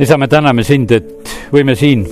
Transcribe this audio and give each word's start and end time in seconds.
isa, 0.00 0.16
me 0.18 0.28
täname 0.28 0.64
sind, 0.64 0.90
et 0.96 1.30
võime 1.52 1.74
siin 1.76 2.06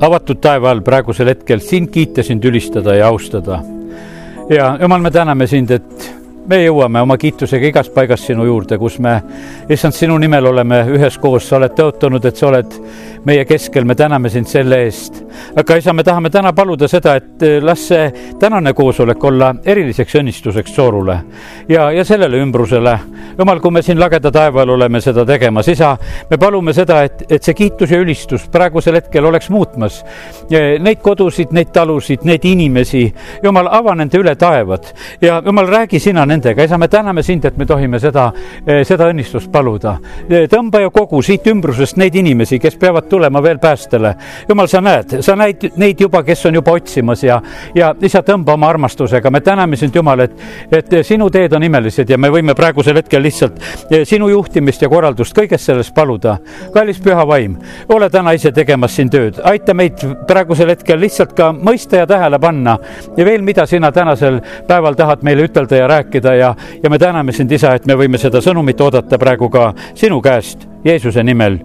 avatud 0.00 0.38
taeva 0.40 0.70
all 0.70 0.84
praegusel 0.86 1.32
hetkel 1.32 1.60
sind 1.64 1.90
kiita, 1.92 2.22
sind 2.22 2.44
ülistada 2.46 2.94
ja 2.94 3.08
austada. 3.10 3.60
ja 4.50 4.76
jumal, 4.80 5.02
me 5.02 5.10
täname 5.10 5.46
sind, 5.46 5.70
et 5.70 6.10
me 6.46 6.60
jõuame 6.62 7.02
oma 7.02 7.16
kiitusega 7.18 7.66
igast 7.66 7.94
paigast 7.94 8.30
sinu 8.30 8.46
juurde, 8.46 8.78
kus 8.78 8.98
me, 8.98 9.16
issand, 9.68 9.94
sinu 9.94 10.18
nimel 10.18 10.46
oleme 10.46 10.84
üheskoos, 10.94 11.48
sa 11.48 11.58
oled 11.58 11.74
tõotanud, 11.76 12.24
et 12.24 12.36
sa 12.36 12.48
oled 12.48 12.78
meie 13.26 13.44
keskel, 13.44 13.84
me 13.84 13.94
täname 13.98 14.30
sind 14.30 14.48
selle 14.48 14.84
eest. 14.86 15.22
Aga 15.56 15.76
isa, 15.76 15.92
me 15.92 16.04
tahame 16.04 16.30
täna 16.30 16.52
paluda 16.52 16.88
seda, 16.88 17.16
et 17.16 17.42
eh, 17.42 17.58
las 17.62 17.82
see 17.90 18.34
tänane 18.40 18.72
koosolek 18.76 19.24
olla 19.24 19.52
eriliseks 19.64 20.14
õnnistuseks 20.20 20.74
Soorule 20.74 21.16
ja, 21.68 21.90
ja 21.92 22.04
sellele 22.04 22.40
ümbrusele. 22.42 22.98
jumal, 23.38 23.60
kui 23.60 23.70
me 23.70 23.82
siin 23.82 24.00
lageda 24.00 24.30
taeva 24.30 24.62
all 24.62 24.74
oleme 24.76 25.00
seda 25.00 25.24
tegemas, 25.26 25.68
isa, 25.68 25.96
me 26.30 26.38
palume 26.38 26.72
seda, 26.76 27.02
et, 27.04 27.24
et 27.28 27.42
see 27.42 27.54
kiitus 27.54 27.90
ja 27.90 28.00
ülistus 28.00 28.46
praegusel 28.52 28.98
hetkel 29.00 29.24
oleks 29.24 29.50
muutmas 29.50 30.02
eh, 30.50 30.78
neid 30.80 31.02
kodusid, 31.02 31.54
neid 31.56 31.72
talusid, 31.74 32.24
neid 32.24 32.44
inimesi. 32.44 33.06
jumal, 33.42 33.68
ava 33.70 33.94
nende 33.98 34.18
üle 34.18 34.34
taevad 34.36 34.92
ja 35.22 35.40
jumal, 35.46 35.68
räägi 35.68 36.00
sina 36.00 36.26
nendega, 36.26 36.64
isa, 36.64 36.78
me 36.78 36.88
täname 36.88 37.22
sind, 37.22 37.44
et 37.44 37.56
me 37.56 37.66
tohime 37.66 38.00
seda, 38.00 38.30
eh, 38.66 38.84
seda 38.86 39.10
õnnistust 39.10 39.50
paluda. 39.52 39.96
tõmba 40.50 40.80
ja 40.80 40.90
kogu 40.90 41.22
siit 41.22 41.46
ümbrusest 41.50 41.96
neid 41.96 42.14
inimesi, 42.14 42.58
kes 42.58 42.76
peavad 42.76 43.08
tulema 43.08 43.42
veel 43.42 43.58
päästele. 43.58 44.14
jumal, 44.48 44.68
sa 44.68 44.80
näed, 44.80 45.20
sa 45.22 45.29
näid 45.36 45.70
neid 45.80 46.00
juba, 46.00 46.22
kes 46.26 46.46
on 46.46 46.54
juba 46.58 46.72
otsimas 46.76 47.22
ja, 47.24 47.40
ja 47.74 47.90
isa, 48.02 48.22
tõmba 48.26 48.54
oma 48.54 48.68
armastusega, 48.70 49.30
me 49.30 49.40
täname 49.44 49.76
sind, 49.76 49.94
Jumal, 49.96 50.24
et, 50.24 50.36
et 50.72 50.94
sinu 51.06 51.30
teed 51.30 51.52
on 51.56 51.64
imelised 51.66 52.10
ja 52.10 52.18
me 52.18 52.30
võime 52.32 52.54
praegusel 52.56 53.00
hetkel 53.00 53.22
lihtsalt 53.22 53.58
eh, 53.90 54.04
sinu 54.08 54.30
juhtimist 54.30 54.82
ja 54.82 54.88
korraldust 54.92 55.36
kõiges 55.36 55.66
selles 55.66 55.90
paluda. 55.94 56.38
kallis 56.74 57.00
püha 57.02 57.26
vaim, 57.26 57.56
ole 57.88 58.10
täna 58.10 58.32
ise 58.36 58.52
tegemas 58.52 58.96
siin 58.96 59.10
tööd, 59.10 59.40
aita 59.44 59.74
meid 59.74 60.00
praegusel 60.28 60.72
hetkel 60.74 61.00
lihtsalt 61.00 61.34
ka 61.36 61.50
mõista 61.52 62.02
ja 62.02 62.06
tähele 62.06 62.38
panna 62.38 62.78
ja 63.16 63.24
veel, 63.24 63.42
mida 63.42 63.66
sina 63.66 63.92
tänasel 63.92 64.40
päeval 64.68 64.98
tahad 64.98 65.24
meile 65.26 65.48
ütelda 65.48 65.76
ja 65.76 65.90
rääkida 65.90 66.34
ja, 66.34 66.54
ja 66.82 66.90
me 66.90 66.98
täname 66.98 67.32
sind, 67.32 67.52
isa, 67.52 67.74
et 67.74 67.86
me 67.86 67.98
võime 67.98 68.18
seda 68.18 68.42
sõnumit 68.44 68.80
oodata 68.80 69.18
praegu 69.18 69.50
ka 69.50 69.72
sinu 69.94 70.20
käest 70.24 70.68
Jeesuse 70.84 71.22
nimel 71.22 71.60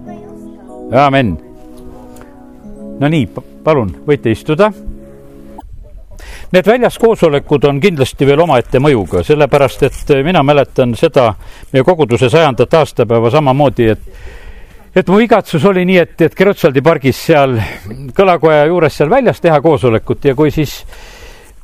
amin. 0.92 1.55
No 3.00 3.10
nii, 3.12 3.28
palun, 3.64 3.92
võite 4.08 4.32
istuda. 4.32 4.72
Need 6.54 6.68
väljas 6.68 6.98
koosolekud 7.02 7.66
on 7.68 7.82
kindlasti 7.84 8.28
veel 8.28 8.40
omaette 8.46 8.80
mõjuga, 8.80 9.24
sellepärast 9.26 9.84
et 9.88 10.14
mina 10.24 10.44
mäletan 10.46 10.94
seda 10.96 11.32
meie 11.74 11.84
koguduse 11.84 12.30
sajandat 12.32 12.74
aastapäeva 12.80 13.32
samamoodi, 13.34 13.90
et 13.92 14.34
et 14.96 15.10
mu 15.12 15.20
igatsus 15.20 15.66
oli 15.68 15.84
nii, 15.86 15.98
et, 16.00 16.22
et 16.24 16.36
Kreutzwaldi 16.36 16.80
pargis 16.82 17.18
seal 17.20 17.58
kõlakoja 18.16 18.64
juures 18.70 18.96
seal 18.96 19.10
väljas 19.12 19.42
teha 19.44 19.60
koosolekut 19.62 20.30
ja 20.30 20.36
kui 20.36 20.54
siis 20.56 20.78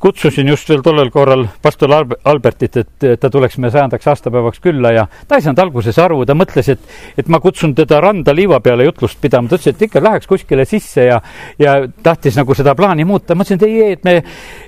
kutsusin 0.02 0.48
just 0.50 0.68
veel 0.70 0.82
tollel 0.82 1.10
korral 1.14 1.44
pastor 1.62 1.92
Albertit, 1.94 2.76
et 2.80 3.06
ta 3.20 3.30
tuleks 3.30 3.58
meie 3.62 3.70
sajandaks 3.74 4.08
aastapäevaks 4.12 4.62
külla 4.62 4.90
ja 4.96 5.04
ta 5.28 5.38
ei 5.38 5.44
saanud 5.44 5.62
alguses 5.62 5.98
aru, 6.02 6.24
ta 6.26 6.34
mõtles, 6.34 6.70
et, 6.74 6.88
et 7.18 7.30
ma 7.30 7.38
kutsun 7.42 7.74
teda 7.78 8.00
randa 8.02 8.34
liiva 8.34 8.58
peale 8.64 8.86
jutlust 8.88 9.20
pidama, 9.22 9.50
ta 9.50 9.60
ütles, 9.60 9.76
et 9.76 9.86
ikka 9.86 10.02
läheks 10.02 10.30
kuskile 10.30 10.66
sisse 10.68 11.06
ja, 11.06 11.20
ja 11.58 11.76
tahtis 12.02 12.38
nagu 12.40 12.56
seda 12.58 12.74
plaani 12.78 13.06
muuta. 13.06 13.36
ma 13.38 13.46
ütlesin, 13.46 13.62
et 13.62 13.68
ei, 13.68 13.92
et 13.98 14.04
me, 14.08 14.16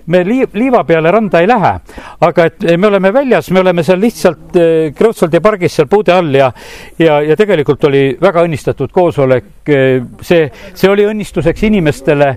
me 0.07 0.23
liiva 0.25 0.85
peale 0.85 1.11
randa 1.11 1.41
ei 1.41 1.49
lähe, 1.49 1.73
aga 2.21 2.49
et 2.51 2.67
me 2.79 2.87
oleme 2.91 3.13
väljas, 3.15 3.51
me 3.51 3.61
oleme 3.61 3.85
seal 3.87 4.01
lihtsalt 4.01 4.57
eh, 4.61 4.93
Kreutzwaldi 4.97 5.41
pargis 5.45 5.79
seal 5.79 5.89
puude 5.91 6.13
all 6.15 6.35
ja, 6.35 6.51
ja, 6.99 7.21
ja 7.25 7.37
tegelikult 7.37 7.85
oli 7.91 8.05
väga 8.21 8.45
õnnistatud 8.45 8.93
koosolek. 8.93 9.45
see, 9.65 10.51
see 10.75 10.89
oli 10.91 11.07
õnnistuseks 11.09 11.63
inimestele, 11.65 12.29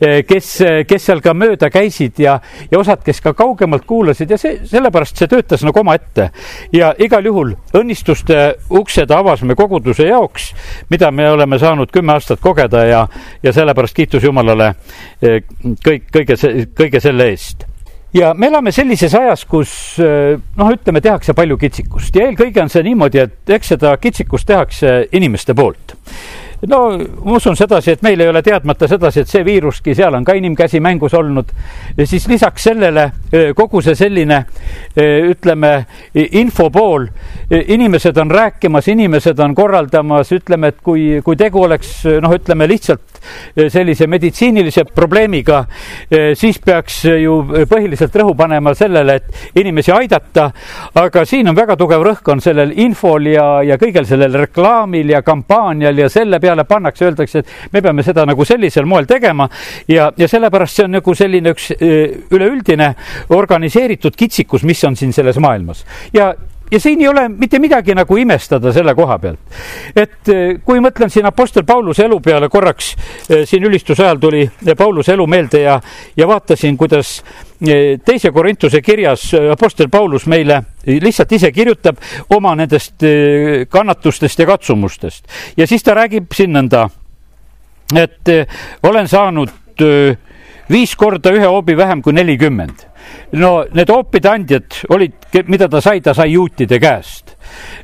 eh, 0.00 0.22
kes, 0.24 0.52
kes 0.88 1.04
seal 1.04 1.20
ka 1.20 1.34
mööda 1.36 1.68
käisid 1.70 2.18
ja 2.22 2.32
ja, 2.70 2.78
osad, 2.78 3.02
kes 3.04 3.20
ka 3.20 3.32
kaugemalt 3.36 3.84
kuulasid 3.86 4.30
ja 4.30 4.38
see, 4.40 4.60
sellepärast 4.68 5.20
see 5.20 5.30
töötas 5.30 5.64
nagu 5.66 5.80
omaette. 5.80 6.30
ja 6.72 6.92
igal 6.98 7.24
juhul 7.26 7.54
õnnistuste 7.76 8.38
uksed 8.70 9.10
avas 9.10 9.42
me 9.42 9.54
koguduse 9.58 10.06
jaoks, 10.08 10.52
mida 10.90 11.10
me 11.10 11.28
oleme 11.30 11.58
saanud 11.58 11.92
kümme 11.92 12.16
aastat 12.16 12.40
kogeda 12.40 12.84
ja, 12.88 13.02
ja 13.42 13.52
sellepärast 13.52 13.96
kiitus 13.96 14.24
Jumalale 14.24 14.72
eh, 15.22 15.42
kõik, 15.84 16.08
kõige, 16.12 16.38
kõige 16.76 17.01
selle 17.02 17.30
eest. 17.32 17.66
Ja 18.12 18.34
me 18.36 18.50
elame 18.50 18.72
sellises 18.76 19.14
ajas, 19.16 19.46
kus 19.48 19.72
eh, 20.04 20.36
noh, 20.36 20.70
ütleme, 20.74 21.00
tehakse 21.00 21.32
palju 21.36 21.56
kitsikust. 21.56 22.16
Ja 22.16 22.28
eelkõige 22.28 22.60
on 22.60 22.68
see 22.72 22.84
niimoodi, 22.84 23.22
et 23.24 23.52
eks 23.56 23.72
seda 23.72 23.94
kitsikust 24.00 24.50
tehakse 24.50 24.96
inimeste 25.16 25.56
poolt. 25.56 25.96
No 26.68 26.82
ma 26.94 27.38
usun 27.40 27.56
sedasi, 27.58 27.96
et 27.96 28.02
meil 28.06 28.20
ei 28.22 28.28
ole 28.30 28.42
teadmata 28.44 28.86
sedasi, 28.86 29.24
et 29.24 29.30
see 29.32 29.42
viiruski, 29.46 29.96
seal 29.98 30.14
on 30.14 30.26
ka 30.28 30.36
inimkäsi 30.38 30.78
mängus 30.84 31.16
olnud. 31.18 31.48
ja 31.96 32.06
siis 32.06 32.28
lisaks 32.30 32.68
sellele 32.68 33.08
kogu 33.56 33.80
see 33.82 33.96
selline 33.98 34.44
ütleme 35.26 35.72
info 36.14 36.68
pool, 36.70 37.08
inimesed 37.50 38.16
on 38.16 38.30
rääkimas, 38.30 38.88
inimesed 38.88 39.42
on 39.42 39.54
korraldamas, 39.58 40.30
ütleme, 40.32 40.70
et 40.70 40.78
kui, 40.82 41.18
kui 41.24 41.36
tegu 41.36 41.64
oleks 41.64 42.04
noh, 42.22 42.36
ütleme 42.38 42.68
lihtsalt 42.70 43.11
sellise 43.68 44.06
meditsiinilise 44.06 44.84
probleemiga, 44.94 45.64
siis 46.38 46.58
peaks 46.64 47.02
ju 47.22 47.38
põhiliselt 47.68 48.16
rõhu 48.22 48.34
panema 48.38 48.74
sellele, 48.74 49.18
et 49.18 49.58
inimesi 49.60 49.92
aidata. 49.92 50.50
aga 50.94 51.24
siin 51.28 51.48
on 51.48 51.56
väga 51.56 51.76
tugev 51.76 52.02
rõhk 52.06 52.32
on 52.32 52.40
sellel 52.40 52.72
infol 52.80 53.26
ja, 53.26 53.62
ja 53.66 53.76
kõigel 53.80 54.06
sellel 54.06 54.34
reklaamil 54.46 55.10
ja 55.10 55.22
kampaanial 55.22 55.98
ja 55.98 56.08
selle 56.12 56.40
peale 56.40 56.52
peale 56.52 56.64
pannakse, 56.68 57.04
öeldakse, 57.04 57.38
et 57.38 57.72
me 57.72 57.82
peame 57.82 58.02
seda 58.02 58.24
nagu 58.28 58.44
sellisel 58.44 58.86
moel 58.88 59.06
tegema 59.08 59.48
ja, 59.88 60.10
ja 60.16 60.28
sellepärast 60.28 60.76
see 60.78 60.86
on 60.88 60.96
nagu 60.98 61.14
selline 61.16 61.52
üks 61.54 61.72
üleüldine 61.78 62.92
organiseeritud 63.36 64.16
kitsikus, 64.18 64.66
mis 64.68 64.82
on 64.84 64.96
siin 64.96 65.12
selles 65.12 65.38
maailmas 65.42 65.84
ja 66.14 66.32
ja 66.72 66.80
siin 66.80 67.00
ei 67.00 67.08
ole 67.08 67.28
mitte 67.28 67.60
midagi 67.62 67.94
nagu 67.94 68.16
imestada 68.16 68.72
selle 68.72 68.94
koha 68.98 69.18
pealt. 69.18 69.38
et 69.96 70.32
kui 70.64 70.80
mõtlen 70.80 71.12
siin 71.12 71.26
Apostel 71.28 71.64
Pauluse 71.68 72.06
elu 72.06 72.20
peale 72.20 72.48
korraks, 72.48 72.94
siin 73.44 73.64
ülistuse 73.68 74.04
ajal 74.04 74.20
tuli 74.22 74.46
Pauluse 74.78 75.12
elu 75.12 75.26
meelde 75.26 75.62
ja, 75.62 75.78
ja 76.16 76.28
vaatasin, 76.28 76.76
kuidas 76.76 77.20
teise 78.04 78.30
Korintuse 78.32 78.82
kirjas 78.82 79.30
Apostel 79.52 79.88
Paulus 79.88 80.26
meile 80.26 80.62
lihtsalt 80.86 81.32
ise 81.32 81.52
kirjutab 81.52 82.00
oma 82.34 82.54
nendest 82.58 83.02
eh, 83.06 83.66
kannatustest 83.70 84.38
ja 84.38 84.46
katsumustest 84.46 85.28
ja 85.56 85.66
siis 85.66 85.82
ta 85.82 85.94
räägib 85.94 86.32
siin 86.34 86.52
nõnda, 86.56 86.88
et 87.94 88.28
eh, 88.28 88.46
olen 88.82 89.08
saanud 89.08 89.52
eh, 89.84 90.16
viis 90.72 90.96
korda 90.96 91.32
ühe 91.34 91.46
hoobi 91.46 91.76
vähem 91.76 92.02
kui 92.02 92.12
nelikümmend. 92.16 92.88
no 93.32 93.64
need 93.74 93.90
hoopide 93.90 94.30
andjad 94.30 94.82
olid, 94.88 95.14
mida 95.46 95.68
ta 95.68 95.80
sai, 95.80 96.00
ta 96.00 96.14
sai 96.14 96.32
juutide 96.32 96.78
käest 96.80 97.32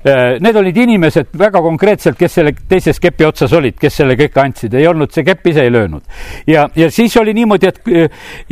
Äh, 0.05 0.39
need 0.41 0.57
olid 0.57 0.77
inimesed 0.77 1.33
väga 1.39 1.61
konkreetselt, 1.63 2.17
kes 2.19 2.39
selle 2.39 2.53
teises 2.71 3.01
kepi 3.03 3.27
otsas 3.27 3.53
olid, 3.57 3.77
kes 3.81 3.99
selle 4.01 4.15
kõik 4.19 4.37
andsid, 4.41 4.75
ei 4.79 4.87
olnud, 4.89 5.11
see 5.15 5.27
kepp 5.27 5.47
ise 5.51 5.65
ei 5.67 5.73
löönud. 5.73 6.05
ja, 6.47 6.69
ja 6.77 6.91
siis 6.95 7.17
oli 7.21 7.35
niimoodi, 7.35 7.69
et 7.69 7.81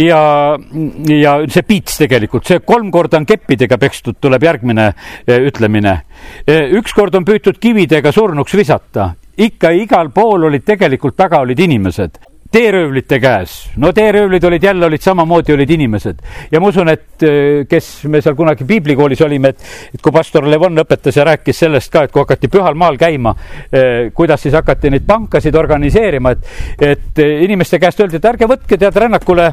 ja, 0.02 0.20
ja 1.14 1.36
see 1.48 1.66
piits 1.66 2.00
tegelikult, 2.03 2.47
see 2.48 2.60
kolm 2.66 2.91
korda 2.91 3.20
on 3.20 3.28
keppidega 3.28 3.78
pekstud, 3.78 4.18
tuleb 4.20 4.42
järgmine 4.42 4.88
äh, 4.91 5.36
ütlemine. 5.50 6.00
Äh, 6.48 6.72
ükskord 6.80 7.14
on 7.14 7.24
püütud 7.24 7.60
kividega 7.62 8.12
surnuks 8.12 8.56
visata 8.58 9.12
ikka 9.36 9.70
igal 9.76 10.10
pool 10.10 10.48
olid 10.48 10.64
tegelikult 10.66 11.16
taga 11.16 11.42
olid 11.44 11.60
inimesed 11.60 12.18
teeröövlite 12.56 13.20
käes. 13.20 13.70
no 13.76 13.92
teeröövlid 13.92 14.44
olid 14.44 14.62
jälle, 14.62 14.86
olid 14.86 15.00
samamoodi, 15.00 15.52
olid 15.52 15.70
inimesed. 15.70 16.16
ja 16.50 16.60
ma 16.60 16.68
usun, 16.68 16.88
et 16.88 17.22
äh, 17.22 17.66
kes 17.68 18.04
me 18.08 18.22
seal 18.24 18.36
kunagi 18.36 18.64
piiblikoolis 18.64 19.20
olime, 19.26 19.50
et, 19.52 20.00
kui 20.02 20.12
pastor 20.12 20.46
Levon 20.48 20.80
õpetas 20.80 21.18
ja 21.18 21.26
rääkis 21.28 21.58
sellest 21.60 21.92
ka, 21.92 22.06
et 22.06 22.14
kui 22.14 22.22
hakati 22.22 22.48
pühal 22.48 22.78
maal 22.78 22.96
käima, 22.96 23.34
äh, 23.36 24.08
kuidas 24.16 24.40
siis 24.46 24.56
hakati 24.56 24.91
neid 24.94 25.04
pankasid 25.06 25.54
organiseerima, 25.54 26.32
et, 26.32 26.48
et 26.80 27.20
äh, 27.20 27.42
inimeste 27.44 27.80
käest 27.82 28.00
öeldi, 28.00 28.16
et 28.16 28.30
ärge 28.32 28.48
võtke 28.48 28.78
tead 28.80 28.97
rännakule 29.04 29.50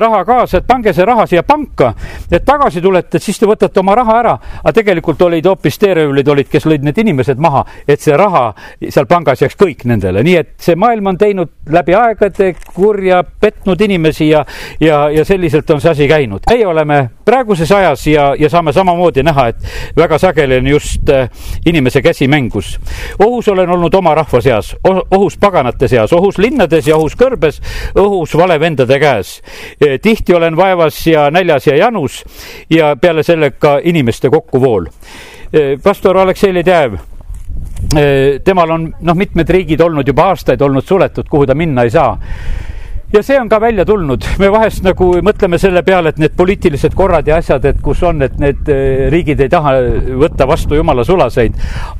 raha 0.00 0.22
kaasa, 0.24 0.62
et 0.62 0.68
pange 0.68 0.94
see 0.96 1.04
raha 1.04 1.26
siia 1.28 1.44
panka, 1.44 1.92
et 2.30 2.44
tagasi 2.46 2.80
tulete, 2.80 3.20
et 3.20 3.26
siis 3.26 3.38
te 3.38 3.48
võtate 3.50 3.84
oma 3.84 3.98
raha 4.00 4.16
ära. 4.22 4.34
aga 4.62 4.72
tegelikult 4.80 5.20
olid 5.28 5.46
hoopis 5.46 5.78
teeröövlid 5.82 6.28
olid, 6.28 6.48
kes 6.48 6.64
lõid 6.64 6.88
need 6.88 7.04
inimesed 7.04 7.36
maha, 7.38 7.66
et 7.88 8.00
see 8.00 8.16
raha 8.16 8.46
seal 8.88 9.10
pangas 9.10 9.44
jääks 9.44 9.60
kõik 9.60 9.84
nendele, 9.84 10.24
nii 10.24 10.40
et 10.40 10.56
see 10.56 10.76
maailm 10.76 11.12
on 11.12 11.20
teinud 11.20 11.52
läbi 11.68 11.94
aega 11.94 12.29
aegade 12.30 12.54
kurja 12.74 13.24
petnud 13.40 13.80
inimesi 13.80 14.28
ja, 14.28 14.44
ja, 14.80 15.10
ja 15.10 15.24
selliselt 15.24 15.70
on 15.70 15.80
see 15.80 15.90
asi 15.90 16.08
käinud. 16.08 16.40
meie 16.50 16.66
oleme 16.66 17.10
praeguses 17.24 17.72
ajas 17.72 18.06
ja, 18.06 18.34
ja 18.38 18.48
saame 18.50 18.72
samamoodi 18.72 19.22
näha, 19.22 19.48
et 19.48 19.56
väga 19.96 20.18
sageli 20.18 20.56
on 20.58 20.66
just 20.66 21.08
äh, 21.10 21.28
inimese 21.66 22.02
käsi 22.02 22.28
mängus. 22.28 22.78
ohus 23.18 23.48
olen 23.48 23.70
olnud 23.70 23.94
oma 23.94 24.14
rahva 24.14 24.40
seas, 24.40 24.76
ohus 25.10 25.36
paganate 25.36 25.88
seas, 25.88 26.12
ohus 26.12 26.38
linnades 26.38 26.86
ja 26.86 26.96
ohus 26.96 27.16
kõrbes, 27.16 27.60
ohus 27.94 28.36
valevendade 28.36 28.98
käes. 28.98 29.40
E, 29.80 29.98
tihti 29.98 30.34
olen 30.34 30.56
vaevas 30.56 31.06
ja 31.06 31.30
näljas 31.30 31.66
ja 31.66 31.76
janus 31.76 32.24
ja 32.70 32.96
peale 32.96 33.22
selle 33.22 33.50
ka 33.50 33.78
inimeste 33.84 34.30
kokkuvool. 34.30 34.86
E, 35.52 35.76
pastor 35.82 36.18
Aleksei 36.18 36.54
Ledev 36.54 37.09
temal 38.44 38.70
on 38.70 38.90
noh, 39.00 39.16
mitmed 39.18 39.48
riigid 39.50 39.80
olnud 39.82 40.06
juba 40.06 40.30
aastaid 40.30 40.60
olnud 40.62 40.86
suletud, 40.86 41.26
kuhu 41.28 41.46
ta 41.46 41.56
minna 41.58 41.82
ei 41.82 41.90
saa 41.90 42.12
ja 43.12 43.22
see 43.26 43.40
on 43.40 43.48
ka 43.50 43.58
välja 43.60 43.84
tulnud, 43.86 44.24
me 44.38 44.50
vahest 44.52 44.84
nagu 44.86 45.10
mõtleme 45.26 45.58
selle 45.58 45.82
peale, 45.86 46.12
et 46.12 46.20
need 46.22 46.34
poliitilised 46.38 46.94
korrad 46.94 47.26
ja 47.26 47.40
asjad, 47.42 47.64
et 47.66 47.80
kus 47.82 48.02
on, 48.06 48.22
et 48.22 48.36
need 48.42 48.70
eh, 48.70 49.08
riigid 49.12 49.40
ei 49.42 49.50
taha 49.50 49.74
võtta 50.20 50.46
vastu 50.46 50.78
jumala 50.78 51.04
sulaseid. 51.06 51.56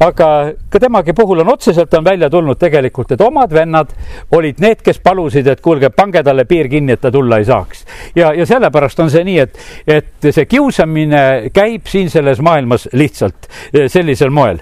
aga 0.07 0.29
ka 0.71 0.81
temagi 0.81 1.13
puhul 1.17 1.43
on 1.45 1.53
otseselt 1.53 1.95
on 1.95 2.05
välja 2.05 2.31
tulnud 2.31 2.59
tegelikult, 2.59 3.13
et 3.13 3.21
omad 3.21 3.53
vennad 3.55 3.93
olid 4.37 4.61
need, 4.63 4.83
kes 4.85 5.01
palusid, 5.03 5.47
et 5.47 5.61
kuulge, 5.61 5.91
pange 5.91 6.23
talle 6.23 6.45
piir 6.49 6.69
kinni, 6.71 6.95
et 6.95 7.01
ta 7.01 7.11
tulla 7.11 7.41
ei 7.41 7.45
saaks. 7.45 7.85
ja, 8.15 8.33
ja 8.35 8.47
sellepärast 8.47 9.01
on 9.01 9.11
see 9.11 9.25
nii, 9.27 9.39
et, 9.39 9.59
et 9.87 10.31
see 10.31 10.47
kiusamine 10.47 11.51
käib 11.55 11.87
siin 11.91 12.11
selles 12.11 12.41
maailmas 12.41 12.89
lihtsalt 12.93 13.49
eh, 13.73 13.89
sellisel 13.89 14.31
moel 14.31 14.61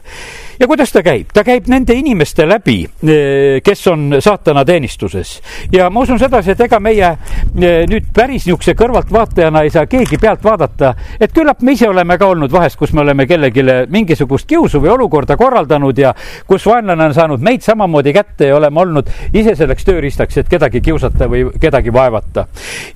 ja 0.61 0.67
kuidas 0.67 0.93
ta 0.93 1.03
käib? 1.03 1.29
ta 1.35 1.45
käib 1.45 1.69
nende 1.69 1.95
inimeste 1.95 2.47
läbi, 2.49 2.81
eh, 2.85 3.61
kes 3.65 3.87
on 3.93 4.19
saatana 4.21 4.65
teenistuses 4.65 5.39
ja 5.73 5.91
ma 5.91 6.01
usun 6.07 6.19
sedasi, 6.19 6.55
et 6.55 6.65
ega 6.67 6.81
meie 6.81 7.11
eh, 7.11 7.85
nüüd 7.91 8.11
päris 8.15 8.47
niisuguse 8.49 8.75
kõrvaltvaatajana 8.79 9.63
ei 9.67 9.71
saa 9.75 9.87
keegi 9.91 10.19
pealt 10.21 10.45
vaadata, 10.45 10.95
et 11.21 11.35
küllap 11.35 11.63
me 11.63 11.75
ise 11.77 11.89
oleme 11.89 12.19
ka 12.19 12.31
olnud 12.33 12.53
vahest, 12.53 12.79
kus 12.79 12.93
me 12.97 13.05
oleme 13.05 13.27
kellelegi 13.27 13.65
mingisugust 13.93 14.49
kiusu 14.49 14.81
või 14.83 14.95
olukorda 14.95 15.37
korraldanud 15.37 15.98
ja 15.99 16.15
kus 16.47 16.67
vaenlane 16.67 17.09
on 17.11 17.15
saanud 17.15 17.45
meid 17.45 17.65
samamoodi 17.67 18.13
kätte 18.17 18.51
ja 18.51 18.57
oleme 18.57 18.81
olnud 18.81 19.11
ise 19.33 19.55
selleks 19.59 19.87
tööriistaks, 19.89 20.41
et 20.43 20.49
kedagi 20.51 20.81
kiusata 20.85 21.29
või 21.31 21.47
kedagi 21.61 21.93
vaevata. 21.93 22.47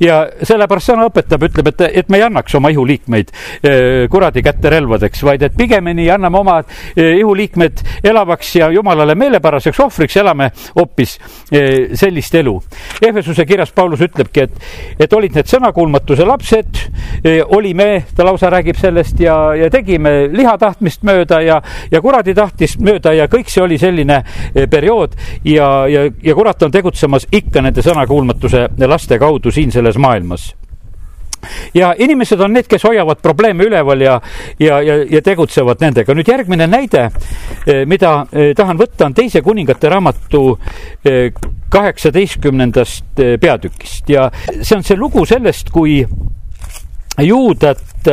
ja 0.00 0.26
sellepärast 0.42 0.92
sõna 0.92 1.06
õpetab, 1.10 1.46
ütleb, 1.48 1.72
et, 1.72 1.86
et 2.02 2.08
me 2.08 2.20
ei 2.20 2.26
annaks 2.28 2.54
oma 2.58 2.72
ihuliikmeid 2.72 3.32
eh, 3.62 4.08
kuradi 4.10 4.42
kätte 4.42 4.70
relvadeks, 4.70 5.22
vaid 5.22 5.42
et 5.42 5.56
pigemini 5.56 6.10
anname 6.10 6.38
oma 6.38 6.60
ihuliikmeid 6.96 7.42
liikmed 7.42 7.82
elavaks 8.04 8.56
ja 8.56 8.70
jumalale 8.70 9.14
meelepäraseks 9.14 9.80
ohvriks 9.80 10.16
elame 10.16 10.50
hoopis 10.76 11.18
eh, 11.52 11.90
sellist 11.94 12.34
elu. 12.34 12.54
Ehvesuse 13.02 13.46
kirjas 13.46 13.72
Paulus 13.72 14.00
ütlebki, 14.00 14.40
et, 14.46 14.52
et 15.00 15.12
olid 15.12 15.34
need 15.34 15.48
sõnakuulmatuse 15.50 16.26
lapsed, 16.26 16.82
eh, 17.24 17.40
olime, 17.56 18.04
ta 18.16 18.24
lausa 18.26 18.50
räägib 18.52 18.78
sellest 18.78 19.20
ja, 19.20 19.36
ja 19.58 19.70
tegime 19.70 20.28
liha 20.32 20.56
tahtmist 20.58 21.02
mööda 21.02 21.40
ja, 21.42 21.60
ja 21.90 22.00
kuradi 22.00 22.34
tahtmist 22.34 22.80
mööda 22.80 22.91
ja 23.16 23.28
kõik 23.30 23.50
see 23.50 23.62
oli 23.64 23.78
selline 23.80 24.22
eh, 24.54 24.66
periood 24.70 25.16
ja, 25.44 25.86
ja, 25.88 26.06
ja 26.22 26.34
kurat 26.34 26.62
on 26.62 26.72
tegutsemas 26.72 27.26
ikka 27.32 27.62
nende 27.62 27.84
sõnakuulmatuse 27.84 28.68
laste 28.86 29.18
kaudu 29.18 29.52
siin 29.52 29.72
selles 29.72 29.98
maailmas 29.98 30.52
ja 31.74 31.90
inimesed 31.98 32.40
on 32.40 32.52
need, 32.54 32.68
kes 32.70 32.84
hoiavad 32.86 33.18
probleeme 33.22 33.66
üleval 33.66 34.00
ja, 34.00 34.20
ja, 34.62 34.78
ja, 34.82 34.98
ja 35.10 35.22
tegutsevad 35.22 35.80
nendega. 35.82 36.14
nüüd 36.14 36.28
järgmine 36.28 36.68
näide, 36.70 37.08
eh, 37.66 37.82
mida 37.86 38.12
eh, 38.32 38.52
tahan 38.56 38.78
võtta, 38.78 39.08
on 39.10 39.14
teise 39.14 39.42
kuningate 39.42 39.90
raamatu 39.90 40.42
kaheksateistkümnendast 41.72 43.20
peatükist 43.40 44.10
ja 44.12 44.28
see 44.60 44.76
on 44.76 44.84
see 44.86 44.96
lugu 44.96 45.24
sellest, 45.26 45.72
kui 45.74 46.02
juudat 47.18 48.08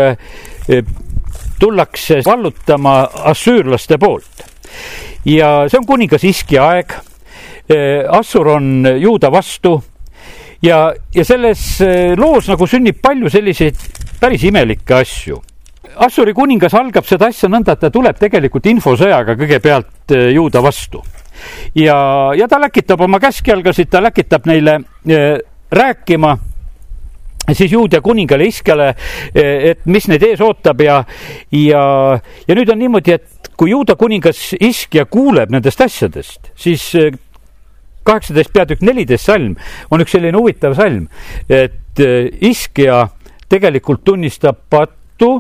tullakse 1.60 2.22
vallutama 2.26 3.10
assüürlaste 3.24 3.98
poolt. 3.98 4.46
Ja 5.26 5.70
see 5.70 5.80
on 5.80 5.88
kuningas 5.88 6.24
Iski 6.24 6.60
aeg. 6.60 6.98
Assur 8.10 8.48
on 8.56 8.88
juuda 8.98 9.30
vastu 9.30 9.76
ja, 10.62 10.80
ja 11.16 11.26
selles 11.26 11.62
eh, 11.82 12.16
loos 12.20 12.50
nagu 12.52 12.68
sünnib 12.68 13.00
palju 13.04 13.32
selliseid 13.32 13.80
päris 14.20 14.44
imelikke 14.50 15.00
asju. 15.00 15.40
Assuri 16.06 16.34
kuningas 16.38 16.76
algab 16.78 17.08
seda 17.08 17.30
asja 17.32 17.50
nõnda, 17.52 17.76
et 17.76 17.82
ta 17.84 17.90
tuleb 17.92 18.20
tegelikult 18.20 18.68
infosõjaga 18.72 19.36
kõigepealt 19.40 20.16
eh, 20.16 20.30
juuda 20.36 20.64
vastu. 20.64 21.04
ja, 21.76 21.96
ja 22.36 22.48
ta 22.48 22.60
läkitab 22.60 23.02
oma 23.02 23.20
käskjalgasid, 23.20 23.90
ta 23.90 24.02
läkitab 24.04 24.46
neile 24.46 24.80
äh, 25.08 25.40
rääkima 25.72 26.38
siis 27.54 27.72
juudia 27.72 28.02
kuningale 28.02 28.46
Iskele, 28.46 28.92
et 29.34 29.86
mis 29.90 30.06
neid 30.12 30.22
ees 30.22 30.42
ootab 30.44 30.84
ja, 30.86 31.00
ja, 31.56 31.82
ja 32.46 32.58
nüüd 32.58 32.70
on 32.70 32.78
niimoodi, 32.78 33.16
et 33.16 33.39
kui 33.60 33.74
juuda 33.74 33.98
kuningas 34.00 34.54
Iskja 34.56 35.04
kuuleb 35.12 35.52
nendest 35.52 35.82
asjadest, 35.84 36.54
siis 36.56 36.86
kaheksateist 38.08 38.54
peatükk 38.56 38.84
neliteist 38.88 39.28
salm 39.28 39.56
on 39.92 40.04
üks 40.04 40.16
selline 40.16 40.40
huvitav 40.40 40.76
salm, 40.78 41.08
et 41.50 42.04
äh, 42.04 42.30
Iskja 42.50 43.08
tegelikult 43.52 44.06
tunnistab 44.08 44.64
pattu 44.72 45.36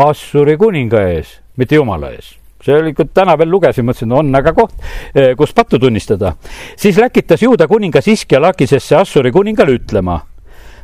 Assuri 0.00 0.54
kuninga 0.56 1.02
ees, 1.10 1.40
mitte 1.60 1.76
jumala 1.76 2.14
ees 2.14 2.36
see 2.60 2.76
oli, 2.76 2.92
kui 2.92 3.08
täna 3.16 3.38
veel 3.40 3.48
lugesin, 3.48 3.86
mõtlesin, 3.88 4.10
on 4.12 4.34
aga 4.36 4.52
koht, 4.52 4.74
äh, 5.16 5.32
kus 5.36 5.54
pattu 5.56 5.78
tunnistada. 5.80 6.34
siis 6.76 6.98
läkitas 7.00 7.42
juuda 7.42 7.68
kuningas 7.68 8.08
Iskja 8.08 8.40
Lakisesse 8.40 8.96
Assuri 8.96 9.32
kuningale 9.32 9.78
ütlema, 9.80 10.20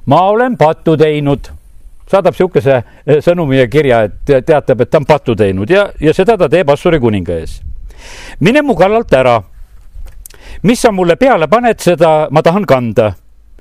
ma 0.06 0.20
olen 0.30 0.56
pattu 0.56 0.96
teinud 0.96 1.52
saadab 2.10 2.34
niisuguse 2.34 2.76
äh, 2.76 3.18
sõnumi 3.24 3.60
ja 3.60 3.66
kirja, 3.68 4.02
et 4.06 4.46
teatab, 4.46 4.80
et 4.80 4.90
ta 4.90 5.00
on 5.02 5.08
pattu 5.08 5.36
teinud 5.36 5.70
ja, 5.70 5.88
ja 6.00 6.14
seda 6.14 6.36
ta 6.38 6.48
teeb 6.48 6.70
Assuri 6.70 7.00
kuninga 7.02 7.40
ees. 7.40 7.60
mine 8.40 8.62
mu 8.62 8.76
kallalt 8.76 9.12
ära 9.12 9.40
mis 10.62 10.80
sa 10.80 10.92
mulle 10.92 11.16
peale 11.16 11.48
paned, 11.48 11.80
seda 11.80 12.28
ma 12.30 12.42
tahan 12.42 12.66
kanda. 12.66 13.12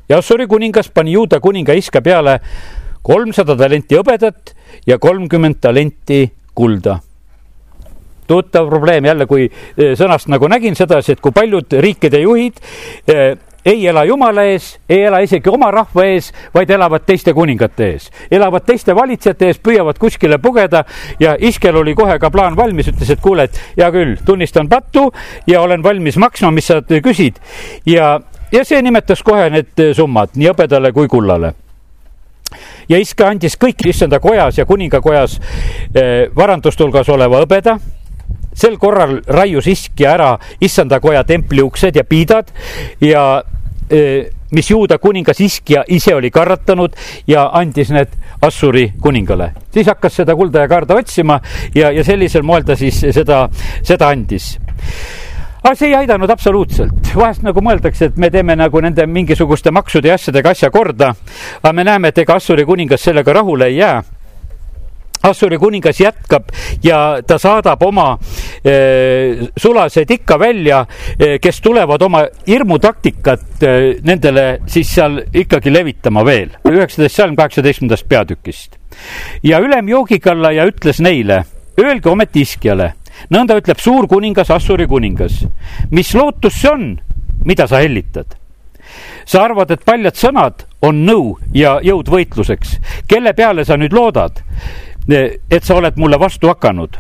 ja 0.09 0.17
Assuri 0.17 0.47
kuningas 0.47 0.89
pani 0.89 1.11
Juuda 1.11 1.39
kuninga 1.39 1.73
iska 1.73 2.01
peale 2.01 2.39
kolmsada 3.01 3.55
talenti 3.57 3.97
hõbedat 3.97 4.55
ja 4.87 4.97
kolmkümmend 4.99 5.61
talenti 5.61 6.31
kulda 6.53 6.99
tuttav 8.27 8.69
probleem 8.69 9.05
jälle, 9.05 9.25
kui 9.29 9.45
eh, 9.45 9.93
sõnast 9.97 10.29
nagu 10.33 10.47
nägin 10.49 10.75
sedasi, 10.77 11.15
et 11.15 11.21
kui 11.21 11.33
paljud 11.35 11.77
riikide 11.81 12.23
juhid 12.23 12.57
eh, 13.07 13.35
ei 13.65 13.87
ela 13.87 14.05
jumala 14.05 14.43
ees, 14.43 14.79
ei 14.89 15.03
ela 15.03 15.19
isegi 15.25 15.49
oma 15.49 15.71
rahva 15.71 16.05
ees, 16.05 16.31
vaid 16.53 16.69
elavad 16.69 17.05
teiste 17.05 17.33
kuningate 17.33 17.89
ees. 17.93 18.11
elavad 18.31 18.65
teiste 18.65 18.95
valitsejate 18.95 19.49
ees, 19.49 19.59
püüavad 19.59 19.99
kuskile 19.99 20.37
pugeda 20.37 20.83
ja 21.19 21.35
Iskel 21.39 21.75
oli 21.75 21.95
kohe 21.95 22.19
ka 22.19 22.29
plaan 22.31 22.55
valmis, 22.55 22.91
ütles, 22.93 23.09
et 23.09 23.21
kuule, 23.21 23.49
et 23.49 23.59
hea 23.77 23.91
küll, 23.91 24.15
tunnistan 24.25 24.69
pattu 24.69 25.09
ja 25.47 25.61
olen 25.61 25.83
valmis 25.83 26.17
maksma, 26.17 26.51
mis 26.51 26.67
sa 26.67 26.81
küsid. 26.81 27.41
ja, 27.85 28.19
ja 28.51 28.65
see 28.65 28.81
nimetas 28.81 29.23
kohe 29.23 29.49
need 29.49 29.85
summad 29.93 30.35
nii 30.35 30.51
hõbedale 30.53 30.93
kui 30.93 31.07
kullale 31.07 31.55
ja 32.89 33.01
Iske 33.01 33.25
andis 33.25 33.57
kõik 33.57 33.87
issanda 33.89 34.19
kojas 34.21 34.59
ja 34.59 34.65
kuningakojas 34.65 35.39
eh, 35.95 36.29
varanduste 36.35 36.85
hulgas 36.85 37.09
oleva 37.09 37.41
hõbeda 37.41 37.79
sel 38.55 38.77
korral 38.81 39.19
raius 39.27 39.67
iskja 39.67 40.15
ära 40.15 40.31
issandakoja 40.61 41.23
templi 41.27 41.61
uksed 41.61 41.95
ja 41.95 42.03
piidad 42.07 42.51
ja 43.03 43.43
e, 43.89 44.31
mis 44.55 44.69
juuda 44.71 44.97
kuningas 44.97 45.41
Iskja 45.41 45.83
ise 45.87 46.15
oli 46.15 46.31
karratanud 46.31 46.95
ja 47.27 47.49
andis 47.53 47.91
need 47.91 48.15
Assuri 48.41 48.93
kuningale. 49.01 49.51
siis 49.73 49.87
hakkas 49.87 50.15
seda 50.21 50.35
kulda 50.35 50.59
ja 50.59 50.67
kaarda 50.67 50.95
otsima 50.95 51.39
ja, 51.75 51.91
ja 51.91 52.03
sellisel 52.03 52.43
moel 52.43 52.63
ta 52.63 52.75
siis 52.75 52.99
seda, 53.11 53.49
seda 53.83 54.07
andis 54.07 54.57
aga 55.63 55.75
see 55.75 55.87
ei 55.89 55.95
aidanud 55.95 56.29
absoluutselt, 56.29 57.15
vahest 57.17 57.41
nagu 57.41 57.61
mõeldakse, 57.65 58.11
et 58.11 58.17
me 58.21 58.29
teeme 58.29 58.55
nagu 58.55 58.81
nende 58.85 59.07
mingisuguste 59.09 59.71
maksude 59.73 60.11
ja 60.11 60.19
asjadega 60.19 60.53
asja 60.53 60.69
korda. 60.69 61.15
aga 61.61 61.73
me 61.73 61.83
näeme, 61.83 62.07
et 62.07 62.17
ega 62.17 62.35
Assuri 62.35 62.65
kuningas 62.65 63.01
sellega 63.01 63.33
rahule 63.33 63.65
ei 63.65 63.77
jää 63.77 64.03
Assuri 65.25 65.57
kuningas 65.57 65.99
jätkab 65.99 66.51
ja 66.83 67.17
ta 67.27 67.37
saadab 67.41 67.81
oma 67.83 68.17
sulased 69.57 70.09
ikka 70.09 70.39
välja 70.39 70.79
kes 71.41 71.61
tulevad 71.61 72.01
oma 72.01 72.23
hirmutaktikat 72.47 73.65
nendele 74.03 74.45
siis 74.67 74.89
seal 74.95 75.19
ikkagi 75.33 75.73
levitama 75.73 76.25
veel. 76.25 76.49
üheksateist 76.65 77.15
salm 77.15 77.35
kaheksateistkümnendast 77.35 78.09
peatükist. 78.09 78.77
ja 79.43 79.59
ülem 79.59 79.87
joogigi 79.87 80.29
alla 80.29 80.51
ja 80.51 80.65
ütles 80.65 80.99
neile, 80.99 81.43
öelge 81.77 82.09
ometi 82.09 82.41
iskjale, 82.41 82.93
nõnda 83.29 83.59
ütleb 83.59 83.79
suur 83.79 84.07
kuningas, 84.07 84.49
Assuri 84.51 84.87
kuningas, 84.87 85.43
mis 85.91 86.15
lootus 86.15 86.61
see 86.61 86.71
on, 86.71 86.89
mida 87.45 87.67
sa 87.67 87.83
hellitad 87.83 88.33
sa 89.25 89.43
arvad, 89.43 89.71
et 89.71 89.85
paljad 89.85 90.15
sõnad 90.17 90.65
on 90.85 91.01
nõu 91.05 91.35
ja 91.53 91.79
jõud 91.83 92.09
võitluseks. 92.09 92.79
kelle 93.07 93.33
peale 93.33 93.65
sa 93.65 93.77
nüüd 93.77 93.93
loodad? 93.93 94.41
et 95.07 95.63
sa 95.63 95.75
oled 95.75 95.97
mulle 96.01 96.17
vastu 96.19 96.47
hakanud 96.49 96.97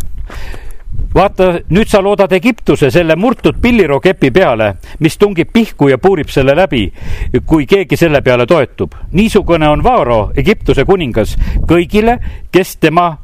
vaata, 1.15 1.51
nüüd 1.69 1.89
sa 1.89 2.01
loodad 2.03 2.31
Egiptuse 2.35 2.89
selle 2.91 3.15
murtud 3.15 3.59
pillirookepi 3.61 4.31
peale, 4.35 4.73
mis 4.99 5.17
tungib 5.17 5.51
pihku 5.53 5.89
ja 5.89 5.97
puurib 5.97 6.29
selle 6.31 6.55
läbi, 6.57 6.85
kui 7.45 7.65
keegi 7.65 7.97
selle 7.97 8.21
peale 8.21 8.45
toetub. 8.45 8.95
niisugune 9.11 9.69
on 9.69 9.83
Vaaro, 9.83 10.31
Egiptuse 10.35 10.85
kuningas, 10.85 11.37
kõigile, 11.67 12.19
kes 12.51 12.77
tema 12.77 13.17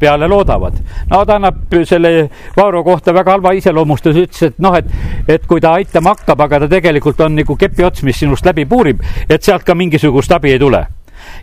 peale 0.00 0.28
loodavad. 0.28 0.74
no 1.10 1.24
ta 1.24 1.36
annab 1.36 1.74
selle 1.84 2.28
Vaaro 2.56 2.84
kohta 2.84 3.14
väga 3.14 3.32
halva 3.32 3.52
iseloomustuse, 3.52 4.26
ütles, 4.26 4.42
et 4.42 4.58
noh, 4.58 4.74
et, 4.74 4.86
et 5.28 5.46
kui 5.46 5.60
ta 5.60 5.72
aitama 5.72 6.14
hakkab, 6.14 6.40
aga 6.40 6.60
ta 6.60 6.68
tegelikult 6.68 7.20
on 7.20 7.36
nagu 7.36 7.56
kepi 7.56 7.84
ots, 7.84 8.02
mis 8.02 8.18
sinust 8.18 8.46
läbi 8.46 8.64
puurib, 8.66 9.02
et 9.28 9.42
sealt 9.42 9.64
ka 9.64 9.74
mingisugust 9.74 10.32
abi 10.32 10.52
ei 10.52 10.58
tule 10.58 10.86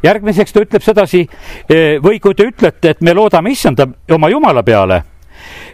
järgmiseks 0.03 0.53
ta 0.53 0.61
ütleb 0.63 0.83
sedasi, 0.83 1.23
või 2.03 2.19
kui 2.23 2.35
te 2.35 2.45
ütlete, 2.47 2.93
et 2.93 3.01
me 3.01 3.13
loodame 3.13 3.51
issanda 3.51 3.87
oma 4.15 4.29
jumala 4.31 4.63
peale, 4.63 5.01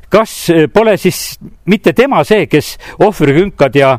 kas 0.09 0.35
pole 0.73 0.97
siis 0.97 1.37
mitte 1.69 1.93
tema 1.93 2.23
see, 2.27 2.47
kes 2.49 2.75
ohvrikünkad 3.05 3.75
ja, 3.77 3.91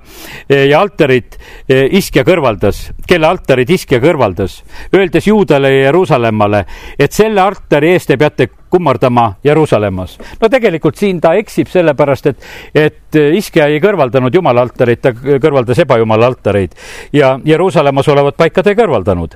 ja 0.51 0.81
altarid 0.81 1.37
iskja 1.71 2.25
kõrvaldas, 2.27 2.89
kelle 3.09 3.29
altarid 3.29 3.71
iskja 3.71 4.01
kõrvaldas, 4.03 4.61
öeldes 4.95 5.29
Juudale 5.31 5.71
ja 5.73 5.85
Jeruusalemmale, 5.89 6.65
et 6.99 7.15
selle 7.15 7.43
altari 7.43 7.95
eest 7.95 8.11
te 8.11 8.19
peate 8.19 8.49
kummardama 8.71 9.37
Jeruusalemmas. 9.45 10.19
no 10.41 10.49
tegelikult 10.49 10.97
siin 10.97 11.21
ta 11.21 11.35
eksib 11.39 11.71
sellepärast, 11.71 12.27
et, 12.27 12.45
et 12.75 13.21
iskja 13.39 13.67
ei 13.71 13.81
kõrvaldanud 13.83 14.35
jumala 14.35 14.67
altarit, 14.67 15.03
ta 15.03 15.15
kõrvaldas 15.15 15.79
ebajumala 15.83 16.27
altareid 16.27 16.77
ja 17.13 17.39
Jeruusalemmas 17.45 18.09
olevat 18.09 18.37
paika 18.37 18.63
ta 18.63 18.71
ei 18.71 18.79
kõrvaldanud. 18.79 19.35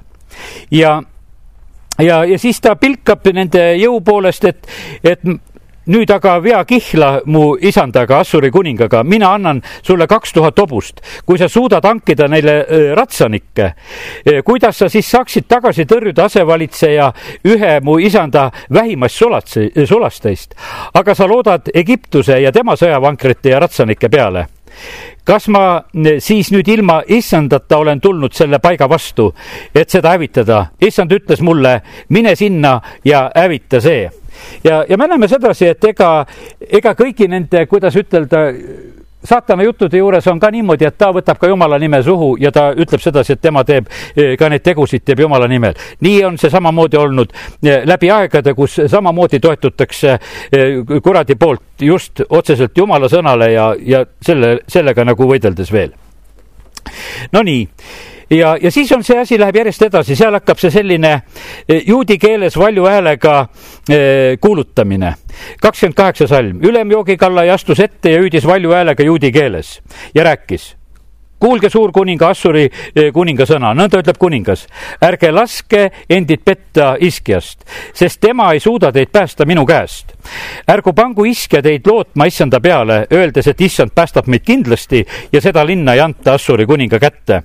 ja, 0.70 1.00
ja, 1.98 2.24
ja 2.24 2.38
siis 2.38 2.60
ta 2.60 2.76
pilkab 2.76 3.26
nende 3.32 3.74
jõu 3.78 4.00
poolest, 4.00 4.44
et, 4.44 4.66
et 5.04 5.26
nüüd 5.86 6.10
aga 6.10 6.38
vea 6.44 6.62
kihla 6.64 7.10
mu 7.26 7.56
isandaga, 7.60 8.18
Assuri 8.24 8.50
kuningaga, 8.50 9.02
mina 9.02 9.34
annan 9.34 9.62
sulle 9.82 10.06
kaks 10.06 10.32
tuhat 10.32 10.58
hobust, 10.58 11.00
kui 11.26 11.38
sa 11.38 11.48
suudad 11.48 11.84
hankida 11.84 12.28
neile 12.28 12.56
ratsanikke. 12.96 13.72
kuidas 14.44 14.78
sa 14.78 14.88
siis 14.88 15.10
saaksid 15.10 15.48
tagasi 15.48 15.84
tõrjuda 15.84 16.24
asevalitseja 16.24 17.12
ühe 17.44 17.80
mu 17.80 17.98
isanda 17.98 18.50
vähimast 18.72 19.14
sulatse, 19.14 19.70
sulasteist, 19.86 20.54
aga 20.94 21.14
sa 21.14 21.28
loodad 21.28 21.70
Egiptuse 21.74 22.40
ja 22.40 22.52
tema 22.52 22.76
sõjavankrite 22.76 23.50
ja 23.50 23.60
ratsanike 23.60 24.08
peale 24.08 24.46
kas 25.24 25.48
ma 25.48 25.84
siis 26.18 26.50
nüüd 26.52 26.68
ilma 26.68 27.00
issandata 27.06 27.78
olen 27.78 28.00
tulnud 28.00 28.32
selle 28.32 28.58
paiga 28.58 28.88
vastu, 28.88 29.30
et 29.74 29.90
seda 29.90 30.14
hävitada? 30.16 30.66
issand 30.80 31.12
ütles 31.12 31.40
mulle, 31.40 31.80
mine 32.08 32.36
sinna 32.36 32.80
ja 33.04 33.30
hävita 33.34 33.80
see 33.80 34.10
ja, 34.64 34.84
ja 34.88 34.96
me 34.96 35.08
näeme 35.08 35.28
sedasi, 35.28 35.68
et 35.74 35.84
ega, 35.84 36.10
ega 36.68 36.94
kõigi 36.98 37.28
nende, 37.30 37.66
kuidas 37.70 37.96
ütelda, 37.96 38.46
saatana 39.24 39.62
juttude 39.62 39.98
juures 39.98 40.26
on 40.26 40.40
ka 40.40 40.50
niimoodi, 40.50 40.86
et 40.88 40.98
ta 40.98 41.10
võtab 41.14 41.38
ka 41.40 41.48
jumala 41.48 41.78
nime 41.78 42.02
suhu 42.02 42.34
ja 42.40 42.52
ta 42.52 42.70
ütleb 42.72 43.02
sedasi, 43.02 43.36
et 43.36 43.40
tema 43.40 43.64
teeb 43.64 43.88
eh, 44.16 44.34
ka 44.38 44.48
neid 44.52 44.64
tegusid, 44.64 45.04
teeb 45.04 45.24
jumala 45.24 45.48
nimel. 45.48 45.74
nii 46.00 46.24
on 46.24 46.38
see 46.38 46.50
samamoodi 46.50 47.00
olnud 47.00 47.32
eh, 47.62 47.82
läbi 47.86 48.10
aegade, 48.10 48.54
kus 48.54 48.80
samamoodi 48.90 49.40
toetutakse 49.40 50.14
eh, 50.14 50.80
kuradi 51.02 51.34
poolt 51.34 51.62
just 51.80 52.24
otseselt 52.28 52.76
jumala 52.78 53.08
sõnale 53.08 53.52
ja, 53.52 53.74
ja 53.78 54.04
selle, 54.20 54.58
sellega 54.68 55.04
nagu 55.04 55.28
võideldes 55.28 55.72
veel. 55.72 55.94
Nonii 57.32 57.68
ja, 58.30 58.56
ja 58.62 58.70
siis 58.70 58.92
on 58.92 59.04
see 59.04 59.18
asi 59.20 59.38
läheb 59.40 59.56
järjest 59.56 59.82
edasi, 59.88 60.16
seal 60.16 60.36
hakkab 60.38 60.60
see 60.60 60.72
selline 60.74 61.12
eh, 61.14 61.82
juudi 61.86 62.18
keeles 62.18 62.56
valju 62.58 62.86
häälega 62.88 63.40
eh, 63.88 64.38
kuulutamine. 64.40 65.14
kakskümmend 65.60 65.96
kaheksa 65.96 66.26
salm, 66.26 66.62
ülem 66.62 66.90
joogikalla 66.90 67.44
ja 67.44 67.54
astus 67.54 67.80
ette 67.80 68.10
ja 68.10 68.22
hüüdis 68.22 68.46
valju 68.46 68.72
häälega 68.72 69.04
juudi 69.04 69.32
keeles 69.32 69.80
ja 70.14 70.24
rääkis 70.24 70.74
kuulge, 71.44 71.68
suurkuninga 71.70 72.28
Assuri 72.28 72.64
eh, 72.64 73.10
kuninga 73.12 73.44
sõna, 73.44 73.74
nõnda 73.76 74.00
ütleb 74.00 74.18
kuningas. 74.18 74.66
ärge 75.04 75.32
laske 75.32 75.90
endid 76.08 76.40
petta 76.44 76.94
iskjast, 77.00 77.66
sest 77.92 78.20
tema 78.20 78.52
ei 78.52 78.60
suuda 78.60 78.92
teid 78.92 79.12
päästa 79.12 79.44
minu 79.44 79.66
käest. 79.66 80.14
ärgu 80.70 80.92
pangu 80.92 81.24
iskja 81.24 81.62
teid 81.62 81.86
lootma 81.86 82.24
issanda 82.24 82.60
peale, 82.60 83.06
öeldes, 83.12 83.46
et 83.46 83.60
issand 83.60 83.90
päästab 83.94 84.26
meid 84.26 84.44
kindlasti 84.44 85.04
ja 85.32 85.40
seda 85.40 85.66
linna 85.66 85.94
ei 85.94 86.00
anta 86.00 86.34
Assuri 86.34 86.66
kuninga 86.66 86.98
kätte 86.98 87.42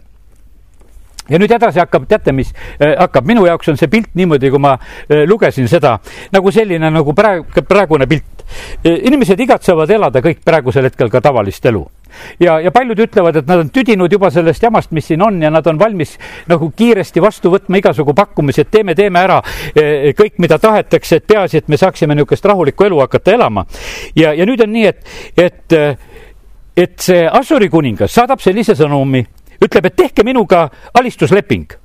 ja 1.29 1.39
nüüd 1.39 1.51
edasi 1.51 1.79
hakkab, 1.81 2.07
teate, 2.09 2.33
mis 2.35 2.51
äh, 2.79 2.95
hakkab, 2.97 3.27
minu 3.29 3.45
jaoks 3.47 3.71
on 3.71 3.77
see 3.79 3.89
pilt 3.91 4.11
niimoodi, 4.17 4.51
kui 4.51 4.61
ma 4.61 4.75
äh, 4.75 5.23
lugesin 5.29 5.69
seda 5.71 5.97
nagu 6.33 6.51
selline 6.51 6.91
nagu 6.93 7.13
praegu, 7.15 7.63
praegune 7.67 8.07
pilt. 8.09 8.43
Äh, 8.83 8.97
inimesed 9.09 9.39
igatsevad 9.45 9.91
elada 9.93 10.23
kõik 10.25 10.41
praegusel 10.45 10.89
hetkel 10.89 11.11
ka 11.13 11.21
tavalist 11.21 11.65
elu 11.69 11.83
ja, 12.41 12.57
ja 12.63 12.71
paljud 12.73 12.99
ütlevad, 13.05 13.37
et 13.37 13.49
nad 13.49 13.61
on 13.61 13.69
tüdinud 13.73 14.11
juba 14.11 14.31
sellest 14.33 14.63
jamast, 14.63 14.91
mis 14.95 15.05
siin 15.11 15.21
on 15.21 15.37
ja 15.43 15.51
nad 15.53 15.67
on 15.69 15.79
valmis 15.79 16.15
nagu 16.49 16.71
kiiresti 16.75 17.21
vastu 17.21 17.51
võtma 17.53 17.77
igasugu 17.77 18.15
pakkumisi, 18.17 18.65
et 18.65 18.71
teeme, 18.73 18.95
teeme 18.97 19.21
ära 19.21 19.37
kõik, 20.17 20.39
mida 20.41 20.57
tahetakse, 20.59 21.19
et 21.19 21.27
peaasi, 21.29 21.61
et 21.61 21.69
me 21.69 21.77
saaksime 21.77 22.17
niisugust 22.17 22.49
rahulikku 22.49 22.87
elu 22.87 23.03
hakata 23.03 23.37
elama. 23.37 23.65
ja, 24.15 24.33
ja 24.33 24.45
nüüd 24.49 24.63
on 24.65 24.73
nii, 24.73 24.87
et, 24.89 25.05
et, 25.37 25.77
et 26.77 26.97
see 26.97 27.27
Assuri 27.29 27.69
kuningas 27.69 28.17
saadab 28.17 28.41
sellise 28.41 28.73
sõnumi 28.75 29.21
ütleb, 29.61 29.85
et 29.85 29.95
tehke 29.95 30.23
minuga 30.23 30.69
alistusleping 30.93 31.77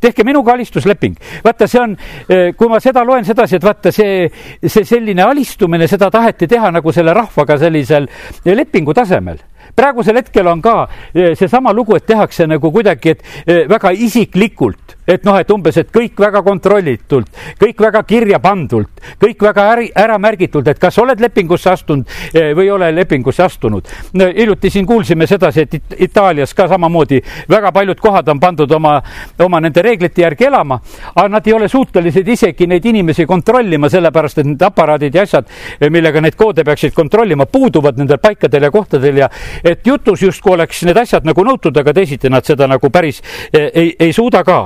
tehke 0.00 0.24
minuga 0.24 0.52
alistusleping. 0.52 1.16
vaata, 1.44 1.66
see 1.68 1.80
on, 1.80 1.96
eh, 2.28 2.54
kui 2.56 2.68
ma 2.68 2.80
seda 2.80 3.04
loen 3.04 3.24
sedasi, 3.24 3.56
et 3.56 3.64
vaata 3.64 3.92
see, 3.92 4.30
see 4.64 4.84
selline 4.84 5.22
alistumine, 5.22 5.88
seda 5.88 6.10
taheti 6.10 6.48
teha 6.48 6.70
nagu 6.70 6.92
selle 6.92 7.12
rahvaga 7.14 7.58
sellisel 7.58 8.08
lepingu 8.44 8.94
tasemel 8.94 9.38
praegusel 9.76 10.16
hetkel 10.20 10.46
on 10.50 10.62
ka 10.62 10.74
eh, 11.14 11.34
seesama 11.38 11.72
lugu, 11.72 11.96
et 11.96 12.06
tehakse 12.06 12.46
nagu 12.50 12.72
kuidagi, 12.72 13.14
et 13.14 13.22
eh, 13.46 13.62
väga 13.68 13.92
isiklikult, 13.92 14.96
et 15.06 15.24
noh, 15.26 15.38
et 15.40 15.50
umbes, 15.50 15.76
et 15.80 15.90
kõik 15.92 16.18
väga 16.20 16.42
kontrollitult, 16.46 17.30
kõik 17.60 17.82
väga 17.82 18.02
kirja 18.08 18.40
pandult, 18.42 19.02
kõik 19.20 19.42
väga 19.42 19.66
äri, 19.74 19.90
ära 19.96 20.18
märgitult, 20.22 20.68
et 20.68 20.80
kas 20.80 20.98
oled 21.02 21.20
lepingusse 21.20 21.70
astunud 21.72 22.06
eh, 22.34 22.52
või 22.56 22.68
ei 22.68 22.74
ole 22.74 22.90
lepingusse 22.94 23.44
astunud. 23.44 23.88
hiljuti 24.14 24.70
siin 24.70 24.86
kuulsime 24.86 25.26
sedasi, 25.26 25.60
et 25.60 26.00
Itaalias 26.00 26.54
ka 26.54 26.68
samamoodi 26.68 27.20
väga 27.48 27.72
paljud 27.72 28.00
kohad 28.00 28.28
on 28.28 28.40
pandud 28.40 28.70
oma, 28.72 29.00
oma 29.38 29.60
nende 29.60 29.82
reeglite 29.82 30.22
järgi 30.22 30.46
elama, 30.46 30.80
aga 31.14 31.28
nad 31.28 31.46
ei 31.46 31.52
ole 31.52 31.68
suutelised 31.68 32.28
isegi 32.28 32.66
neid 32.66 32.84
inimesi 32.84 33.26
kontrollima, 33.26 33.88
sellepärast 33.90 34.38
et 34.38 34.46
need 34.46 34.62
aparaadid 34.62 35.14
ja 35.14 35.22
asjad, 35.22 35.48
millega 35.90 36.20
neid 36.20 36.36
koode 36.38 36.64
peaksid 36.64 36.94
kontrollima, 36.94 37.46
puuduvad 37.46 37.98
nendel 37.98 38.18
paikadel 38.22 38.68
ja 38.68 38.70
kohtadel 38.70 39.22
ja 39.22 39.28
et 39.64 39.86
jutus 39.86 40.22
justkui 40.22 40.54
oleks 40.54 40.82
need 40.88 40.96
asjad 40.96 41.26
nagu 41.28 41.44
nõutud, 41.44 41.76
aga 41.76 41.94
teisiti 41.94 42.30
nad 42.30 42.46
seda 42.46 42.68
nagu 42.70 42.90
päris 42.90 43.22
eh, 43.52 43.70
ei, 43.74 43.94
ei 43.98 44.12
suuda 44.12 44.44
ka. 44.44 44.60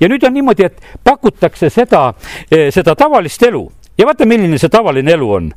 ja 0.00 0.08
nüüd 0.08 0.24
on 0.26 0.34
niimoodi, 0.34 0.64
et 0.64 0.80
pakutakse 1.04 1.70
seda, 1.70 2.12
eh, 2.50 2.70
seda 2.74 2.94
tavalist 2.94 3.42
elu 3.42 3.64
ja 3.98 4.06
vaata, 4.06 4.26
milline 4.26 4.58
see 4.58 4.72
tavaline 4.72 5.12
elu 5.12 5.32
on. 5.32 5.50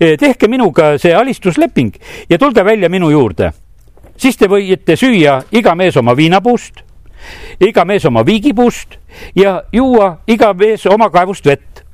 Eh, 0.00 0.16
tehke 0.18 0.48
minuga 0.48 0.96
see 0.98 1.14
alistusleping 1.14 1.94
ja 2.30 2.38
tulge 2.38 2.64
välja 2.64 2.88
minu 2.88 3.10
juurde. 3.10 3.52
siis 4.16 4.36
te 4.36 4.46
võite 4.46 4.96
süüa 4.96 5.42
iga 5.52 5.74
mees 5.74 5.96
oma 5.96 6.16
viinapuust, 6.16 6.82
iga 7.60 7.84
mees 7.84 8.04
oma 8.04 8.26
viigipuust 8.26 8.98
ja 9.34 9.62
juua 9.72 10.18
iga 10.26 10.52
mees 10.54 10.86
oma 10.86 11.10
kaevust 11.10 11.46
vett 11.46 11.84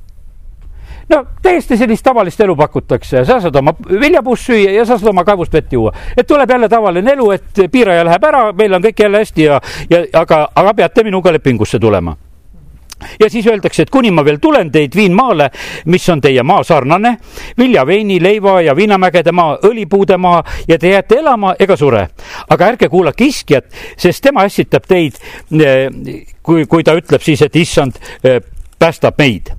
no 1.09 1.23
täiesti 1.41 1.77
sellist 1.77 2.03
tavalist 2.03 2.41
elu 2.41 2.55
pakutakse, 2.55 3.25
sa 3.25 3.39
saad 3.41 3.55
oma 3.55 3.73
viljapuust 3.89 4.49
süüa 4.49 4.75
ja 4.75 4.85
sa 4.85 4.97
saad 4.97 5.13
oma 5.13 5.23
kaevust 5.27 5.53
vett 5.53 5.73
juua. 5.73 5.93
et 6.17 6.27
tuleb 6.27 6.49
jälle 6.49 6.69
tavaline 6.69 7.11
elu, 7.11 7.31
et 7.31 7.65
piiraja 7.71 8.05
läheb 8.05 8.23
ära, 8.23 8.45
meil 8.53 8.73
on 8.73 8.83
kõik 8.83 9.03
jälle 9.03 9.23
hästi 9.23 9.43
ja, 9.43 9.61
ja 9.89 10.05
aga, 10.13 10.47
aga 10.55 10.73
peate 10.73 11.03
minuga 11.03 11.31
lepingusse 11.31 11.79
tulema 11.79 12.17
ja 13.19 13.29
siis 13.29 13.47
öeldakse, 13.47 13.83
et 13.83 13.89
kuni 13.89 14.11
ma 14.11 14.23
veel 14.25 14.39
tulen, 14.41 14.71
teid 14.71 14.95
viin 14.95 15.13
maale, 15.15 15.49
mis 15.85 16.09
on 16.09 16.21
teie 16.21 16.43
maa 16.43 16.63
sarnane, 16.63 17.17
vilja, 17.57 17.85
veini, 17.87 18.17
leiva 18.23 18.61
ja 18.61 18.75
viinamägede 18.75 19.31
maa, 19.31 19.57
õlipuude 19.69 20.17
maa 20.17 20.43
ja 20.67 20.79
te 20.79 20.89
jääte 20.95 21.19
elama 21.21 21.53
ega 21.59 21.77
sure. 21.77 22.07
aga 22.49 22.71
ärge 22.73 22.89
kuulake 22.89 23.25
iskjat, 23.25 23.69
sest 23.97 24.23
tema 24.23 24.47
ässitab 24.47 24.87
teid, 24.87 25.19
eh, 25.61 25.87
kui, 26.43 26.65
kui 26.65 26.83
ta 26.83 26.97
ütleb 26.97 27.21
siis, 27.21 27.41
et 27.41 27.55
issand 27.55 27.99
eh, 28.23 28.41
päästab 28.79 29.17
meid. 29.17 29.53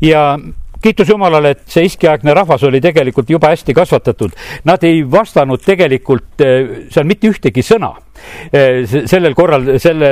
ja 0.00 0.38
kiitus 0.82 1.08
Jumalale, 1.08 1.50
et 1.50 1.62
see 1.70 1.86
iskiaegne 1.88 2.34
rahvas 2.36 2.62
oli 2.66 2.80
tegelikult 2.80 3.30
jube 3.30 3.48
hästi 3.48 3.74
kasvatatud. 3.74 4.34
Nad 4.68 4.84
ei 4.84 5.02
vastanud 5.10 5.62
tegelikult 5.64 6.44
eh, 6.44 6.88
seal 6.92 7.08
mitte 7.08 7.30
ühtegi 7.30 7.64
sõna 7.64 7.92
eh, 8.52 8.84
sellel 8.86 9.34
korral 9.34 9.76
selle, 9.82 10.10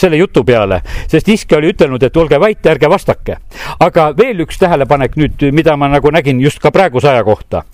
selle 0.00 0.20
jutu 0.20 0.44
peale, 0.48 0.80
sest 1.10 1.28
iske 1.32 1.56
oli 1.58 1.72
ütelnud, 1.74 2.02
et 2.02 2.16
olge 2.16 2.40
vait, 2.40 2.66
ärge 2.66 2.90
vastake. 2.90 3.38
aga 3.80 4.12
veel 4.16 4.44
üks 4.44 4.58
tähelepanek 4.58 5.16
nüüd, 5.16 5.48
mida 5.52 5.76
ma 5.76 5.88
nagu 5.88 6.10
nägin 6.10 6.40
just 6.40 6.58
ka 6.62 6.70
praeguse 6.70 7.10
aja 7.10 7.24
kohta. 7.24 7.64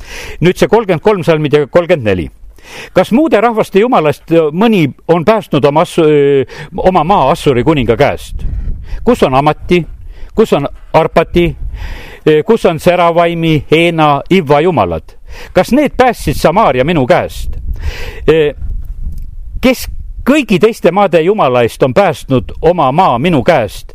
nüüd 0.40 0.58
see 0.58 0.68
kolmkümmend 0.68 1.02
kolm 1.02 1.24
salmid 1.24 1.52
ja 1.52 1.66
kolmkümmend 1.66 2.06
neli 2.06 2.30
kas 2.96 3.10
muude 3.12 3.40
rahvaste 3.40 3.80
jumalast 3.80 4.30
mõni 4.52 4.86
on 5.08 5.24
päästnud 5.24 5.64
oma, 5.68 5.84
oma 6.76 7.04
maa 7.04 7.30
Assuri 7.30 7.64
kuninga 7.64 7.96
käest? 7.96 8.40
kus 9.04 9.22
on 9.22 9.34
Amati, 9.34 9.84
kus 10.34 10.52
on 10.52 10.66
Arpati, 10.92 11.50
Eh, 11.54 12.13
kus 12.46 12.66
on 12.66 12.80
Seravaimi, 12.80 13.66
Heena, 13.70 14.22
Ivva 14.30 14.60
jumalad. 14.60 15.02
kas 15.52 15.72
need 15.72 15.92
päästsid 15.96 16.34
Samaaria 16.34 16.84
minu 16.84 17.06
käest? 17.06 17.56
Eh, 18.28 18.54
kes 19.60 19.88
kõigi 20.30 20.58
teiste 20.58 20.90
maade 20.90 21.20
jumala 21.20 21.62
eest 21.62 21.82
on 21.82 21.94
päästnud 21.94 22.52
oma 22.62 22.92
maa 22.92 23.18
minu 23.18 23.42
käest? 23.42 23.92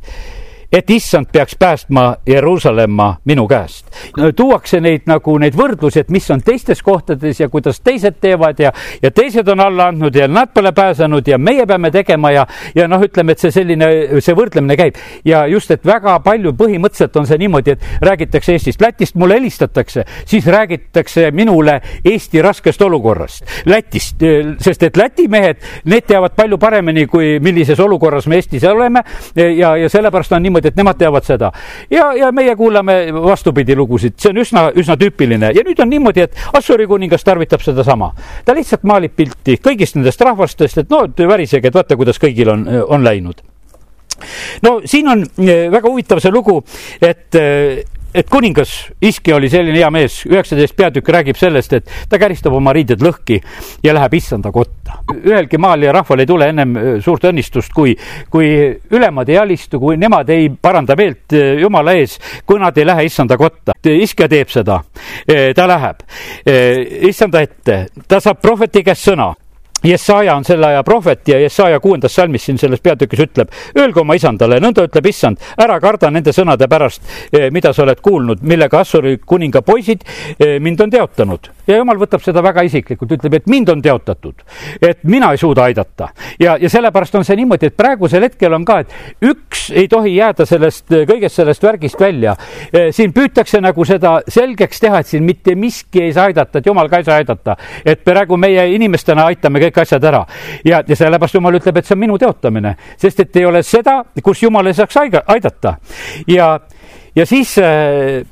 Et 0.71 0.89
issand 0.89 1.25
peaks 1.31 1.55
päästma 1.59 2.15
Jeruusalemma 2.27 3.15
minu 3.25 3.47
käest. 3.47 3.85
tuuakse 4.35 4.79
neid 4.79 5.07
nagu 5.09 5.37
neid 5.37 5.55
võrdlusi, 5.57 5.99
et 6.03 6.09
mis 6.09 6.29
on 6.31 6.41
teistes 6.45 6.83
kohtades 6.83 7.39
ja 7.39 7.49
kuidas 7.49 7.79
teised 7.81 8.19
teevad 8.21 8.59
ja, 8.59 8.71
ja 9.01 9.11
teised 9.11 9.47
on 9.47 9.59
alla 9.59 9.87
andnud 9.89 10.15
ja 10.15 10.27
nad 10.27 10.53
pole 10.53 10.71
pääsenud 10.71 11.27
ja 11.27 11.37
meie 11.37 11.65
peame 11.65 11.91
tegema 11.91 12.31
ja, 12.31 12.45
ja 12.75 12.87
noh, 12.87 13.01
ütleme, 13.01 13.33
et 13.33 13.41
see 13.41 13.51
selline, 13.51 13.87
see 14.21 14.35
võrdlemine 14.37 14.77
käib 14.77 14.99
ja 15.25 15.45
just, 15.49 15.71
et 15.71 15.85
väga 15.85 16.19
palju 16.25 16.53
põhimõtteliselt 16.59 17.17
on 17.17 17.25
see 17.29 17.41
niimoodi, 17.41 17.73
et 17.73 18.05
räägitakse 18.05 18.53
Eestist, 18.53 18.81
Lätist 18.81 19.15
mulle 19.15 19.39
helistatakse, 19.39 20.05
siis 20.25 20.47
räägitakse 20.47 21.31
minule 21.31 21.79
Eesti 22.05 22.41
raskest 22.45 22.81
olukorrast, 22.81 23.43
Lätist, 23.65 24.21
sest 24.61 24.83
et 24.85 24.97
Läti 24.97 25.27
mehed, 25.31 25.65
need 25.89 26.05
teavad 26.09 26.37
palju 26.37 26.61
paremini, 26.61 27.07
kui 27.09 27.37
millises 27.43 27.79
olukorras 27.79 28.27
me 28.29 28.37
Eestis 28.37 28.63
oleme 28.69 29.03
ja, 29.35 29.75
ja 29.77 29.89
sellepärast 29.89 30.37
on 30.37 30.43
niimoodi, 30.45 30.58
et 30.65 30.75
nemad 30.75 30.97
teavad 30.99 31.25
seda. 31.25 31.51
ja, 31.91 32.11
ja 32.13 32.31
meie 32.31 32.55
kuulame 32.55 32.99
vastupidi 33.13 33.75
lugusid, 33.75 34.17
see 34.17 34.33
on 34.33 34.41
üsna, 34.43 34.65
üsna 34.75 34.97
tüüpiline 34.99 35.53
ja 35.55 35.63
nüüd 35.65 35.79
on 35.79 35.89
niimoodi, 35.89 36.27
et 36.27 36.35
Assuri 36.53 36.87
kuningas 36.87 37.23
tarvitab 37.23 37.61
sedasama. 37.61 38.13
ta 38.45 38.55
lihtsalt 38.55 38.83
maalib 38.83 39.15
pilti 39.15 39.59
kõigist 39.63 39.95
nendest 39.95 40.21
rahvastest, 40.21 40.83
et 40.83 40.89
no 40.89 41.05
värisege, 41.17 41.67
et 41.67 41.75
vaata, 41.75 41.97
kuidas 41.99 42.19
kõigil 42.21 42.49
on, 42.49 42.67
on 42.89 43.03
läinud 43.03 43.41
no 44.63 44.79
siin 44.85 45.07
on 45.07 45.23
eh, 45.23 45.69
väga 45.71 45.89
huvitav 45.89 46.21
see 46.23 46.31
lugu, 46.33 46.59
et 47.01 47.35
eh, 47.39 47.83
et 48.13 48.29
kuningas 48.29 48.71
Iski 49.01 49.33
oli 49.33 49.49
selline 49.51 49.77
hea 49.77 49.89
mees, 49.93 50.21
üheksateist 50.29 50.75
peatükk 50.77 51.09
räägib 51.13 51.37
sellest, 51.39 51.73
et 51.77 51.91
ta 52.09 52.19
käristab 52.21 52.53
oma 52.57 52.73
riided 52.75 53.01
lõhki 53.03 53.39
ja 53.83 53.93
läheb 53.95 54.15
issanda 54.19 54.51
kotta. 54.51 54.99
ühelgi 55.23 55.57
maal 55.57 55.83
ja 55.83 55.93
rahval 55.93 56.23
ei 56.23 56.29
tule 56.29 56.49
ennem 56.49 56.77
äh, 56.77 56.87
suurt 57.03 57.25
õnnistust, 57.29 57.73
kui, 57.75 57.95
kui 58.29 58.49
ülemad 58.91 59.29
ei 59.29 59.37
alistu, 59.37 59.79
kui 59.79 59.97
nemad 59.97 60.29
ei 60.29 60.49
paranda 60.49 60.95
meelt 60.97 61.33
äh, 61.33 61.59
jumala 61.61 61.93
ees, 61.97 62.17
kui 62.45 62.59
nad 62.59 62.77
ei 62.77 62.87
lähe 62.87 63.05
issanda 63.05 63.37
kotta. 63.37 63.77
Iske 63.89 64.27
teeb 64.29 64.49
seda, 64.53 64.81
äh, 65.29 65.51
ta 65.55 65.67
läheb 65.69 66.01
issanda 67.09 67.41
ette, 67.45 67.85
ta 68.07 68.19
saab 68.23 68.41
prohveti 68.41 68.83
käest 68.83 69.09
sõna 69.09 69.33
Jesaja 69.83 70.35
on 70.35 70.43
selle 70.43 70.67
aja 70.67 70.83
prohvet 70.83 71.27
ja 71.27 71.39
Jesaja 71.39 71.79
kuuendas 71.79 72.15
salmis 72.15 72.45
siin 72.45 72.57
selles 72.59 72.81
peatükis 72.83 73.19
ütleb, 73.23 73.51
öelge 73.77 74.01
oma 74.01 74.15
isandale, 74.17 74.59
nõnda 74.59 74.83
ütleb 74.89 75.07
issand, 75.07 75.39
ära 75.57 75.79
karda 75.79 76.09
nende 76.11 76.33
sõnade 76.35 76.67
pärast, 76.67 77.03
eh, 77.33 77.47
mida 77.51 77.71
sa 77.73 77.85
oled 77.85 78.01
kuulnud, 78.03 78.43
millega 78.43 78.81
Assuri 78.83 79.17
kuninga 79.25 79.61
poisid 79.61 80.03
eh, 80.39 80.57
mind 80.59 80.81
on 80.81 80.91
teotanud. 80.91 81.49
ja 81.67 81.77
jumal 81.77 81.99
võtab 82.01 82.23
seda 82.25 82.41
väga 82.43 82.63
isiklikult, 82.65 83.11
ütleb, 83.19 83.33
et 83.33 83.47
mind 83.47 83.69
on 83.69 83.81
teotatud, 83.81 84.41
et 84.81 85.03
mina 85.03 85.31
ei 85.31 85.37
suuda 85.37 85.63
aidata. 85.63 86.09
ja, 86.39 86.57
ja 86.61 86.69
sellepärast 86.69 87.15
on 87.15 87.25
see 87.25 87.39
niimoodi, 87.39 87.71
et 87.71 87.77
praegusel 87.77 88.23
hetkel 88.27 88.53
on 88.53 88.65
ka, 88.65 88.79
et 88.79 89.23
üks 89.31 89.69
ei 89.71 89.87
tohi 89.87 90.15
jääda 90.15 90.45
sellest, 90.45 90.89
kõigest 90.89 91.39
sellest 91.39 91.63
värgist 91.63 91.99
välja. 91.99 92.35
Eh, 92.73 92.89
siin 92.91 93.13
püütakse 93.13 93.61
nagu 93.61 93.85
seda 93.85 94.19
selgeks 94.27 94.79
teha, 94.79 94.99
et 94.99 95.07
siin 95.07 95.23
mitte 95.23 95.55
miski 95.55 96.03
ei 96.03 96.13
saa 96.13 96.27
aidata, 96.29 96.59
et 96.59 96.65
jumal 96.65 96.89
ka 96.89 96.99
ei 96.99 97.07
saa 97.07 97.21
aidata. 97.23 97.55
et 97.85 98.03
praegu 98.03 98.37
meie 98.37 98.67
inimestena 98.73 99.25
aitame 99.29 99.59
kõik 99.59 99.68
kõik 99.69 99.81
asjad 99.83 100.03
ära. 100.03 100.25
ja, 100.65 100.83
ja 100.87 100.95
sellepärast 100.95 101.39
jumal 101.39 101.55
ütleb, 101.59 101.77
et 101.77 101.87
see 101.87 101.95
on 101.95 102.03
minu 102.03 102.17
teotamine, 102.17 102.75
sest 102.97 103.19
et 103.25 103.35
ei 103.41 103.45
ole 103.45 103.63
seda, 103.63 104.01
kus 104.23 104.43
jumal 104.43 104.67
ei 104.67 104.73
saaks 104.73 104.97
aidata. 105.25 105.77
ja, 106.27 106.59
ja 107.15 107.25
siis 107.25 107.57
äh, 107.57 108.23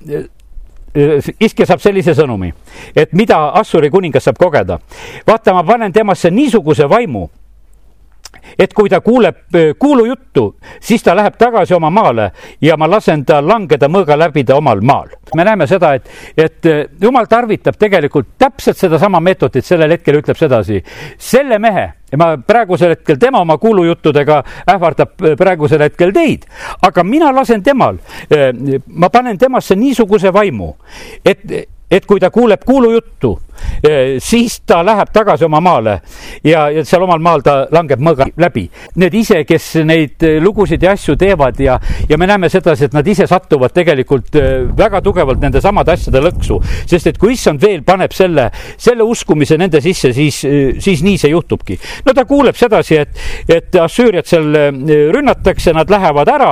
äh, 0.97 1.33
iske 1.39 1.65
saab 1.65 1.81
sellise 1.81 2.15
sõnumi, 2.17 2.53
et 2.95 3.13
mida 3.13 3.39
Assuri 3.59 3.89
kuningas 3.89 4.27
saab 4.29 4.37
kogeda. 4.37 4.79
vaata, 5.27 5.53
ma 5.53 5.63
panen 5.63 5.93
temasse 5.93 6.31
niisuguse 6.31 6.89
vaimu 6.89 7.29
et 8.59 8.73
kui 8.73 8.89
ta 8.89 9.01
kuuleb 9.01 9.57
kuulujuttu, 9.79 10.45
siis 10.79 11.03
ta 11.03 11.15
läheb 11.15 11.37
tagasi 11.37 11.73
oma 11.73 11.89
maale 11.89 12.31
ja 12.61 12.77
ma 12.77 12.89
lasen 12.89 13.25
ta 13.25 13.39
langeda 13.41 13.89
mõõga 13.91 14.17
läbida 14.17 14.55
omal 14.55 14.81
maal. 14.81 15.09
me 15.35 15.43
näeme 15.43 15.67
seda, 15.67 15.93
et, 15.93 16.09
et 16.37 16.67
jumal 17.01 17.25
tarvitab 17.25 17.77
tegelikult 17.79 18.27
täpselt 18.37 18.77
sedasama 18.77 19.19
meetodit, 19.19 19.65
sellel 19.65 19.91
hetkel 19.91 20.19
ütleb 20.21 20.37
sedasi. 20.37 20.83
selle 21.17 21.59
mehe, 21.59 21.87
ma 22.17 22.37
praegusel 22.37 22.95
hetkel 22.95 23.17
tema 23.19 23.41
oma 23.41 23.57
kuulujuttudega 23.57 24.43
ähvardab 24.75 25.21
äh, 25.21 25.37
praegusel 25.37 25.81
hetkel 25.81 26.13
teid, 26.13 26.45
aga 26.81 27.03
mina 27.03 27.31
lasen 27.35 27.63
temal, 27.63 27.97
ma 28.87 29.09
panen 29.09 29.37
temasse 29.37 29.75
niisuguse 29.75 30.33
vaimu, 30.33 30.73
et 31.25 31.43
et 31.91 32.05
kui 32.05 32.19
ta 32.19 32.29
kuuleb 32.29 32.63
kuulujuttu, 32.67 33.31
eh, 33.83 34.17
siis 34.19 34.59
ta 34.67 34.81
läheb 34.85 35.11
tagasi 35.13 35.45
oma 35.47 35.61
maale 35.63 35.93
ja, 36.43 36.67
ja 36.69 36.83
seal 36.85 37.05
omal 37.05 37.21
maal 37.23 37.43
ta 37.45 37.55
langeb 37.71 38.01
mõõga 38.03 38.27
läbi. 38.43 38.65
Need 38.99 39.15
ise, 39.15 39.43
kes 39.47 39.69
neid 39.87 40.23
eh, 40.27 40.37
lugusid 40.43 40.83
ja 40.83 40.91
asju 40.97 41.15
teevad 41.19 41.59
ja, 41.63 41.77
ja 42.09 42.17
me 42.19 42.27
näeme 42.27 42.49
sedasi, 42.51 42.89
et 42.89 42.97
nad 42.97 43.07
ise 43.07 43.27
satuvad 43.27 43.71
tegelikult 43.75 44.35
eh, 44.35 44.65
väga 44.77 45.01
tugevalt 45.05 45.39
nende 45.43 45.61
samade 45.63 45.95
asjade 45.95 46.21
lõksu, 46.27 46.59
sest 46.89 47.07
et 47.13 47.21
kui 47.21 47.37
issand 47.37 47.63
veel 47.63 47.85
paneb 47.87 48.15
selle, 48.15 48.49
selle 48.75 49.07
uskumise 49.07 49.57
nende 49.57 49.81
sisse, 49.83 50.11
siis, 50.15 50.41
siis 50.83 51.05
nii 51.07 51.21
see 51.21 51.31
juhtubki. 51.31 51.79
no 52.05 52.13
ta 52.13 52.27
kuuleb 52.27 52.59
sedasi, 52.59 52.99
et, 52.99 53.23
et 53.47 53.79
Assüüriat 53.87 54.27
seal 54.27 54.51
rünnatakse, 55.13 55.71
nad 55.75 55.89
lähevad 55.89 56.35
ära 56.35 56.51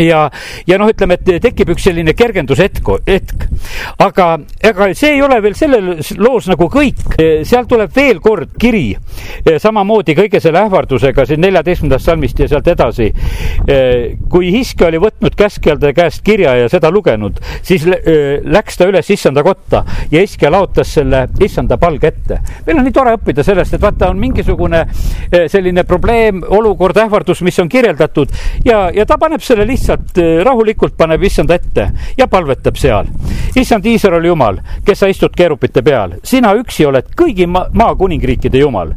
ja, 0.00 0.30
ja 0.66 0.78
noh, 0.80 0.88
ütleme, 0.88 1.18
et 1.18 1.42
tekib 1.44 1.72
üks 1.74 1.84
selline 1.84 2.14
kergendushetk, 2.16 2.88
hetk. 3.06 3.46
aga 4.00 4.28
ega 4.64 4.88
see 4.96 5.16
ei 5.16 5.22
ole 5.22 5.38
veel 5.44 5.56
selles 5.58 6.12
loos 6.20 6.48
nagu 6.50 6.68
kõik, 6.72 7.02
seal 7.48 7.68
tuleb 7.68 7.92
veel 7.94 8.20
kord 8.24 8.54
kiri, 8.60 8.94
samamoodi 9.60 10.16
kõige 10.16 10.40
selle 10.42 10.62
ähvardusega 10.64 11.26
siin 11.28 11.42
neljateistkümnendast 11.44 12.08
salmist 12.08 12.40
ja 12.40 12.48
sealt 12.48 12.68
edasi. 12.72 13.10
kui 14.30 14.52
Hiske 14.52 14.86
oli 14.86 15.00
võtnud 15.02 15.36
käskjalde 15.36 15.92
käest 15.96 16.22
kirja 16.24 16.54
ja 16.56 16.68
seda 16.72 16.90
lugenud, 16.90 17.40
siis 17.62 17.84
läks 17.86 18.78
ta 18.78 18.88
üles 18.88 19.10
issanda 19.12 19.44
kotta 19.44 19.84
ja 20.10 20.22
Hiske 20.24 20.50
laotas 20.50 20.94
selle 20.96 21.26
issanda 21.44 21.76
palge 21.80 22.08
ette. 22.08 22.40
meil 22.66 22.78
on 22.78 22.88
nii 22.88 22.96
tore 22.96 23.14
õppida 23.18 23.44
sellest, 23.44 23.76
et 23.76 23.82
vaata, 23.82 24.08
on 24.10 24.20
mingisugune 24.20 24.86
selline 25.52 25.84
probleem, 25.84 26.42
olukord, 26.48 26.96
ähvardus, 27.04 27.42
mis 27.42 27.58
on 27.60 27.68
kirjeldatud 27.68 28.32
ja, 28.64 28.88
ja 28.94 29.06
ta 29.06 29.18
paneb 29.20 29.44
selle 29.44 29.66
lihtsalt 29.68 29.81
lihtsalt 29.82 30.18
eh, 30.18 30.44
rahulikult 30.44 30.96
paneb 30.96 31.22
issand 31.22 31.50
ette 31.50 31.90
ja 32.16 32.26
palvetab 32.28 32.76
seal. 32.76 33.06
issand 33.56 33.84
Iisraeli 33.86 34.28
jumal, 34.28 34.60
kes 34.84 34.98
sa 35.02 35.08
istud 35.10 35.34
keerupite 35.36 35.82
peal, 35.82 36.14
sina 36.24 36.54
üksi 36.56 36.86
oled 36.86 37.10
kõigi 37.18 37.46
maa, 37.46 37.66
maa 37.72 37.94
kuningriikide 37.98 38.58
jumal. 38.58 38.92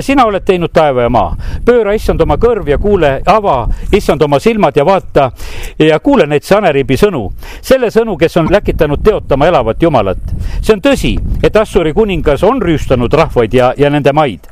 sina 0.00 0.26
oled 0.26 0.44
teinud 0.44 0.72
taeva 0.72 1.02
ja 1.02 1.08
maa. 1.08 1.36
pööra 1.64 1.94
issand 1.94 2.20
oma 2.20 2.36
kõrv 2.36 2.68
ja 2.68 2.78
kuule, 2.78 3.22
ava 3.26 3.68
issand 3.92 4.22
oma 4.22 4.38
silmad 4.38 4.76
ja 4.76 4.84
vaata 4.84 5.30
ja 5.78 5.98
kuule 5.98 6.26
neid 6.26 6.42
Saneribi 6.42 6.96
sõnu. 6.96 7.30
selle 7.60 7.90
sõnu, 7.90 8.18
kes 8.18 8.36
on 8.36 8.52
läkitanud 8.52 9.02
teotama 9.02 9.46
elavat 9.46 9.82
jumalat. 9.82 10.18
see 10.60 10.74
on 10.74 10.80
tõsi, 10.80 11.16
et 11.42 11.56
Assuri 11.56 11.92
kuningas 11.92 12.42
on 12.42 12.62
rüüstanud 12.62 13.12
rahvaid 13.12 13.54
ja, 13.54 13.72
ja 13.76 13.90
nende 13.90 14.12
maid 14.12 14.46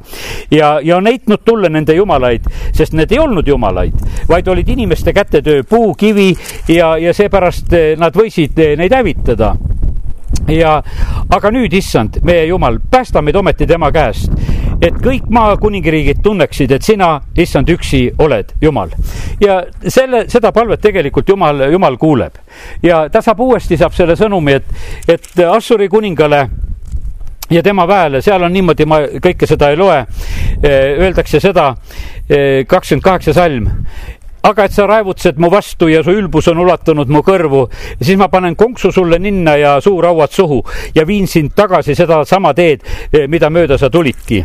ja, 0.50 0.80
ja 0.82 0.96
on 0.96 1.06
heitnud 1.06 1.44
tulle 1.44 1.68
nende 1.68 1.94
jumalaid, 1.94 2.48
sest 2.72 2.92
need 2.92 3.12
ei 3.12 3.18
olnud 3.18 3.46
jumalaid, 3.46 3.94
vaid 4.28 4.48
olid 4.48 4.68
inimeste 4.68 5.12
kätetöö 5.12 5.65
puu, 5.68 5.94
kivi 5.94 6.32
ja, 6.68 6.96
ja 7.00 7.14
seepärast 7.14 7.72
eh, 7.72 7.94
nad 7.98 8.16
võisid 8.16 8.58
eh, 8.58 8.76
neid 8.78 8.94
hävitada 8.94 9.54
ja, 10.50 10.76
aga 11.32 11.50
nüüd, 11.54 11.74
issand, 11.74 12.20
meie 12.26 12.46
jumal, 12.50 12.78
päästa 12.90 13.22
meid 13.22 13.36
ometi 13.36 13.66
tema 13.66 13.90
käest, 13.94 14.32
et 14.82 14.98
kõik 15.02 15.28
maakuningriigid 15.32 16.20
tunneksid, 16.24 16.74
et 16.76 16.84
sina, 16.84 17.16
issand, 17.38 17.70
üksi 17.72 18.06
oled 18.22 18.52
Jumal. 18.62 18.92
ja 19.40 19.62
selle, 19.88 20.26
seda 20.30 20.52
palvet 20.52 20.82
tegelikult 20.82 21.28
Jumal, 21.28 21.66
Jumal 21.72 21.96
kuuleb 21.96 22.38
ja 22.82 23.06
ta 23.12 23.22
saab 23.22 23.40
uuesti, 23.40 23.76
saab 23.76 23.94
selle 23.96 24.16
sõnumi, 24.16 24.58
et, 24.60 24.70
et 25.08 25.44
Assuri 25.48 25.88
kuningale 25.88 26.46
ja 27.50 27.62
tema 27.62 27.86
väele, 27.88 28.20
seal 28.22 28.42
on 28.42 28.52
niimoodi, 28.52 28.86
ma 28.86 29.00
kõike 29.22 29.46
seda 29.46 29.70
ei 29.70 29.78
loe. 29.78 30.00
Eh, 30.56 30.96
öeldakse 30.98 31.38
seda, 31.40 31.68
kakskümmend 32.66 33.04
kaheksa 33.04 33.34
salm, 33.36 33.68
aga 34.46 34.66
et 34.66 34.74
sa 34.74 34.86
raevutsed 34.86 35.40
mu 35.42 35.50
vastu 35.50 35.88
ja 35.90 36.02
su 36.06 36.14
ülbus 36.14 36.46
on 36.52 36.60
ulatunud 36.62 37.10
mu 37.10 37.22
kõrvu, 37.26 37.64
siis 38.00 38.18
ma 38.18 38.28
panen 38.32 38.56
konksu 38.58 38.92
sulle 38.94 39.18
ninna 39.22 39.56
ja 39.58 39.76
suurauad 39.82 40.32
suhu 40.32 40.60
ja 40.94 41.06
viin 41.06 41.26
sind 41.26 41.54
tagasi 41.56 41.94
sedasama 41.98 42.54
teed, 42.54 42.84
eh, 43.12 43.26
mida 43.28 43.50
mööda 43.50 43.78
sa 43.78 43.90
tulidki. 43.90 44.44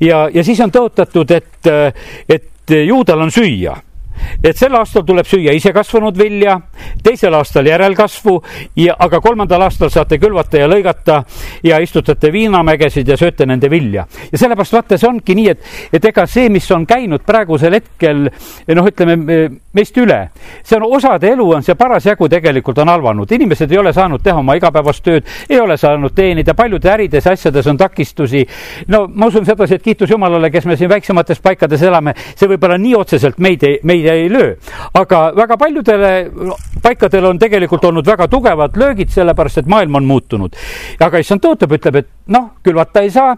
ja, 0.00 0.28
ja 0.34 0.44
siis 0.44 0.60
on 0.60 0.70
tõotatud, 0.70 1.30
et, 1.30 1.66
eh, 1.66 1.92
et 2.28 2.76
juudal 2.86 3.20
on 3.20 3.30
süüa 3.30 3.76
et 4.42 4.56
sel 4.56 4.74
aastal 4.74 5.04
tuleb 5.06 5.26
süüa 5.28 5.54
isekasvanud 5.56 6.18
vilja, 6.18 6.58
teisel 7.02 7.34
aastal 7.34 7.66
järelkasvu 7.66 8.36
ja, 8.76 8.96
aga 8.98 9.20
kolmandal 9.20 9.66
aastal 9.66 9.90
saate 9.92 10.18
külvata 10.18 10.62
ja 10.62 10.68
lõigata 10.70 11.22
ja 11.64 11.78
istutate 11.82 12.32
viinamägesid 12.32 13.08
ja 13.08 13.16
sööte 13.20 13.46
nende 13.46 13.70
vilja. 13.70 14.06
ja 14.32 14.38
sellepärast 14.38 14.72
vaata, 14.72 14.98
see 14.98 15.08
ongi 15.08 15.34
nii, 15.34 15.48
et, 15.50 15.64
et 15.92 16.04
ega 16.04 16.26
see, 16.30 16.48
mis 16.52 16.70
on 16.74 16.86
käinud 16.86 17.24
praegusel 17.26 17.74
hetkel 17.74 18.28
noh, 18.28 18.88
ütleme 18.90 19.16
meist 19.74 19.96
üle, 19.98 20.20
see 20.62 20.78
on 20.78 20.86
osade 20.96 21.30
elu 21.32 21.48
on 21.56 21.64
see 21.66 21.76
parasjagu 21.78 22.28
tegelikult 22.30 22.78
on 22.82 22.92
halvanud, 22.92 23.30
inimesed 23.32 23.72
ei 23.72 23.78
ole 23.78 23.92
saanud 23.92 24.22
teha 24.22 24.38
oma 24.40 24.56
igapäevast 24.58 25.04
tööd, 25.04 25.28
ei 25.48 25.60
ole 25.60 25.76
saanud 25.80 26.14
teenida, 26.14 26.54
paljude 26.54 26.90
ärides, 26.90 27.26
asjades 27.30 27.66
on 27.70 27.78
takistusi. 27.80 28.44
no 28.88 29.06
ma 29.08 29.26
usun 29.26 29.46
sedasi, 29.46 29.74
et 29.74 29.82
kiitus 29.82 30.10
Jumalale, 30.10 30.50
kes 30.50 30.66
me 30.66 30.76
siin 30.76 30.90
väiksemates 30.90 31.40
paikades 31.42 31.82
elame, 31.82 32.14
see 32.36 32.48
võib-olla 32.48 32.78
nii 32.78 32.94
otseselt 32.98 33.38
meid 33.38 33.64
ei, 33.66 33.78
meid 33.82 34.06
ei 34.06 34.13
löö. 34.28 34.54
aga 34.94 35.24
väga 35.36 35.56
paljudele 35.56 36.12
paikadel 36.82 37.24
on 37.24 37.38
tegelikult 37.38 37.84
olnud 37.84 38.06
väga 38.06 38.28
tugevad 38.28 38.76
löögid, 38.76 39.10
sellepärast 39.14 39.58
et 39.58 39.66
maailm 39.66 39.94
on 39.94 40.04
muutunud. 40.04 40.56
aga 41.00 41.18
issand 41.18 41.44
tõotab, 41.44 41.76
ütleb, 41.78 42.00
et 42.02 42.08
noh, 42.26 42.50
külvata 42.62 43.04
ei 43.04 43.10
saa, 43.10 43.36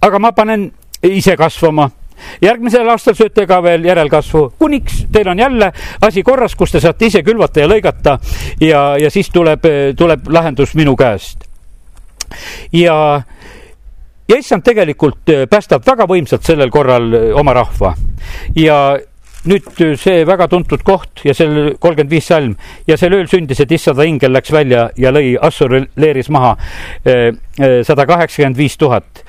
aga 0.00 0.18
ma 0.18 0.32
panen 0.32 0.70
ise 1.02 1.36
kasvama 1.36 1.90
järgmisel 2.42 2.88
aastal 2.90 3.16
sööte 3.18 3.46
ka 3.46 3.60
veel 3.62 3.84
järelkasvu, 3.86 4.44
kuniks 4.58 5.04
teil 5.12 5.28
on 5.30 5.38
jälle 5.38 5.72
asi 6.02 6.22
korras, 6.26 6.54
kus 6.58 6.72
te 6.74 6.80
saate 6.82 7.06
ise 7.06 7.22
külvata 7.26 7.62
ja 7.62 7.70
lõigata 7.70 8.18
ja, 8.60 8.82
ja 9.00 9.10
siis 9.10 9.30
tuleb, 9.34 9.66
tuleb 9.96 10.30
lahendus 10.32 10.74
minu 10.78 10.96
käest. 10.96 11.44
ja, 12.72 13.22
ja 14.28 14.38
issand 14.38 14.66
tegelikult 14.66 15.30
päästab 15.50 15.86
väga 15.86 16.08
võimsalt 16.08 16.46
sellel 16.46 16.70
korral 16.70 17.14
oma 17.38 17.54
rahva 17.56 17.94
ja 18.56 18.98
nüüd 19.48 19.68
see 20.00 20.24
väga 20.28 20.48
tuntud 20.50 20.82
koht 20.86 21.22
ja 21.24 21.34
seal 21.36 21.74
kolmkümmend 21.80 22.12
viis 22.12 22.28
salm. 22.28 22.56
Ja 22.88 22.98
sel 23.00 23.16
ööl 23.16 23.28
sündis, 23.30 23.60
et 23.62 23.72
issanda 23.72 24.06
ingel 24.08 24.34
läks 24.34 24.52
välja 24.52 24.88
ja 24.98 25.12
lõi 25.14 25.36
Assuri 25.40 25.84
leeris 25.96 26.28
maha 26.34 26.54
eh, 27.04 27.32
eh, 27.32 27.80
sada 27.86 28.06
kaheksakümmend 28.08 28.58
viis 28.58 28.76
tuhat. 28.80 29.24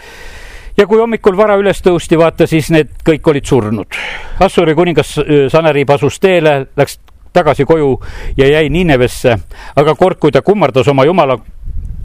Ja 0.78 0.86
kui 0.88 1.00
hommikul 1.02 1.36
vara 1.36 1.58
üles 1.60 1.82
tõusti, 1.84 2.18
vaata, 2.20 2.48
siis 2.48 2.70
need 2.72 2.92
kõik 3.06 3.26
olid 3.28 3.48
surnud. 3.48 4.00
Assuri 4.44 4.76
kuningas 4.78 5.18
äh, 5.20 5.48
Saneriib 5.52 5.92
asus 5.96 6.20
teele, 6.24 6.62
läks 6.80 7.00
tagasi 7.36 7.66
koju 7.68 7.94
ja 8.38 8.48
jäi 8.50 8.70
Ninevesse, 8.74 9.38
aga 9.78 9.96
kord, 9.96 10.20
kui 10.20 10.32
ta 10.32 10.42
kummardas 10.42 10.88
oma 10.92 11.06
jumala 11.06 11.38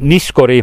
Niskori 0.00 0.60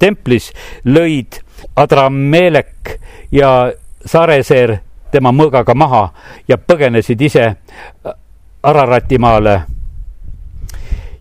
templis, 0.00 0.50
lõid 0.86 1.40
Adramelek 1.78 2.96
ja 3.34 3.72
Sareseer 4.06 4.78
tema 5.10 5.32
mõõgaga 5.32 5.74
maha 5.74 6.08
ja 6.48 6.58
põgenesid 6.58 7.20
ise 7.20 7.54
Ararati 8.62 9.18
maale. 9.18 9.60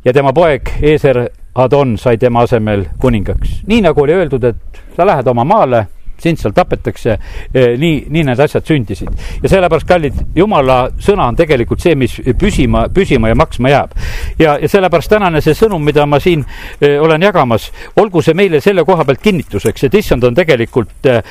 ja 0.05 0.13
tema 0.13 0.33
poeg 0.33 0.69
Eeser 0.81 1.27
Adon 1.55 1.97
sai 1.97 2.17
tema 2.17 2.41
asemel 2.41 2.85
kuningaks, 2.99 3.63
nii 3.67 3.81
nagu 3.81 4.01
oli 4.01 4.13
öeldud, 4.13 4.43
et 4.43 4.81
sa 4.95 5.05
lähed 5.05 5.27
oma 5.27 5.43
maale 5.43 5.87
sind 6.23 6.39
seal 6.39 6.53
tapetakse. 6.55 7.17
Eh, 7.53 7.75
nii, 7.79 8.05
nii 8.09 8.25
need 8.29 8.39
asjad 8.43 8.65
sündisid 8.67 9.09
ja 9.43 9.51
sellepärast, 9.51 9.87
kallid, 9.87 10.19
jumala 10.35 10.79
sõna 11.01 11.29
on 11.29 11.37
tegelikult 11.39 11.81
see, 11.83 11.95
mis 11.99 12.19
püsima, 12.39 12.87
püsima 12.93 13.31
ja 13.31 13.37
maksma 13.39 13.73
jääb. 13.73 13.95
ja, 14.39 14.57
ja 14.61 14.69
sellepärast 14.69 15.09
tänane 15.11 15.41
see 15.45 15.57
sõnum, 15.57 15.83
mida 15.83 16.05
ma 16.05 16.19
siin 16.23 16.43
eh, 16.81 16.97
olen 17.01 17.21
jagamas, 17.29 17.69
olgu 18.01 18.23
see 18.25 18.37
meile 18.37 18.61
selle 18.61 18.85
koha 18.87 19.05
pealt 19.07 19.23
kinnituseks, 19.23 19.87
et 19.87 19.99
issand 20.01 20.23
on 20.23 20.37
tegelikult 20.37 21.09
eh, 21.09 21.21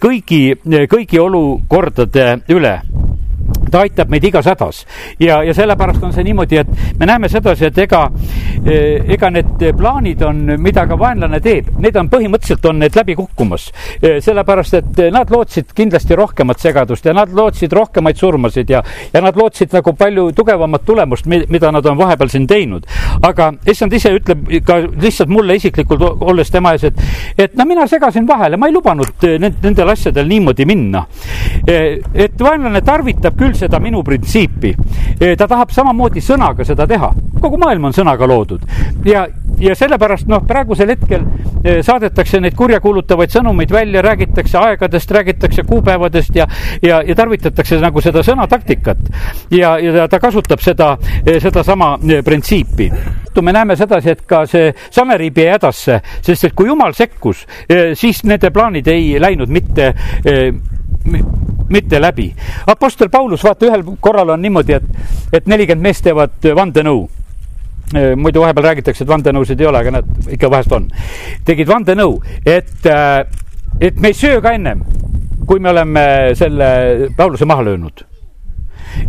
kõigi, 0.00 0.42
kõigi 0.90 1.20
olukordade 1.22 2.32
üle 2.54 2.78
ta 3.70 3.84
aitab 3.86 4.10
meid 4.12 4.24
igas 4.24 4.46
hädas 4.46 4.84
ja, 5.20 5.42
ja 5.42 5.54
sellepärast 5.54 6.02
on 6.02 6.12
see 6.12 6.24
niimoodi, 6.26 6.60
et 6.60 6.98
me 6.98 7.06
näeme 7.06 7.28
sedasi, 7.28 7.66
et 7.70 7.78
ega, 7.78 8.02
eh, 8.64 9.04
ega 9.16 9.30
need 9.32 9.64
plaanid 9.78 10.22
on, 10.26 10.42
mida 10.62 10.86
ka 10.88 10.98
vaenlane 10.98 11.40
teeb, 11.44 11.70
need 11.82 11.96
on 11.96 12.10
põhimõtteliselt 12.12 12.66
on 12.70 12.80
need 12.82 12.96
läbi 12.96 13.16
kukkumas. 13.18 13.68
Eh, 14.00 14.18
sellepärast, 14.24 14.74
et 14.80 15.02
nad 15.12 15.30
lootsid 15.32 15.72
kindlasti 15.76 16.16
rohkemat 16.18 16.62
segadust 16.62 17.06
ja 17.06 17.14
nad 17.16 17.32
lootsid 17.34 17.72
rohkemaid 17.72 18.16
surmasid 18.20 18.70
ja, 18.70 18.82
ja 19.12 19.22
nad 19.24 19.36
lootsid 19.36 19.74
nagu 19.76 19.94
palju 19.96 20.30
tugevamat 20.36 20.84
tulemust, 20.86 21.26
mida 21.26 21.72
nad 21.72 21.86
on 21.86 21.98
vahepeal 21.98 22.32
siin 22.32 22.46
teinud. 22.46 22.86
aga 23.26 23.52
issand 23.66 23.92
ise 23.96 24.12
ütleb 24.14 24.48
ka 24.66 24.78
lihtsalt 24.86 25.30
mulle 25.32 25.56
isiklikult, 25.56 26.02
olles 26.20 26.50
tema 26.50 26.74
ees, 26.76 26.84
et, 26.84 27.00
et 27.38 27.54
no 27.56 27.64
mina 27.64 27.86
segasin 27.88 28.26
vahele, 28.28 28.56
ma 28.56 28.68
ei 28.68 28.74
lubanud 28.74 29.26
eh, 29.26 29.38
nendel 29.40 29.88
asjadel 29.92 30.28
niimoodi 30.28 30.66
minna. 30.66 31.06
et 31.66 32.40
vaenlane 32.40 32.80
tarvitab 32.84 33.36
küll 33.38 33.54
seda 33.56 33.80
minu 33.82 34.02
printsiipi. 34.04 34.74
ta 35.38 35.48
tahab 35.48 35.72
samamoodi 35.74 36.20
sõnaga 36.20 36.64
seda 36.64 36.86
teha, 36.86 37.12
kogu 37.40 37.58
maailm 37.58 37.90
on 37.90 37.96
sõnaga 37.96 38.28
loodud 38.28 38.62
ja, 39.04 39.26
ja 39.58 39.74
sellepärast 39.74 40.28
noh, 40.28 40.44
praegusel 40.46 40.90
hetkel 40.92 41.24
saadetakse 41.82 42.40
neid 42.40 42.54
kurjakuulutavaid 42.56 43.32
sõnumeid 43.32 43.72
välja, 43.72 44.02
räägitakse 44.02 44.58
aegadest, 44.58 45.10
räägitakse 45.10 45.62
kuupäevadest 45.66 46.36
ja, 46.36 46.46
ja, 46.82 47.00
ja 47.06 47.14
tarvitatakse 47.14 47.80
nagu 47.80 48.00
seda 48.00 48.22
sõnataktikat. 48.26 48.98
ja, 49.50 49.76
ja 49.78 50.08
ta 50.08 50.20
kasutab 50.20 50.60
seda, 50.60 50.96
sedasama 51.42 51.96
printsiipi. 52.24 52.90
me 53.42 53.52
näeme 53.52 53.76
sedasi, 53.76 54.10
et 54.10 54.22
ka 54.26 54.46
see 54.46 54.72
Saneriib 54.90 55.38
jäi 55.38 55.50
hädasse, 55.52 56.00
sest 56.22 56.44
et 56.44 56.54
kui 56.56 56.66
jumal 56.66 56.92
sekkus, 56.96 57.46
siis 57.94 58.24
nende 58.24 58.50
plaanid 58.50 58.86
ei 58.88 59.20
läinud 59.20 59.48
mitte 59.48 59.92
mitte 61.68 62.00
läbi. 62.00 62.30
Apostel 62.66 63.10
Paulus, 63.10 63.44
vaata 63.44 63.66
ühel 63.66 63.84
korral 64.00 64.34
on 64.34 64.42
niimoodi, 64.42 64.72
et, 64.78 64.84
et 65.32 65.46
nelikümmend 65.46 65.88
meest 65.88 66.04
teevad 66.06 66.50
vandenõu 66.56 67.06
muidu 68.18 68.40
vahepeal 68.42 68.64
räägitakse, 68.66 69.04
et 69.04 69.10
vandenõusid 69.10 69.60
ei 69.62 69.66
ole, 69.70 69.78
aga 69.78 69.92
näed, 69.94 70.08
ikka 70.34 70.50
vahest 70.50 70.72
on. 70.74 70.88
tegid 71.46 71.68
vandenõu, 71.70 72.18
et, 72.42 72.88
et 73.80 74.00
me 74.02 74.10
ei 74.10 74.18
söö 74.18 74.40
ka 74.42 74.56
ennem, 74.58 74.82
kui 75.46 75.62
me 75.62 75.70
oleme 75.70 76.04
selle 76.34 76.68
Pauluse 77.16 77.46
maha 77.46 77.62
löönud 77.70 78.02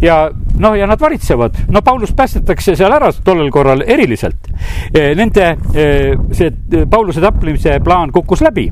ja 0.01 0.29
noh, 0.59 0.75
ja 0.77 0.87
nad 0.87 1.01
varitsevad, 1.01 1.57
no 1.71 1.81
Paulus 1.81 2.13
päästetakse 2.17 2.75
seal 2.75 2.93
ära 2.93 3.11
tollel 3.23 3.49
korral 3.51 3.83
eriliselt. 3.87 4.49
Nende 4.93 5.49
see 6.37 6.51
Pauluse 6.89 7.21
tapmise 7.21 7.79
plaan 7.83 8.11
kukkus 8.11 8.41
läbi 8.45 8.67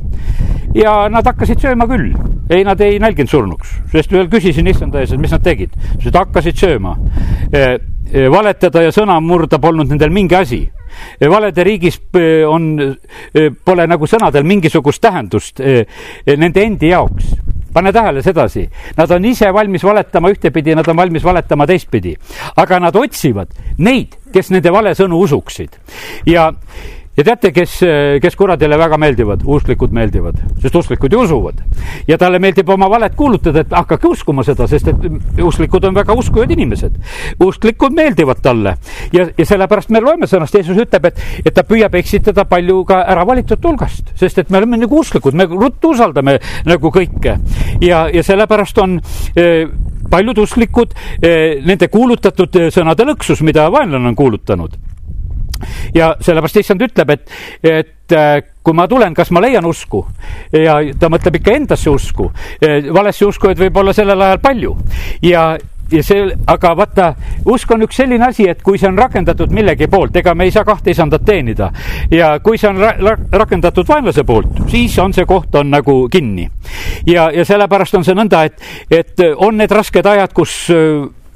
ja 0.76 1.06
nad 1.12 1.26
hakkasid 1.26 1.62
sööma 1.62 1.88
küll. 1.90 2.14
ei, 2.50 2.64
nad 2.64 2.82
ei 2.82 3.00
nälginud 3.00 3.30
surnuks, 3.30 3.72
sest 3.92 4.12
veel 4.12 4.28
küsisin 4.30 4.68
issanda 4.68 5.02
ees, 5.02 5.14
et 5.14 5.22
mis 5.22 5.32
nad 5.32 5.44
tegid. 5.44 5.74
Nad 6.06 6.22
hakkasid 6.22 6.58
sööma. 6.58 6.98
valetada 8.32 8.84
ja 8.86 8.92
sõna 8.94 9.18
murda 9.20 9.58
polnud 9.60 9.90
nendel 9.90 10.12
mingi 10.14 10.36
asi 10.36 10.60
valede 11.20 11.64
riigis 11.64 11.98
on, 12.48 12.68
pole 13.66 13.88
nagu 13.88 14.08
sõnadel 14.08 14.46
mingisugust 14.48 15.02
tähendust 15.02 15.60
nende 16.38 16.64
endi 16.64 16.92
jaoks 16.94 17.34
pane 17.76 17.92
tähele 17.96 18.24
sedasi, 18.24 18.66
nad 18.98 19.12
on 19.12 19.26
ise 19.28 19.52
valmis 19.54 19.84
valetama 19.84 20.32
ühtepidi, 20.32 20.76
nad 20.80 20.88
on 20.88 20.98
valmis 20.98 21.24
valetama 21.26 21.68
teistpidi, 21.68 22.16
aga 22.62 22.80
nad 22.88 22.96
otsivad 22.96 23.52
neid, 23.84 24.16
kes 24.34 24.54
nende 24.56 24.72
valesõnu 24.72 25.20
usuksid. 25.28 25.76
Ja 26.32 26.48
ja 27.18 27.24
teate, 27.24 27.52
kes, 27.56 27.78
kes 28.22 28.36
kuradile 28.36 28.78
väga 28.80 28.98
meeldivad, 29.00 29.44
usklikud 29.48 29.94
meeldivad, 29.96 30.40
sest 30.62 30.76
usklikud 30.76 31.14
ju 31.14 31.22
usuvad. 31.24 31.62
ja 32.08 32.18
talle 32.18 32.40
meeldib 32.40 32.70
oma 32.70 32.90
valet 32.90 33.16
kuulutada, 33.16 33.62
et 33.64 33.72
hakake 33.72 34.08
uskuma 34.08 34.44
seda, 34.44 34.68
sest 34.68 34.88
et 34.92 35.42
usklikud 35.44 35.86
on 35.86 35.96
väga 35.96 36.14
uskuvad 36.14 36.52
inimesed. 36.52 36.98
usklikud 37.40 37.96
meeldivad 37.96 38.42
talle. 38.44 38.76
Ja, 39.14 39.28
ja 39.38 39.46
sellepärast 39.46 39.90
me 39.90 40.02
loeme 40.04 40.28
sõnast, 40.28 40.56
Jeesus 40.56 40.78
ütleb, 40.78 41.06
et, 41.06 41.22
et 41.46 41.54
ta 41.54 41.64
püüab 41.64 41.96
eksitada 41.96 42.46
palju 42.46 42.84
ka 42.86 43.02
ära 43.08 43.26
valitud 43.28 43.64
hulgast, 43.64 44.12
sest 44.20 44.40
et 44.40 44.50
me 44.50 44.60
oleme 44.60 44.82
nagu 44.82 45.00
usklikud, 45.00 45.34
me 45.34 45.48
ruttu 45.50 45.94
usaldame 45.96 46.40
nagu 46.66 46.92
kõike. 46.92 47.38
Ja, 47.82 48.06
ja 48.12 48.24
sellepärast 48.24 48.78
on 48.84 49.00
eh, 49.36 49.70
paljud 50.12 50.44
usklikud 50.44 50.92
eh, 51.22 51.64
nende 51.64 51.88
kuulutatud 51.88 52.68
sõnade 52.76 53.08
lõksus, 53.08 53.42
mida 53.46 53.70
vaenlane 53.72 54.12
on 54.12 54.20
kuulutanud 54.20 54.76
ja 55.96 56.14
sellepärast 56.22 56.62
issand 56.64 56.82
ütleb, 56.86 57.14
et, 57.16 57.38
et 57.64 58.16
äh, 58.16 58.42
kui 58.64 58.74
ma 58.78 58.88
tulen, 58.90 59.14
kas 59.14 59.32
ma 59.32 59.44
leian 59.44 59.66
usku 59.66 60.06
ja 60.52 60.80
ta 61.00 61.10
mõtleb 61.12 61.40
ikka 61.40 61.56
endasse 61.56 61.90
usku. 61.90 62.32
Äh, 62.64 62.92
valesse 62.94 63.26
uskujaid 63.28 63.62
võib 63.62 63.82
olla 63.82 63.94
sellel 63.94 64.22
ajal 64.28 64.44
palju 64.44 64.76
ja 65.26 65.54
ja 65.92 66.04
see, 66.04 66.24
aga 66.50 66.72
vaata, 66.78 67.10
usk 67.52 67.72
on 67.76 67.86
üks 67.86 68.00
selline 68.00 68.26
asi, 68.28 68.48
et 68.50 68.62
kui 68.66 68.80
see 68.82 68.90
on 68.90 68.98
rakendatud 69.00 69.52
millegi 69.54 69.88
poolt, 69.92 70.16
ega 70.18 70.34
me 70.36 70.48
ei 70.48 70.54
saa 70.54 70.66
kahte 70.66 70.92
isandat 70.92 71.26
teenida. 71.26 71.72
ja 72.12 72.40
kui 72.44 72.58
see 72.58 72.70
on 72.70 72.82
ra 72.82 72.96
ra 72.98 73.16
rakendatud 73.44 73.88
vaenlase 73.88 74.24
poolt, 74.26 74.66
siis 74.72 74.98
on 75.00 75.14
see 75.14 75.26
koht 75.30 75.56
on 75.56 75.70
nagu 75.72 75.98
kinni. 76.12 76.50
ja, 77.06 77.30
ja 77.34 77.46
sellepärast 77.46 77.96
on 77.96 78.08
see 78.08 78.18
nõnda, 78.18 78.46
et, 78.46 78.62
et 78.90 79.28
on 79.36 79.58
need 79.58 79.72
rasked 79.72 80.06
ajad, 80.06 80.34
kus 80.34 80.58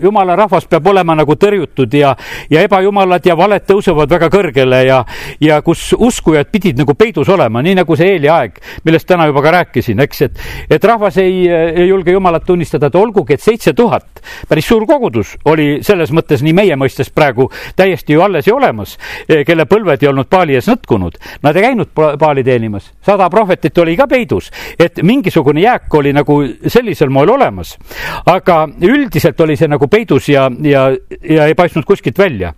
jumala 0.02 0.36
rahvas 0.36 0.68
peab 0.70 0.88
olema 0.88 1.16
nagu 1.16 1.36
tõrjutud 1.36 1.94
ja, 1.94 2.16
ja 2.50 2.64
ebajumalad 2.66 3.26
ja 3.26 3.38
valed 3.38 3.66
tõusevad 3.68 4.10
väga 4.10 4.30
kõrgele 4.34 4.84
ja, 4.88 5.04
ja 5.42 5.62
kus 5.66 5.92
uskujad 5.98 6.50
pidid 6.52 6.80
nagu 6.80 6.96
peidus 6.98 7.30
olema, 7.30 7.64
nii 7.66 7.80
nagu 7.82 7.98
see 8.00 8.16
Eeli 8.16 8.30
aeg, 8.32 8.60
millest 8.86 9.08
täna 9.10 9.28
juba 9.30 9.44
ka 9.46 9.54
rääkisin, 9.60 10.00
eks, 10.06 10.22
et, 10.28 10.44
et 10.78 10.84
rahvas 10.84 11.18
ei, 11.22 11.46
ei 11.50 11.88
julge 11.90 12.14
jumalat 12.16 12.46
tunnistada, 12.46 12.90
et 12.90 13.00
olgugi, 13.00 13.36
et 13.36 13.44
seitse 13.44 13.74
tuhat, 13.78 14.24
päris 14.50 14.68
suur 14.70 14.86
kogudus 14.90 15.36
oli 15.50 15.80
selles 15.86 16.14
mõttes 16.16 16.44
nii 16.46 16.56
meie 16.56 16.78
mõistes 16.80 17.12
praegu 17.14 17.50
täiesti 17.76 18.16
ju 18.16 18.24
alles 18.26 18.48
ja 18.48 18.56
olemas, 18.56 18.98
kelle 19.28 19.66
põlved 19.70 20.04
ei 20.04 20.12
olnud 20.12 20.30
paali 20.30 20.58
ees 20.58 20.70
nõtkunud. 20.70 21.18
Nad 21.44 21.58
ei 21.58 21.68
käinud 21.68 21.94
paali 21.94 22.44
teenimas, 22.46 22.92
sada 23.06 23.30
prohvetit 23.30 23.78
oli 23.84 23.96
ka 24.00 24.08
peidus, 24.10 24.50
et 24.80 25.02
mingisugune 25.04 25.64
jääk 25.64 25.94
oli 26.00 26.14
nagu 26.16 26.40
sellisel 26.68 27.10
moel 27.14 27.36
olemas. 27.36 27.78
aga 28.26 28.68
üldiselt 28.82 29.40
oli 29.42 29.56
see 29.58 29.68
nagu 29.68 29.88
peidus 29.89 30.30
ja, 30.30 30.47
ja, 30.63 30.89
ja 31.23 31.49
ei 31.49 31.56
paistnud 31.56 31.86
kuskilt 31.86 32.17
välja. 32.17 32.54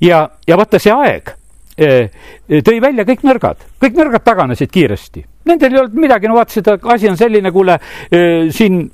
ja, 0.00 0.28
ja 0.48 0.56
vaata 0.56 0.80
see 0.82 0.92
aeg 0.92 1.34
eh, 1.78 2.10
tõi 2.64 2.80
välja 2.82 3.04
kõik 3.08 3.26
nõrgad, 3.26 3.68
kõik 3.82 3.98
nõrgad 3.98 4.24
taganesid 4.24 4.72
kiiresti. 4.72 5.24
Nendel 5.48 5.74
ei 5.74 5.80
olnud 5.82 5.98
midagi, 5.98 6.28
no 6.30 6.38
vaata, 6.38 6.54
seda 6.54 6.78
asi 6.94 7.10
on 7.10 7.16
selline, 7.18 7.52
kuule, 7.52 7.78
eh, 8.10 8.50
siin 8.54 8.84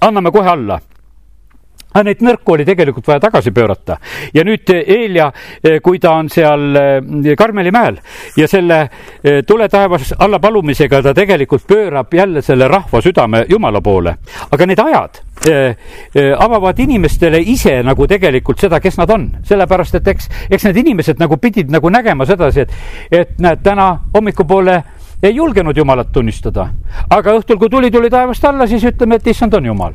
anname 0.00 0.32
kohe 0.34 0.48
alla 0.48 0.80
aga 1.92 2.04
neid 2.06 2.22
nõrku 2.24 2.54
oli 2.54 2.66
tegelikult 2.68 3.06
vaja 3.08 3.20
tagasi 3.26 3.50
pöörata. 3.54 3.96
Ja 4.34 4.44
nüüd 4.46 4.70
Eelja, 4.70 5.30
kui 5.82 5.98
ta 5.98 6.14
on 6.18 6.28
seal 6.30 6.76
Karmeli 7.38 7.70
mäel 7.74 7.98
ja 8.38 8.48
selle 8.48 8.80
tule 9.46 9.68
taevas 9.68 10.14
alla 10.18 10.38
palumisega 10.38 11.02
ta 11.02 11.14
tegelikult 11.14 11.66
pöörab 11.66 12.14
jälle 12.14 12.42
selle 12.42 12.68
rahva 12.68 13.02
südame 13.02 13.44
Jumala 13.48 13.80
poole, 13.80 14.16
aga 14.50 14.66
need 14.66 14.78
ajad 14.84 15.20
avavad 16.38 16.78
inimestele 16.78 17.40
ise 17.40 17.80
nagu 17.82 18.06
tegelikult 18.06 18.60
seda, 18.60 18.80
kes 18.80 18.98
nad 19.00 19.10
on, 19.10 19.26
sellepärast 19.48 19.96
et 20.00 20.08
eks, 20.12 20.28
eks 20.50 20.66
need 20.68 20.82
inimesed 20.84 21.20
nagu 21.20 21.38
pidid 21.40 21.70
nagu 21.72 21.90
nägema 21.90 22.26
sedasi, 22.28 22.66
et, 22.66 22.74
et 23.10 23.38
näed, 23.40 23.62
täna 23.64 23.92
hommikupoole 24.14 24.82
ei 25.22 25.34
julgenud 25.36 25.76
Jumalat 25.76 26.12
tunnistada. 26.12 26.68
aga 27.10 27.34
õhtul, 27.38 27.58
kui 27.58 27.68
tuli 27.68 27.90
tuli 27.90 28.10
taevast 28.10 28.44
alla, 28.44 28.66
siis 28.66 28.84
ütleme, 28.84 29.16
et 29.16 29.26
issand 29.26 29.54
on 29.54 29.66
Jumal. 29.66 29.94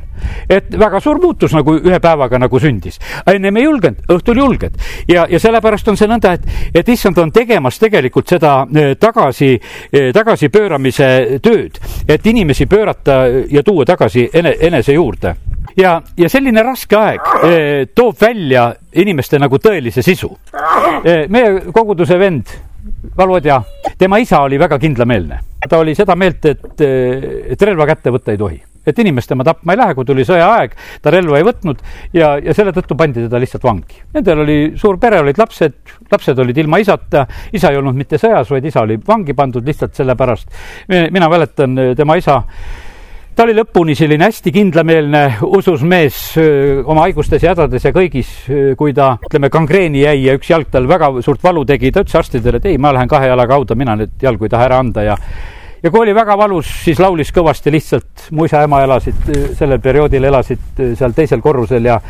et 0.50 0.78
väga 0.78 1.00
suur 1.00 1.20
muutus 1.22 1.54
nagu 1.54 1.74
ühe 1.76 2.00
päevaga 2.00 2.38
nagu 2.38 2.58
sündis. 2.58 2.98
ennem 3.26 3.56
ei 3.56 3.64
julgenud, 3.64 4.04
õhtul 4.08 4.38
julged 4.38 4.78
ja, 5.08 5.26
ja 5.30 5.40
sellepärast 5.40 5.88
on 5.88 5.96
see 5.96 6.08
nõnda, 6.08 6.32
et, 6.32 6.46
et 6.74 6.88
issand 6.88 7.18
on 7.18 7.32
tegemas 7.32 7.78
tegelikult 7.78 8.28
seda 8.28 8.66
eh, 8.74 8.94
tagasi, 9.00 9.52
eh, 9.92 10.12
tagasipööramise 10.14 11.40
tööd, 11.42 11.80
et 12.08 12.26
inimesi 12.26 12.66
pöörata 12.66 13.24
ja 13.50 13.62
tuua 13.62 13.84
tagasi 13.84 14.28
ene, 14.34 14.54
enese 14.60 14.94
juurde 14.96 15.34
ja, 15.76 15.98
ja 16.16 16.28
selline 16.28 16.62
raske 16.62 16.96
aeg 16.96 17.32
eh, 17.42 17.86
toob 17.94 18.16
välja 18.20 18.70
inimeste 18.96 19.38
nagu 19.38 19.58
tõelise 19.58 20.02
sisu. 20.02 20.30
meie 21.04 21.60
koguduse 21.72 22.18
vend 22.18 22.54
Valodja, 23.16 23.62
tema 23.98 24.18
isa 24.18 24.40
oli 24.46 24.58
väga 24.58 24.78
kindlameelne. 24.78 25.40
ta 25.68 25.78
oli 25.78 25.94
seda 25.98 26.14
meelt, 26.14 26.44
et, 26.46 26.80
et 27.50 27.62
relva 27.62 27.86
kätte 27.88 28.12
võtta 28.14 28.30
ei 28.30 28.38
tohi, 28.38 28.58
et 28.86 28.98
inimest 29.02 29.32
tema 29.32 29.42
tapma 29.44 29.74
ei 29.74 29.80
lähe, 29.80 29.94
kui 29.98 30.06
tuli 30.06 30.22
sõjaaeg, 30.28 30.76
ta 31.02 31.10
relva 31.10 31.40
ei 31.40 31.46
võtnud 31.46 31.80
ja, 32.14 32.36
ja 32.38 32.54
selle 32.54 32.70
tõttu 32.76 32.94
pandi 32.98 33.24
teda 33.24 33.40
lihtsalt 33.42 33.66
vangi. 33.66 33.98
Nendel 34.14 34.44
oli 34.44 34.58
suur 34.78 35.00
pere, 35.02 35.18
olid 35.24 35.40
lapsed, 35.40 35.80
lapsed 36.12 36.38
olid 36.44 36.60
ilma 36.62 36.78
isata, 36.78 37.24
isa 37.52 37.72
ei 37.72 37.80
olnud 37.80 37.98
mitte 37.98 38.20
sõjas, 38.22 38.52
vaid 38.52 38.68
isa 38.70 38.84
oli 38.86 39.00
vangi 39.08 39.34
pandud 39.34 39.66
lihtsalt 39.66 39.98
sellepärast. 39.98 40.54
mina 41.10 41.30
mäletan 41.32 41.74
tema 41.96 42.16
isa 42.20 42.42
ta 43.36 43.44
oli 43.44 43.52
lõpuni 43.56 43.92
selline 43.96 44.30
hästi 44.30 44.52
kindlameelne, 44.54 45.22
usus 45.44 45.82
mees 45.84 46.16
oma 46.88 47.04
haigustes 47.04 47.42
ja 47.44 47.52
hädades 47.52 47.84
ja 47.84 47.92
kõigis, 47.92 48.30
kui 48.80 48.94
ta, 48.96 49.12
ütleme, 49.28 49.50
gangreeni 49.52 50.06
jäi 50.06 50.22
ja 50.24 50.36
üks 50.38 50.48
jalg 50.50 50.70
tal 50.72 50.88
väga 50.88 51.10
suurt 51.24 51.44
valu 51.44 51.66
tegi, 51.68 51.92
ta 51.92 52.04
ütles 52.04 52.16
arstidele, 52.16 52.62
et 52.62 52.70
ei, 52.72 52.80
ma 52.80 52.94
lähen 52.96 53.10
kahe 53.10 53.28
jalaga 53.28 53.58
hauda, 53.58 53.76
mina 53.76 53.98
neid 54.00 54.16
jalgu 54.24 54.48
ei 54.48 54.54
taha 54.56 54.70
ära 54.70 54.80
anda 54.80 55.04
ja 55.04 55.18
ja 55.82 55.92
kui 55.92 56.00
oli 56.00 56.14
väga 56.16 56.34
valus, 56.40 56.70
siis 56.86 56.98
laulis 57.02 57.28
kõvasti 57.36 57.70
lihtsalt, 57.74 58.26
mu 58.32 58.48
isa-ema 58.48 58.80
elasid 58.86 59.28
sellel 59.58 59.82
perioodil, 59.84 60.24
elasid 60.32 60.80
seal 60.96 61.12
teisel 61.14 61.44
korrusel 61.44 61.92
ja 61.92 62.00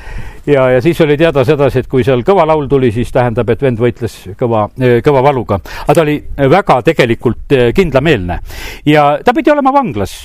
ja, 0.46 0.68
ja 0.70 0.80
siis 0.82 1.00
oli 1.00 1.16
teada 1.18 1.44
sedasi, 1.44 1.82
et 1.82 1.90
kui 1.90 2.04
seal 2.06 2.22
kõva 2.26 2.46
laul 2.48 2.68
tuli, 2.70 2.90
siis 2.94 3.12
tähendab, 3.12 3.50
et 3.50 3.62
vend 3.62 3.80
võitles 3.80 4.16
kõva, 4.38 4.66
kõva 5.04 5.22
valuga. 5.26 5.60
aga 5.84 5.94
ta 5.94 6.04
oli 6.04 6.16
väga 6.36 6.80
tegelikult 6.90 7.54
kindlameelne 7.74 8.40
ja 8.86 9.06
ta 9.24 9.34
pidi 9.36 9.50
olema 9.50 9.72
vanglas. 9.72 10.16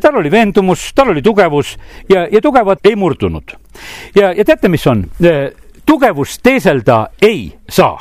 tal 0.00 0.16
oli 0.20 0.30
veendumus, 0.30 0.92
tal 0.94 1.14
oli 1.14 1.22
tugevus 1.22 1.76
ja, 2.08 2.26
ja 2.30 2.40
tugevad 2.40 2.84
ei 2.84 2.96
murdunud. 2.96 3.56
ja, 4.14 4.32
ja 4.32 4.44
teate, 4.44 4.68
mis 4.68 4.86
on? 4.86 5.06
tugevust 5.86 6.42
teeselda 6.42 7.06
ei 7.22 7.52
saa 7.68 7.98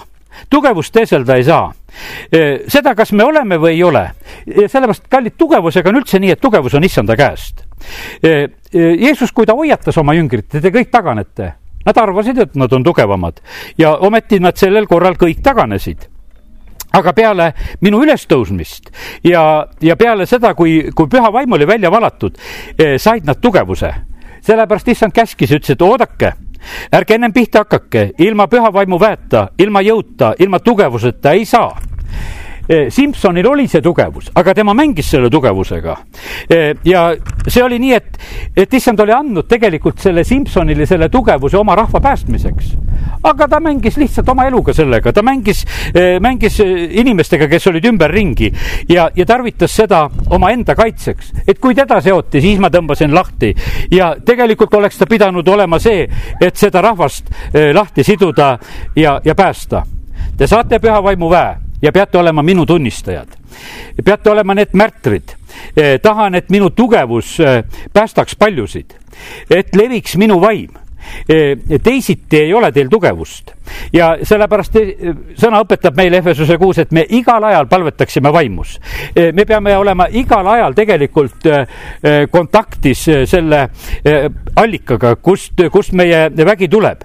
tugevust 0.50 0.94
teeselda 0.94 1.36
ei 1.36 1.44
saa. 1.44 1.74
seda, 2.68 2.96
kas 2.96 3.12
me 3.14 3.24
oleme 3.24 3.60
või 3.62 3.76
ei 3.76 3.84
ole, 3.86 4.08
sellepärast 4.48 5.06
kallid, 5.10 5.36
tugevusega 5.38 5.92
on 5.92 6.00
üldse 6.02 6.20
nii, 6.20 6.34
et 6.34 6.42
tugevus 6.42 6.74
on 6.74 6.84
issanda 6.84 7.16
käest. 7.18 7.66
Jeesus, 8.74 9.32
kui 9.32 9.46
ta 9.46 9.56
hoiatas 9.58 9.98
oma 10.02 10.16
jüngrit, 10.18 10.48
te 10.50 10.72
kõik 10.74 10.90
taganete, 10.92 11.52
nad 11.86 12.00
arvasid, 12.00 12.40
et 12.40 12.56
nad 12.60 12.74
on 12.74 12.84
tugevamad. 12.84 13.42
Ja 13.78 13.96
ometi 14.08 14.40
nad 14.40 14.58
sellel 14.60 14.88
korral 14.88 15.18
kõik 15.20 15.44
taganesid. 15.44 16.10
Aga 16.94 17.14
peale 17.18 17.48
minu 17.82 18.04
ülestõusmist 18.06 18.92
ja, 19.26 19.66
ja 19.82 19.96
peale 19.98 20.28
seda, 20.30 20.52
kui, 20.54 20.92
kui 20.94 21.10
püha 21.10 21.32
vaim 21.34 21.56
oli 21.58 21.66
välja 21.66 21.90
valatud, 21.90 22.38
said 23.02 23.26
nad 23.26 23.42
tugevuse. 23.42 23.94
sellepärast 24.44 24.88
issand 24.88 25.14
käskis, 25.14 25.52
ütles, 25.52 25.72
et 25.74 25.82
oodake 25.82 26.34
ärge 26.94 27.16
ennem 27.16 27.34
pihta 27.34 27.64
hakake, 27.64 28.12
ilma 28.18 28.48
püha 28.48 28.70
vaimu 28.74 29.00
väeta, 29.00 29.48
ilma 29.58 29.82
jõuta, 29.82 30.34
ilma 30.40 30.60
tugevuseta 30.60 31.32
ei 31.32 31.46
saa 31.46 31.72
Simsonil 32.68 33.48
oli 33.48 33.68
see 33.68 33.82
tugevus, 33.84 34.30
aga 34.40 34.54
tema 34.56 34.74
mängis 34.74 35.10
selle 35.12 35.30
tugevusega. 35.30 35.98
Eh, 36.50 36.76
ja 36.88 37.10
see 37.48 37.64
oli 37.64 37.80
nii, 37.84 37.94
et, 37.98 38.20
et 38.56 38.74
issand 38.74 39.02
oli 39.04 39.12
andnud 39.12 39.50
tegelikult 39.52 40.00
selle 40.00 40.24
Simsonile 40.24 40.88
selle 40.88 41.10
tugevuse 41.12 41.58
oma 41.60 41.76
rahva 41.76 42.00
päästmiseks. 42.00 42.72
aga 43.24 43.48
ta 43.48 43.60
mängis 43.60 43.98
lihtsalt 43.98 44.30
oma 44.30 44.46
eluga 44.48 44.74
sellega, 44.74 45.12
ta 45.14 45.22
mängis, 45.24 45.66
eh, 45.96 46.20
mängis 46.20 46.60
inimestega, 46.60 47.48
kes 47.48 47.68
olid 47.68 47.86
ümberringi 47.86 48.52
ja, 48.90 49.10
ja 49.16 49.26
tarvitas 49.26 49.76
seda 49.76 50.10
omaenda 50.30 50.76
kaitseks, 50.76 51.34
et 51.48 51.60
kui 51.60 51.76
teda 51.76 52.02
seoti, 52.02 52.42
siis 52.42 52.60
ma 52.60 52.72
tõmbasin 52.72 53.16
lahti 53.16 53.54
ja 53.92 54.14
tegelikult 54.26 54.74
oleks 54.80 54.98
ta 54.98 55.08
pidanud 55.08 55.48
olema 55.48 55.80
see, 55.80 56.08
et 56.42 56.56
seda 56.56 56.82
rahvast 56.82 57.32
lahti 57.74 58.04
siduda 58.04 58.58
ja, 58.96 59.20
ja 59.24 59.36
päästa. 59.36 59.84
Te 60.38 60.48
saate 60.48 60.80
püha 60.80 61.04
vaimu 61.04 61.30
väe 61.32 61.73
ja 61.84 61.92
peate 61.92 62.18
olema 62.18 62.44
minu 62.44 62.66
tunnistajad. 62.66 63.28
peate 64.06 64.30
olema 64.30 64.54
need 64.54 64.74
märtrid. 64.74 65.36
Eh, 65.78 66.00
tahan, 66.02 66.36
et 66.36 66.50
minu 66.50 66.70
tugevus 66.70 67.40
eh, 67.40 67.64
päästaks 67.94 68.36
paljusid, 68.36 68.96
et 69.50 69.76
leviks 69.76 70.16
minu 70.18 70.40
vaim 70.42 70.72
eh, 71.30 71.58
teisiti 71.84 72.40
ei 72.40 72.54
ole 72.54 72.72
teil 72.72 72.90
tugevust 72.90 73.52
ja 73.94 74.16
sellepärast 74.24 74.80
sõna 75.38 75.62
õpetab 75.62 75.98
meile 75.98 76.18
Efesuse 76.24 76.58
kuus, 76.58 76.80
et 76.82 76.92
me 76.92 77.06
igal 77.10 77.44
ajal 77.44 77.68
palvetaksime 77.68 78.34
vaimus. 78.34 78.80
me 79.34 79.46
peame 79.46 79.78
olema 79.78 80.08
igal 80.12 80.48
ajal 80.48 80.74
tegelikult 80.74 81.48
kontaktis 82.32 83.06
selle 83.30 83.68
allikaga, 84.56 85.16
kust, 85.16 85.62
kust 85.72 85.94
meie 85.94 86.30
vägi 86.46 86.68
tuleb. 86.68 87.04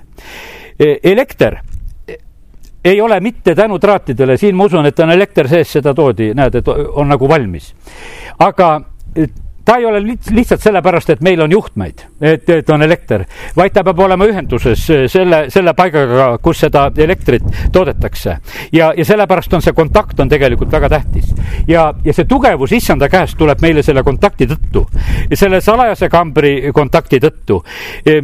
elekter 0.78 1.60
ei 2.84 3.00
ole 3.00 3.20
mitte 3.20 3.54
tänu 3.54 3.78
traatidele, 3.78 4.36
siin 4.36 4.56
ma 4.56 4.64
usun, 4.64 4.86
et 4.86 5.00
on 5.00 5.10
elekter 5.10 5.48
sees, 5.48 5.72
seda 5.78 5.94
toodi, 5.94 6.30
näed, 6.34 6.60
et 6.60 6.68
on 6.68 7.08
nagu 7.08 7.28
valmis. 7.28 7.72
aga 8.38 8.80
ta 9.68 9.76
ei 9.76 9.84
ole 9.84 10.00
lihtsalt 10.30 10.62
sellepärast, 10.64 11.10
et 11.10 11.20
meil 11.20 11.40
on 11.44 11.52
juhtmeid, 11.52 12.00
et, 12.24 12.48
et 12.48 12.70
on 12.72 12.82
elekter, 12.82 13.26
vaid 13.56 13.74
ta 13.76 13.82
peab 13.84 13.98
olema 14.00 14.24
ühenduses 14.24 14.80
selle, 15.12 15.42
selle 15.52 15.74
paigaga, 15.76 16.30
kus 16.40 16.62
seda 16.64 16.86
elektrit 16.96 17.44
toodetakse. 17.72 18.38
ja, 18.72 18.94
ja 18.96 19.04
sellepärast 19.04 19.52
on 19.58 19.62
see 19.62 19.76
kontakt 19.76 20.20
on 20.24 20.28
tegelikult 20.28 20.72
väga 20.72 20.88
tähtis. 20.88 21.34
ja, 21.68 21.90
ja 22.04 22.14
see 22.16 22.24
tugevus 22.24 22.72
issanda 22.72 23.10
käest 23.12 23.36
tuleb 23.38 23.60
meile 23.60 23.82
selle 23.84 24.02
kontakti 24.02 24.48
tõttu, 24.48 24.86
selle 25.34 25.60
salajase 25.60 26.08
kambri 26.08 26.72
kontakti 26.72 27.20
tõttu, 27.20 27.60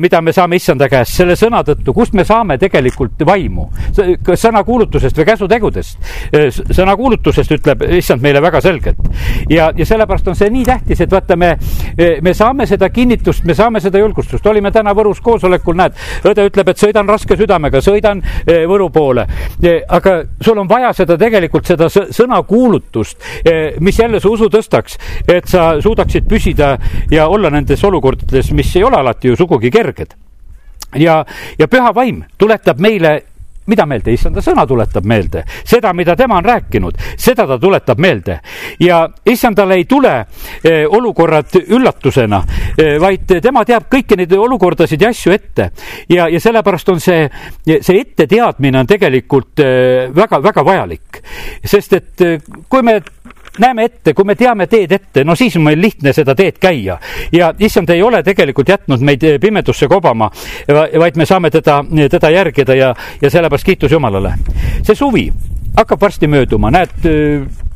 mida 0.00 0.22
me 0.24 0.33
saame 0.33 0.57
issanda 0.57 0.88
käest, 0.88 1.12
selle 1.18 1.37
sõna 1.37 1.61
tõttu, 1.64 1.92
kust 1.92 2.16
me 2.16 2.24
saame 2.24 2.57
tegelikult 2.59 3.20
vaimu, 3.26 3.68
sõnakuulutusest 4.33 5.20
või 5.20 5.28
käsutegudest. 5.28 6.11
sõnakuulutusest 6.72 7.52
ütleb 7.59 7.85
issand 8.00 8.24
meile 8.24 8.40
väga 8.40 8.64
selgelt 8.64 9.12
ja, 9.50 9.70
ja 9.76 9.87
sellepärast 9.87 10.33
on 10.33 10.40
see 10.40 10.48
nii 10.57 10.64
tähtis, 10.72 11.04
et 11.04 11.12
vaata, 11.12 11.33
vaata, 11.34 11.58
me, 11.96 12.20
me 12.22 12.34
saame 12.34 12.66
seda 12.66 12.88
kinnitust, 12.90 13.44
me 13.44 13.54
saame 13.54 13.80
seda 13.80 13.98
julgustust, 13.98 14.46
olime 14.46 14.70
täna 14.72 14.94
Võrus 14.94 15.20
koosolekul, 15.22 15.76
näed, 15.76 15.96
õde 16.24 16.46
ütleb, 16.48 16.68
et 16.68 16.78
sõidan 16.78 17.08
raske 17.08 17.36
südamega, 17.36 17.80
sõidan 17.84 18.22
eh, 18.46 18.64
Võru 18.68 18.90
poole. 18.90 19.26
Eh, 19.62 19.82
aga 19.88 20.22
sul 20.40 20.58
on 20.58 20.68
vaja 20.68 20.92
seda 20.92 21.18
tegelikult, 21.18 21.66
seda 21.66 21.88
sõnakuulutust, 21.88 23.18
eh, 23.44 23.78
mis 23.80 23.98
jälle 23.98 24.20
su 24.20 24.34
usu 24.34 24.48
tõstaks, 24.50 24.98
et 25.28 25.48
sa 25.48 25.74
suudaksid 25.82 26.28
püsida 26.28 26.76
ja 27.10 27.28
olla 27.28 27.50
nendes 27.50 27.84
olukordades, 27.84 28.52
mis 28.52 28.74
ei 28.76 28.84
ole 28.84 29.00
alati 29.00 29.28
ju 29.28 29.36
sugugi 29.36 29.70
kerged 29.70 30.14
ja, 30.98 31.24
ja 31.58 31.66
püha 31.68 31.90
vaim 31.94 32.22
tuletab 32.38 32.78
meile 32.82 33.20
mida 33.66 33.87
meelde, 33.88 34.12
issanda 34.12 34.42
sõna 34.44 34.66
tuletab 34.68 35.07
meelde, 35.09 35.44
seda, 35.64 35.92
mida 35.96 36.16
tema 36.16 36.38
on 36.40 36.44
rääkinud, 36.44 36.98
seda 37.20 37.46
ta 37.48 37.59
tuletab 37.61 38.00
meelde. 38.03 38.38
Ja 38.81 39.05
issandale 39.27 39.79
ei 39.81 39.87
tule 39.88 40.14
eh, 40.20 40.85
olukorrad 40.88 41.57
üllatusena, 41.64 42.42
eh, 42.77 42.96
vaid 43.00 43.37
tema 43.42 43.64
teab 43.64 43.88
kõiki 43.92 44.18
neid 44.20 44.33
olukordasid 44.37 45.03
ja 45.03 45.12
asju 45.14 45.33
ette. 45.33 45.70
Ja, 46.09 46.29
ja 46.29 46.40
sellepärast 46.40 46.92
on 46.92 47.00
see, 47.00 47.29
see 47.64 48.00
etteteadmine 48.00 48.83
on 48.83 48.90
tegelikult 48.90 49.64
väga-väga 50.14 50.61
eh, 50.61 50.70
vajalik, 50.70 51.22
sest 51.64 52.00
et 52.00 52.27
kui 52.68 52.83
me 52.85 53.00
näeme 53.58 53.84
ette, 53.84 54.14
kui 54.14 54.24
me 54.24 54.34
teame 54.34 54.66
teed 54.66 54.92
ette, 54.92 55.24
no 55.24 55.34
siis 55.38 55.56
on 55.56 55.64
meil 55.66 55.80
lihtne 55.80 56.12
seda 56.12 56.34
teed 56.34 56.58
käia. 56.60 56.98
ja 57.32 57.52
issand 57.58 57.90
ei 57.90 58.02
ole 58.02 58.22
tegelikult 58.22 58.68
jätnud 58.68 59.00
meid 59.00 59.24
pimedusse 59.40 59.88
kobama, 59.88 60.30
vaid 60.98 61.16
me 61.16 61.26
saame 61.26 61.50
teda, 61.50 61.84
teda 62.10 62.30
järgida 62.30 62.74
ja, 62.74 62.94
ja 63.22 63.30
sellepärast 63.30 63.64
kiitus 63.66 63.92
Jumalale. 63.92 64.34
see 64.82 64.94
suvi 64.94 65.30
hakkab 65.76 66.00
varsti 66.00 66.26
mööduma, 66.26 66.70
näed 66.70 66.90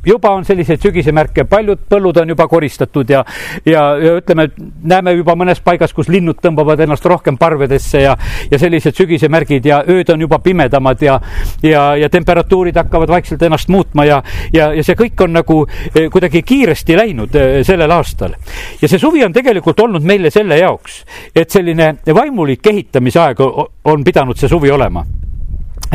juba 0.07 0.31
on 0.31 0.45
selliseid 0.45 0.83
sügisemärke, 0.83 1.45
paljud 1.49 1.81
põllud 1.91 2.21
on 2.23 2.33
juba 2.33 2.47
koristatud 2.49 3.11
ja, 3.11 3.25
ja, 3.67 3.83
ja 3.99 4.15
ütleme, 4.21 4.49
näeme 4.83 5.13
juba 5.17 5.35
mõnes 5.39 5.61
paigas, 5.65 5.93
kus 5.97 6.09
linnud 6.13 6.39
tõmbavad 6.43 6.81
ennast 6.85 7.07
rohkem 7.09 7.39
parvedesse 7.39 8.03
ja, 8.05 8.15
ja 8.51 8.61
sellised 8.61 8.97
sügisemärgid 8.97 9.67
ja 9.69 9.83
ööd 9.89 10.13
on 10.15 10.25
juba 10.27 10.39
pimedamad 10.45 11.03
ja, 11.03 11.19
ja, 11.63 11.85
ja 11.99 12.09
temperatuurid 12.13 12.77
hakkavad 12.79 13.11
vaikselt 13.13 13.43
ennast 13.43 13.69
muutma 13.69 14.07
ja, 14.09 14.23
ja, 14.53 14.71
ja 14.75 14.85
see 14.87 14.99
kõik 14.99 15.25
on 15.27 15.37
nagu 15.39 15.61
eh, 15.95 16.09
kuidagi 16.13 16.43
kiiresti 16.47 16.99
läinud 16.99 17.39
eh, 17.39 17.61
sellel 17.67 17.93
aastal. 17.95 18.37
ja 18.81 18.89
see 18.89 18.99
suvi 18.99 19.25
on 19.25 19.33
tegelikult 19.33 19.81
olnud 19.81 20.05
meile 20.05 20.31
selle 20.31 20.59
jaoks, 20.59 21.03
et 21.35 21.51
selline 21.51 21.95
vaimulik 22.15 22.67
ehitamise 22.67 23.21
aeg 23.21 23.43
on 23.43 24.05
pidanud 24.05 24.39
see 24.39 24.49
suvi 24.49 24.71
olema 24.71 25.05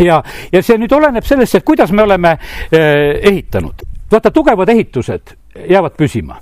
ja, 0.02 0.20
ja 0.52 0.62
see 0.64 0.78
nüüd 0.82 0.94
oleneb 0.96 1.26
sellest, 1.28 1.60
et 1.60 1.66
kuidas 1.66 1.92
me 1.92 2.04
oleme 2.04 2.38
eh, 2.72 3.20
ehitanud 3.32 3.93
vaata, 4.12 4.32
tugevad 4.32 4.70
ehitused 4.70 5.36
jäävad 5.70 5.98
püsima 5.98 6.42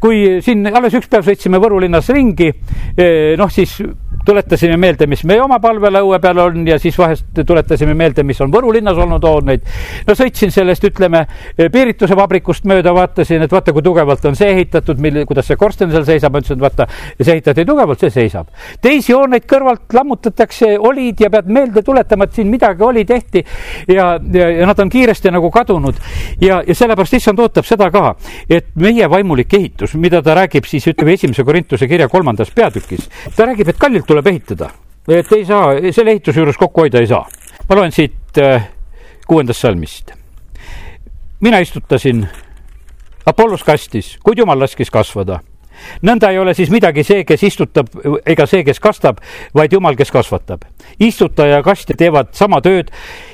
kui 0.00 0.40
siin 0.44 0.66
alles 0.72 0.94
üks 0.98 1.10
päev 1.10 1.26
sõitsime 1.26 1.60
Võru 1.62 1.80
linnas 1.82 2.08
ringi, 2.12 2.50
eh, 2.96 3.34
noh 3.38 3.50
siis 3.52 3.78
tuletasime 4.24 4.76
meelde, 4.76 5.06
mis 5.10 5.24
meie 5.26 5.42
oma 5.42 5.58
palvelõue 5.62 6.18
peal 6.22 6.38
on 6.44 6.66
ja 6.66 6.78
siis 6.78 6.96
vahest 6.98 7.42
tuletasime 7.46 7.94
meelde, 7.98 8.22
mis 8.26 8.40
on 8.40 8.52
Võru 8.52 8.72
linnas 8.74 8.98
olnud 8.98 9.24
hooneid. 9.26 9.64
no 10.06 10.14
sõitsin 10.14 10.52
sellest, 10.54 10.84
ütleme, 10.86 11.24
piirituse 11.56 12.16
vabrikust 12.16 12.66
mööda, 12.68 12.94
vaatasin, 12.94 13.42
et 13.42 13.52
vaata, 13.52 13.72
kui 13.72 13.82
tugevalt 13.82 14.24
on 14.30 14.38
see 14.38 14.52
ehitatud, 14.54 15.00
mille, 15.02 15.24
kuidas 15.26 15.48
see 15.50 15.58
korsten 15.58 15.90
seal 15.90 16.06
seisab, 16.06 16.36
ütlesin, 16.38 16.60
et 16.60 16.62
vaata, 16.62 16.86
see 17.20 17.32
ehitati 17.34 17.64
tugevalt, 17.66 18.04
see 18.04 18.14
seisab. 18.14 18.52
teisi 18.82 19.12
hooneid 19.16 19.46
kõrvalt 19.50 19.96
lammutatakse, 19.96 20.76
olid 20.78 21.20
ja 21.20 21.30
pead 21.30 21.50
meelde 21.50 21.82
tuletama, 21.82 22.28
et 22.28 22.38
siin 22.38 22.50
midagi 22.50 22.86
oli, 22.86 23.04
tehti 23.04 23.44
ja, 23.88 24.18
ja, 24.32 24.48
ja 24.60 24.66
nad 24.66 24.78
on 24.78 24.90
kiiresti 24.90 25.32
nagu 25.34 25.50
kadunud 25.50 25.98
ja, 26.40 26.62
ja 26.66 26.74
sellepärast 26.74 27.18
issand 27.18 27.42
ootab 27.42 27.66
seda 27.66 27.90
ka, 27.90 28.14
et 28.50 28.70
meie 28.78 29.08
vaimulik 29.10 29.58
ehitus, 29.62 29.94
mida 29.94 30.22
ta 30.22 30.34
räägib 30.36 30.66
siis 30.68 30.86
ütleme 30.90 31.14
esimese 31.16 31.44
Korintuse 31.46 31.88
kirja 31.88 32.08
kolmandas 32.12 32.50
peatükis, 32.54 33.08
ta 33.36 33.46
räägib, 33.46 33.70
et 33.70 33.78
kallilt 33.78 34.06
tuleb 34.08 34.26
ehitada, 34.32 34.70
et 35.08 35.32
ei 35.32 35.46
saa, 35.46 35.76
selle 35.94 36.16
ehituse 36.16 36.42
juures 36.42 36.58
kokku 36.58 36.84
hoida 36.86 37.02
ei 37.02 37.10
saa. 37.10 37.26
ma 37.68 37.76
loen 37.78 37.92
siit 37.92 38.38
äh, 38.38 38.68
kuuendast 39.26 39.60
salmist. 39.60 40.12
mina 41.40 41.58
istutasin, 41.58 42.26
Apollos 43.26 43.62
kastis, 43.62 44.18
kuid 44.22 44.38
jumal 44.38 44.58
laskis 44.58 44.90
kasvada 44.90 45.38
nõnda 46.02 46.30
ei 46.32 46.38
ole 46.38 46.54
siis 46.54 46.70
midagi 46.70 47.04
see, 47.06 47.24
kes 47.28 47.42
istutab 47.46 47.90
ega 48.26 48.46
see, 48.46 48.64
kes 48.66 48.80
kastab, 48.82 49.20
vaid 49.54 49.72
jumal, 49.72 49.96
kes 49.96 50.10
kasvatab. 50.12 50.64
istutaja 51.00 51.58
ja 51.60 51.62
kastja 51.62 51.96
teevad 51.98 52.32
sama 52.36 52.60
tööd 52.60 52.90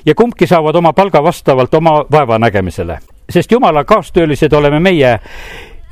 ja 0.07 0.15
kumbki 0.15 0.47
saavad 0.47 0.77
oma 0.77 0.93
palga 0.93 1.23
vastavalt 1.23 1.75
oma 1.75 2.05
vaevanägemisele, 2.11 2.99
sest 3.31 3.53
jumala 3.53 3.85
kaastöölised 3.85 4.53
oleme 4.53 4.81
meie 4.81 5.19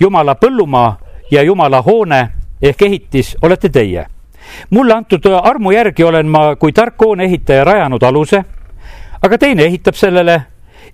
jumala 0.01 0.35
põllumaa 0.35 0.97
ja 1.31 1.43
jumala 1.43 1.83
hoone 1.83 2.29
ehk 2.63 2.83
ehitis 2.83 3.37
olete 3.43 3.69
teie. 3.69 4.07
mulle 4.71 4.95
antud 4.95 5.27
armu 5.43 5.73
järgi 5.73 6.05
olen 6.05 6.27
ma 6.27 6.57
kui 6.57 6.73
tark 6.73 7.01
hooneehitaja 7.01 7.65
rajanud 7.65 8.03
aluse, 8.03 8.45
aga 9.23 9.39
teine 9.39 9.65
ehitab 9.65 9.95
sellele. 9.95 10.43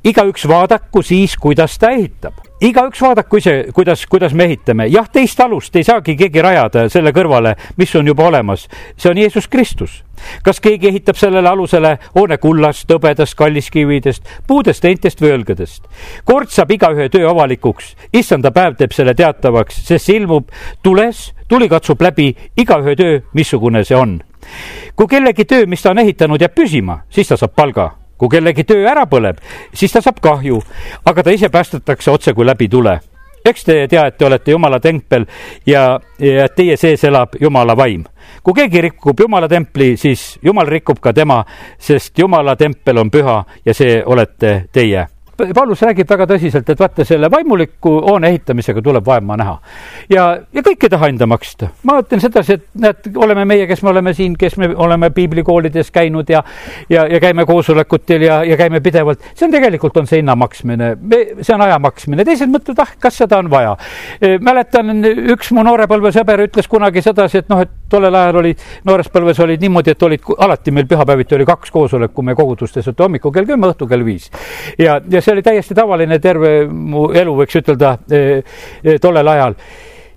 Igaüks 0.05 0.49
vaadaku 0.49 1.03
siis, 1.03 1.37
kuidas 1.37 1.79
ta 1.79 1.91
ehitab 1.91 2.53
igaüks 2.62 3.01
vaadaku 3.03 3.41
ise, 3.41 3.55
kuidas, 3.75 4.07
kuidas 4.07 4.35
me 4.35 4.45
ehitame. 4.45 4.87
jah, 4.87 5.09
teist 5.12 5.41
alust 5.41 5.77
ei 5.77 5.85
saagi 5.85 6.15
keegi 6.17 6.43
rajada 6.43 6.87
selle 6.93 7.11
kõrvale, 7.15 7.57
mis 7.77 7.95
on 7.99 8.07
juba 8.07 8.29
olemas. 8.29 8.69
see 8.97 9.11
on 9.11 9.19
Jeesus 9.19 9.49
Kristus. 9.49 10.03
kas 10.43 10.61
keegi 10.61 10.88
ehitab 10.88 11.19
sellele 11.19 11.49
alusele 11.49 11.99
hoone 12.15 12.38
kullast, 12.38 12.91
hõbedast, 12.91 13.35
kalliskividest, 13.35 14.29
puudest, 14.47 14.83
teintest 14.83 15.21
või 15.21 15.35
õlgedest? 15.38 15.88
kord 16.25 16.51
saab 16.51 16.71
igaühe 16.71 17.09
töö 17.09 17.31
avalikuks, 17.31 17.97
issanda 18.12 18.51
päev 18.51 18.77
teeb 18.79 18.93
selle 18.93 19.15
teatavaks, 19.15 19.83
sest 19.87 20.07
see 20.07 20.21
ilmub 20.21 20.51
tules, 20.83 21.33
tuli 21.49 21.69
katsub 21.69 22.03
läbi 22.03 22.31
igaühe 22.57 22.95
töö, 22.97 23.23
missugune 23.35 23.85
see 23.85 23.99
on. 23.99 24.21
kui 24.95 25.07
kellegi 25.07 25.45
töö, 25.45 25.67
mis 25.67 25.83
ta 25.83 25.91
on 25.91 25.99
ehitanud, 25.99 26.41
jääb 26.41 26.55
püsima, 26.55 27.03
siis 27.11 27.29
ta 27.29 27.37
saab 27.37 27.57
palga 27.57 27.91
kui 28.23 28.31
kellegi 28.31 28.63
töö 28.63 28.85
ära 28.87 29.03
põleb, 29.11 29.41
siis 29.75 29.91
ta 29.91 29.99
saab 30.05 30.21
kahju, 30.23 30.61
aga 31.11 31.25
ta 31.27 31.33
ise 31.35 31.49
päästetakse 31.51 32.11
otse 32.13 32.35
kui 32.39 32.47
läbi 32.47 32.69
tule. 32.71 33.01
eks 33.45 33.65
te 33.65 33.89
tea, 33.91 34.05
et 34.07 34.17
te 34.19 34.25
olete 34.25 34.53
Jumala 34.53 34.79
tempel 34.81 35.25
ja, 35.67 35.99
ja 36.23 36.47
teie 36.49 36.77
sees 36.77 37.03
elab 37.05 37.35
Jumala 37.41 37.75
vaim. 37.77 38.05
kui 38.43 38.55
keegi 38.55 38.81
rikub 38.81 39.21
Jumala 39.21 39.49
templi, 39.49 39.97
siis 39.97 40.39
Jumal 40.43 40.67
rikub 40.67 41.01
ka 41.01 41.13
tema, 41.13 41.45
sest 41.79 42.19
Jumala 42.19 42.55
tempel 42.57 42.99
on 42.99 43.11
püha 43.11 43.43
ja 43.65 43.75
see 43.75 44.03
olete 44.07 44.69
teie 44.73 45.09
Paulus 45.37 45.81
räägib 45.83 46.09
väga 46.11 46.27
tõsiselt, 46.29 46.68
et 46.68 46.81
vaata, 46.81 47.05
selle 47.09 47.31
vaimuliku 47.33 47.92
hoone 48.05 48.29
ehitamisega 48.29 48.83
tuleb 48.85 49.07
vaeva 49.07 49.37
näha. 49.37 49.55
ja, 50.11 50.25
ja 50.53 50.62
kõik 50.62 50.85
ei 50.85 50.92
taha 50.92 51.09
enda 51.09 51.27
maksta. 51.27 51.71
ma 51.88 51.99
ütlen 52.03 52.21
sedasi, 52.21 52.59
et 52.59 52.66
näed, 52.85 53.11
oleme 53.16 53.45
meie, 53.49 53.66
kes 53.66 53.83
me 53.83 53.90
oleme 53.90 54.14
siin, 54.14 54.37
kes 54.38 54.57
me 54.61 54.68
oleme 54.77 55.11
piiblikoolides 55.11 55.90
käinud 55.90 56.31
ja, 56.31 56.42
ja, 56.90 57.07
ja 57.07 57.21
käime 57.21 57.47
koosolekutel 57.49 58.27
ja, 58.29 58.42
ja 58.45 58.57
käime 58.61 58.81
pidevalt. 58.81 59.25
see 59.35 59.47
on 59.47 59.55
tegelikult, 59.57 59.97
on 59.97 60.07
see 60.07 60.21
hinna 60.21 60.37
maksmine, 60.37 60.97
see 61.40 61.55
on 61.55 61.66
aja 61.66 61.79
maksmine. 61.79 62.25
teised 62.29 62.53
mõtlevad, 62.53 62.85
ah, 62.85 62.97
kas 63.01 63.23
seda 63.23 63.38
on 63.40 63.51
vaja. 63.51 63.77
Mäletan, 64.40 64.92
üks 65.35 65.53
mu 65.57 65.64
noorepõlvesõber 65.66 66.47
ütles 66.49 66.68
kunagi 66.68 67.03
sedasi, 67.03 67.42
et 67.42 67.49
noh, 67.53 67.64
et 67.64 67.73
tollel 67.92 68.18
ajal 68.22 68.40
oli, 68.42 68.55
noores 68.88 69.12
põlves 69.12 69.40
olid 69.44 69.62
niimoodi, 69.62 69.94
et 69.94 70.09
olid 70.09 70.33
alati 70.38 70.74
meil 70.74 70.88
pühapäeviti 70.90 71.38
oli 71.38 71.48
kaks 71.48 71.74
koosolekut 71.74 72.28
meie 72.28 72.38
kogudustes, 72.38 72.88
et 72.88 73.07
hommikul 73.07 73.35
kell 73.35 73.48
kümme, 73.48 73.72
õhtul 73.72 73.90
kell 73.90 74.05
viis. 74.07 74.31
ja, 74.78 74.98
ja 75.11 75.22
see 75.22 75.37
oli 75.37 75.46
täiesti 75.46 75.76
tavaline 75.78 76.18
terve 76.22 76.52
mu 76.66 77.11
elu, 77.12 77.38
võiks 77.42 77.62
ütelda 77.62 77.96
eh, 78.11 78.42
eh, 78.85 79.00
tollel 79.02 79.28
ajal 79.37 79.59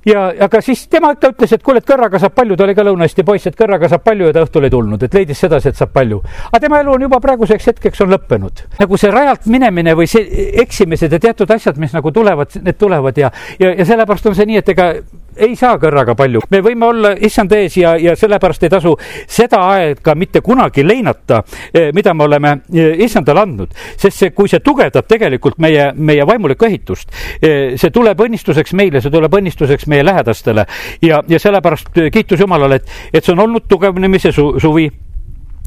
ja, 0.05 0.25
aga 0.45 0.61
siis 0.61 0.85
tema 0.91 1.11
ikka 1.15 1.31
ütles, 1.33 1.53
et 1.55 1.63
kuule, 1.65 1.81
et 1.81 1.87
kõrraga 1.87 2.19
saab 2.21 2.35
palju, 2.37 2.57
ta 2.57 2.65
oli 2.65 2.75
ka 2.77 2.85
Lõuna-Eesti 2.85 3.25
poiss, 3.27 3.49
et 3.49 3.57
kõrraga 3.57 3.89
saab 3.91 4.05
palju 4.05 4.29
ja 4.29 4.35
ta 4.35 4.45
õhtul 4.45 4.67
ei 4.67 4.73
tulnud, 4.73 5.03
et 5.05 5.17
leidis 5.17 5.41
sedasi, 5.41 5.71
et 5.71 5.79
saab 5.79 5.93
palju. 5.95 6.21
aga 6.51 6.61
tema 6.61 6.79
elu 6.83 6.93
on 6.93 7.05
juba 7.07 7.19
praeguseks 7.23 7.71
hetkeks 7.71 8.05
on 8.05 8.13
lõppenud. 8.13 8.65
nagu 8.79 8.97
see 9.01 9.11
rajalt 9.11 9.47
minemine 9.51 9.95
või 9.97 10.07
see 10.09 10.49
eksimised 10.61 11.11
ja 11.11 11.19
teatud 11.19 11.51
asjad, 11.51 11.77
mis 11.81 11.93
nagu 11.93 12.11
tulevad, 12.11 12.59
need 12.61 12.77
tulevad 12.77 13.17
ja, 13.17 13.31
ja, 13.59 13.73
ja 13.73 13.85
sellepärast 13.85 14.29
on 14.29 14.35
see 14.35 14.45
nii, 14.45 14.61
et 14.61 14.69
ega 14.75 14.91
ei 15.37 15.55
saa 15.59 15.77
kõrraga 15.81 16.15
palju, 16.17 16.41
me 16.51 16.61
võime 16.63 16.87
olla 16.87 17.13
issand 17.27 17.53
ees 17.55 17.77
ja, 17.79 17.95
ja 17.99 18.15
sellepärast 18.19 18.63
ei 18.65 18.71
tasu 18.71 18.95
seda 19.27 19.61
aega 19.73 20.15
mitte 20.15 20.41
kunagi 20.45 20.85
leinata, 20.85 21.41
eh, 21.73 21.91
mida 21.95 22.13
me 22.13 22.27
oleme 22.27 22.51
eh, 22.73 22.95
issandale 23.05 23.43
andnud, 23.45 23.73
sest 23.97 24.17
see, 24.17 24.33
kui 24.35 24.51
see 24.51 24.63
tugevdab 24.65 25.07
tegelikult 25.09 25.59
meie, 25.63 25.91
meie 25.95 26.27
vaimulikku 26.27 26.67
ehitust, 26.69 27.11
eh, 27.41 27.75
see 27.79 27.93
tuleb 27.95 28.21
õnnistuseks 28.27 28.75
meile, 28.77 29.01
see 29.01 29.13
tuleb 29.13 29.39
õnnistuseks 29.39 29.89
meie 29.91 30.05
lähedastele. 30.05 30.65
Ja, 31.03 31.21
ja 31.27 31.39
sellepärast 31.41 31.91
kiitus 32.13 32.39
Jumalale, 32.39 32.81
et, 32.81 32.93
et 33.13 33.25
see 33.25 33.33
on 33.35 33.45
olnud 33.47 33.67
tugevnemise 33.69 34.31
su, 34.35 34.53
suvi. 34.61 34.89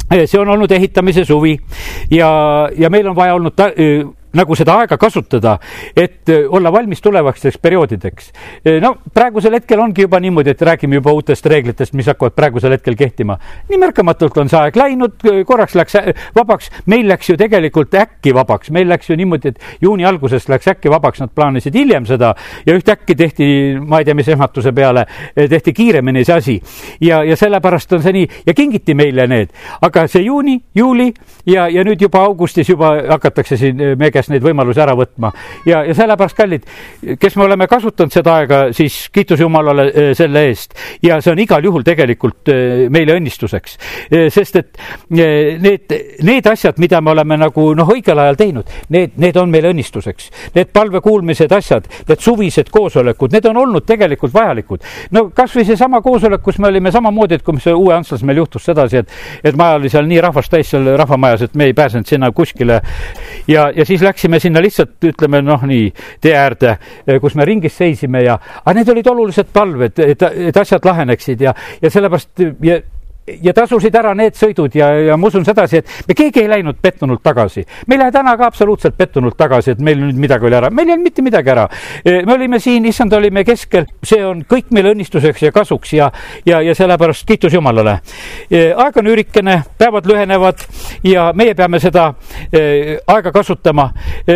See 0.08 0.38
on 0.40 0.48
olnud 0.48 0.70
ehitamise 0.72 1.20
suvi. 1.28 1.50
Ja, 2.10 2.30
ja 2.72 2.88
meil 2.88 3.10
on 3.10 3.16
vaja 3.16 3.34
olnud 3.36 3.52
ta, 3.52 3.66
nagu 4.36 4.56
seda 4.58 4.76
aega 4.82 4.98
kasutada, 5.00 5.56
et 5.96 6.28
äh, 6.28 6.44
olla 6.48 6.72
valmis 6.72 7.00
tulevasteks 7.02 7.58
perioodideks. 7.62 8.32
Äh, 8.66 8.80
no 8.82 8.94
praegusel 9.14 9.56
hetkel 9.56 9.80
ongi 9.80 10.04
juba 10.04 10.20
niimoodi, 10.20 10.52
et 10.52 10.62
räägime 10.62 10.98
juba 11.00 11.12
uutest 11.16 11.46
reeglitest, 11.46 11.94
mis 11.96 12.06
hakkavad 12.10 12.36
praegusel 12.36 12.74
hetkel 12.76 12.96
kehtima. 12.96 13.38
nii 13.68 13.78
märkamatult 13.78 14.36
on 14.38 14.48
see 14.48 14.60
aeg 14.60 14.76
läinud, 14.76 15.16
äh, 15.24 15.40
korraks 15.48 15.74
läks 15.78 15.96
vabaks, 16.36 16.70
meil 16.86 17.08
läks 17.08 17.30
ju 17.30 17.36
tegelikult 17.40 17.94
äkki 17.94 18.34
vabaks, 18.34 18.70
meil 18.70 18.88
läks 18.88 19.08
ju 19.10 19.16
niimoodi, 19.16 19.54
et 19.54 19.80
juuni 19.80 20.04
algusest 20.04 20.48
läks 20.48 20.68
äkki 20.74 20.92
vabaks, 20.92 21.20
nad 21.24 21.32
plaanisid 21.34 21.74
hiljem 21.74 22.06
seda 22.06 22.34
ja 22.66 22.76
ühtäkki 22.76 23.16
tehti, 23.16 23.48
ma 23.80 24.02
ei 24.02 24.08
tea, 24.08 24.14
mis 24.18 24.28
ehmatuse 24.28 24.72
peale, 24.76 25.06
tehti 25.34 25.72
kiiremini 25.72 26.24
see 26.24 26.36
asi. 26.36 26.60
ja, 27.00 27.22
ja 27.24 27.36
sellepärast 27.36 27.92
on 27.92 28.02
see 28.02 28.12
nii 28.12 28.28
ja 28.46 28.54
kingiti 28.54 28.94
meile 28.94 29.26
need, 29.26 29.56
aga 29.82 30.06
see 30.08 30.22
juuni, 30.26 30.58
juuli 30.74 31.12
ja, 31.46 31.68
ja 31.68 31.84
nüüd 31.84 32.02
juba 32.02 32.22
augustis 32.28 32.68
juba 32.68 32.92
hakatakse 33.08 33.56
siin 33.56 33.82
meie 33.98 34.17
käest 34.18 34.32
neid 34.32 34.44
võimalusi 34.44 34.82
ära 34.82 34.94
võtma. 34.98 35.32
ja, 35.66 35.82
ja 35.86 35.94
sellepärast, 35.96 36.36
kallid, 36.36 36.66
kes 37.20 37.36
me 37.38 37.46
oleme 37.46 37.68
kasutanud 37.70 38.14
seda 38.14 38.38
aega, 38.42 38.60
siis 38.76 39.06
kiitus 39.14 39.40
Jumalale 39.40 39.88
eh, 39.88 40.10
selle 40.18 40.44
eest 40.50 40.74
ja 41.02 41.20
see 41.22 41.32
on 41.32 41.42
igal 41.42 41.64
juhul 41.64 41.86
tegelikult 41.86 42.50
eh, 42.52 42.86
meile 42.92 43.16
õnnistuseks. 43.18 43.78
Eh, 44.10 44.26
sest 44.34 44.58
et 44.60 44.80
need, 45.14 45.94
need 46.26 46.50
asjad, 46.50 46.78
mida 46.82 47.00
me 47.04 47.12
oleme 47.14 47.38
nagu 47.40 47.68
noh, 47.78 47.92
õigel 47.94 48.18
ajal 48.22 48.38
teinud, 48.38 48.74
need, 48.94 49.16
need 49.20 49.38
on 49.40 49.50
meile 49.52 49.72
õnnistuseks. 49.72 50.30
Need 50.56 50.72
palve 50.74 51.02
kuulmised 51.04 51.52
asjad, 51.54 51.88
need 52.08 52.24
suvised 52.24 52.72
koosolekud, 52.74 53.34
need 53.34 53.48
on 53.50 53.62
olnud 53.64 53.86
tegelikult 53.88 54.34
vajalikud. 54.34 54.84
no 55.14 55.28
kasvõi 55.34 55.66
seesama 55.68 56.02
koosolek, 56.04 56.42
kus 56.44 56.58
me 56.58 56.68
olime 56.72 56.92
samamoodi, 56.94 57.38
et 57.38 57.46
kui 57.46 57.60
see 57.62 57.74
uue 57.74 57.94
Antslas 57.94 58.24
meil 58.26 58.42
juhtus 58.42 58.66
sedasi, 58.68 59.02
et, 59.02 59.16
et 59.44 59.56
maja 59.58 59.78
oli 59.78 59.90
seal 59.92 60.08
nii 60.08 60.20
rahvast 60.24 60.52
täis 60.52 60.70
seal 60.72 60.86
rahvamajas, 60.98 61.46
et 61.48 61.54
me 61.58 61.68
ei 61.68 61.76
pääsenud 61.76 62.08
sinna 62.08 62.30
kuskile 62.32 62.80
ja, 63.48 63.70
ja 63.76 63.86
siis 63.88 64.02
läksime 64.02 64.40
sinna 64.40 64.62
lihtsalt, 64.62 64.96
ütleme 65.04 65.40
noh, 65.42 65.64
nii 65.66 65.88
tee 66.20 66.34
äärde, 66.36 66.76
kus 67.20 67.34
me 67.38 67.46
ringis 67.48 67.76
seisime 67.78 68.22
ja, 68.24 68.38
aga 68.64 68.76
need 68.78 68.92
olid 68.92 69.10
olulised 69.14 69.50
palved, 69.52 69.98
et, 70.04 70.22
et 70.50 70.56
asjad 70.56 70.84
laheneksid 70.84 71.42
ja, 71.48 71.54
ja 71.82 71.90
sellepärast 71.90 72.46
ja 72.64 72.80
ja 73.42 73.52
tasusid 73.56 73.94
ära 73.98 74.14
need 74.18 74.36
sõidud 74.38 74.74
ja, 74.78 74.90
ja 75.10 75.16
ma 75.20 75.28
usun 75.28 75.44
sedasi, 75.46 75.82
et 75.82 76.08
me 76.08 76.16
keegi 76.18 76.42
ei 76.42 76.50
läinud 76.50 76.78
pettunult 76.82 77.22
tagasi. 77.24 77.64
me 77.86 77.96
ei 77.96 78.02
lähe 78.02 78.12
täna 78.14 78.36
ka 78.36 78.46
absoluutselt 78.46 78.96
pettunult 78.96 79.36
tagasi, 79.38 79.74
et 79.74 79.82
meil 79.84 80.00
nüüd 80.00 80.18
midagi 80.20 80.48
oli 80.48 80.58
ära, 80.58 80.70
meil 80.70 80.88
ei 80.88 80.96
olnud 80.96 81.08
mitte 81.08 81.22
midagi 81.22 81.52
ära. 81.54 81.68
me 82.04 82.32
olime 82.34 82.60
siin, 82.60 82.86
issand, 82.88 83.12
olime 83.12 83.44
keskel, 83.44 83.86
see 84.02 84.24
on 84.24 84.44
kõik 84.48 84.72
meile 84.74 84.92
õnnistuseks 84.94 85.46
ja 85.48 85.52
kasuks 85.52 85.92
ja, 85.96 86.10
ja, 86.46 86.60
ja 86.64 86.74
sellepärast 86.74 87.26
kiitus 87.28 87.54
Jumalale. 87.54 87.98
aeg 88.50 89.00
on 89.02 89.12
üürikene, 89.12 89.60
päevad 89.78 90.08
lühenevad 90.08 90.64
ja 91.04 91.30
meie 91.34 91.54
peame 91.54 91.80
seda 91.80 92.12
aega 93.06 93.32
kasutama. 93.32 93.90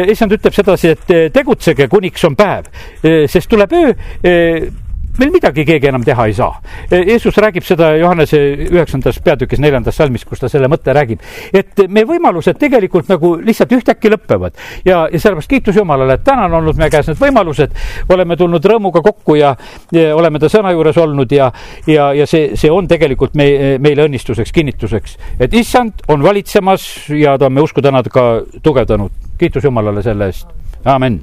issand 0.07 0.39
ütleb 0.39 0.55
sedasi, 0.55 0.95
et 0.97 1.33
tegutsege, 1.33 1.89
kuniks 1.89 2.25
on 2.29 2.37
päev, 2.37 2.71
sest 3.03 3.51
tuleb 3.51 3.73
öö 3.73 4.82
meil 5.19 5.33
midagi 5.33 5.65
keegi 5.69 5.89
enam 5.91 6.05
teha 6.05 6.27
ei 6.27 6.35
saa. 6.37 6.55
Jeesus 6.91 7.37
räägib 7.37 7.65
seda 7.67 7.91
Johannese 7.97 8.39
üheksandas 8.71 9.19
peatükis 9.25 9.61
neljandas 9.61 9.97
salmis, 9.97 10.25
kus 10.25 10.41
ta 10.41 10.49
selle 10.49 10.71
mõtte 10.73 10.95
räägib, 10.97 11.21
et 11.53 11.85
meie 11.93 12.09
võimalused 12.09 12.57
tegelikult 12.61 13.11
nagu 13.13 13.35
lihtsalt 13.43 13.75
ühtäkki 13.77 14.13
lõpevad 14.13 14.57
ja, 14.87 15.05
ja 15.13 15.21
sellepärast 15.21 15.51
kiitus 15.51 15.77
Jumalale, 15.77 16.17
et 16.17 16.25
täna 16.25 16.47
on 16.49 16.57
olnud 16.63 16.81
meie 16.81 16.93
käes 16.93 17.11
need 17.11 17.21
võimalused, 17.21 17.77
oleme 18.13 18.39
tulnud 18.41 18.71
rõõmuga 18.73 19.03
kokku 19.05 19.37
ja, 19.37 19.53
ja 19.93 20.17
oleme 20.17 20.41
ta 20.41 20.49
sõna 20.53 20.73
juures 20.73 20.97
olnud 21.03 21.33
ja, 21.37 21.51
ja, 21.87 22.09
ja 22.17 22.29
see, 22.29 22.55
see 22.57 22.73
on 22.73 22.89
tegelikult 22.89 23.37
me, 23.39 23.49
meile 23.83 24.09
õnnistuseks, 24.09 24.55
kinnituseks, 24.57 25.19
et 25.41 25.53
issand 25.61 26.07
on 26.13 26.25
valitsemas 26.25 26.89
ja 27.19 27.37
ta 27.39 27.51
on 27.51 27.57
meie 27.59 27.69
usku 27.69 27.85
täna 27.85 28.03
ka 28.03 28.27
tugevdanud. 28.63 29.13
kiitus 29.39 29.65
Jumalale 29.65 30.03
selle 30.03 30.33
eest, 30.33 30.49
amin. 30.85 31.21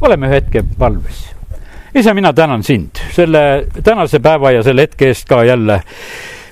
oleme 0.00 0.28
ühe 0.28 0.40
hetke 0.40 0.64
palves 0.78 1.34
isa, 1.94 2.14
mina 2.14 2.32
tänan 2.32 2.62
sind 2.62 2.90
selle 3.12 3.66
tänase 3.84 4.18
päeva 4.20 4.50
ja 4.50 4.62
selle 4.62 4.82
hetke 4.82 5.06
eest 5.12 5.28
ka 5.28 5.44
jälle 5.44 5.82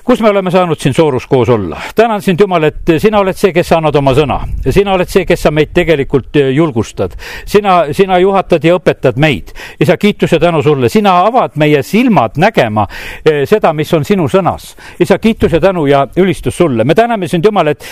kus 0.03 0.21
me 0.21 0.29
oleme 0.29 0.51
saanud 0.51 0.79
siin 0.79 0.93
soorus 0.93 1.27
koos 1.27 1.49
olla. 1.49 1.77
tänan 1.95 2.21
sind, 2.21 2.39
Jumal, 2.39 2.63
et 2.63 2.91
sina 2.97 3.19
oled 3.19 3.37
see, 3.39 3.53
kes 3.53 3.67
sa 3.67 3.77
annad 3.77 3.95
oma 3.95 4.11
sõna. 4.13 4.39
sina 4.69 4.93
oled 4.93 5.07
see, 5.09 5.25
kes 5.25 5.41
sa 5.41 5.51
meid 5.51 5.71
tegelikult 5.73 6.35
eh, 6.35 6.49
julgustad. 6.51 7.15
sina, 7.45 7.85
sina 7.91 8.17
juhatad 8.19 8.63
ja 8.63 8.75
õpetad 8.75 9.15
meid. 9.17 9.53
isa, 9.79 9.97
kiitus 9.97 10.31
ja 10.31 10.39
tänu 10.39 10.61
sulle, 10.63 10.89
sina 10.89 11.15
avad 11.25 11.55
meie 11.55 11.83
silmad 11.83 12.35
nägema 12.37 12.87
eh, 13.25 13.45
seda, 13.47 13.73
mis 13.73 13.93
on 13.93 14.03
sinu 14.05 14.27
sõnas. 14.27 14.75
isa, 14.99 15.17
kiitus 15.17 15.53
ja 15.53 15.61
tänu 15.61 15.85
ja 15.87 16.07
ülistus 16.17 16.57
sulle. 16.57 16.83
me 16.83 16.95
täname 16.95 17.27
sind, 17.27 17.45
Jumal, 17.45 17.67
et 17.67 17.87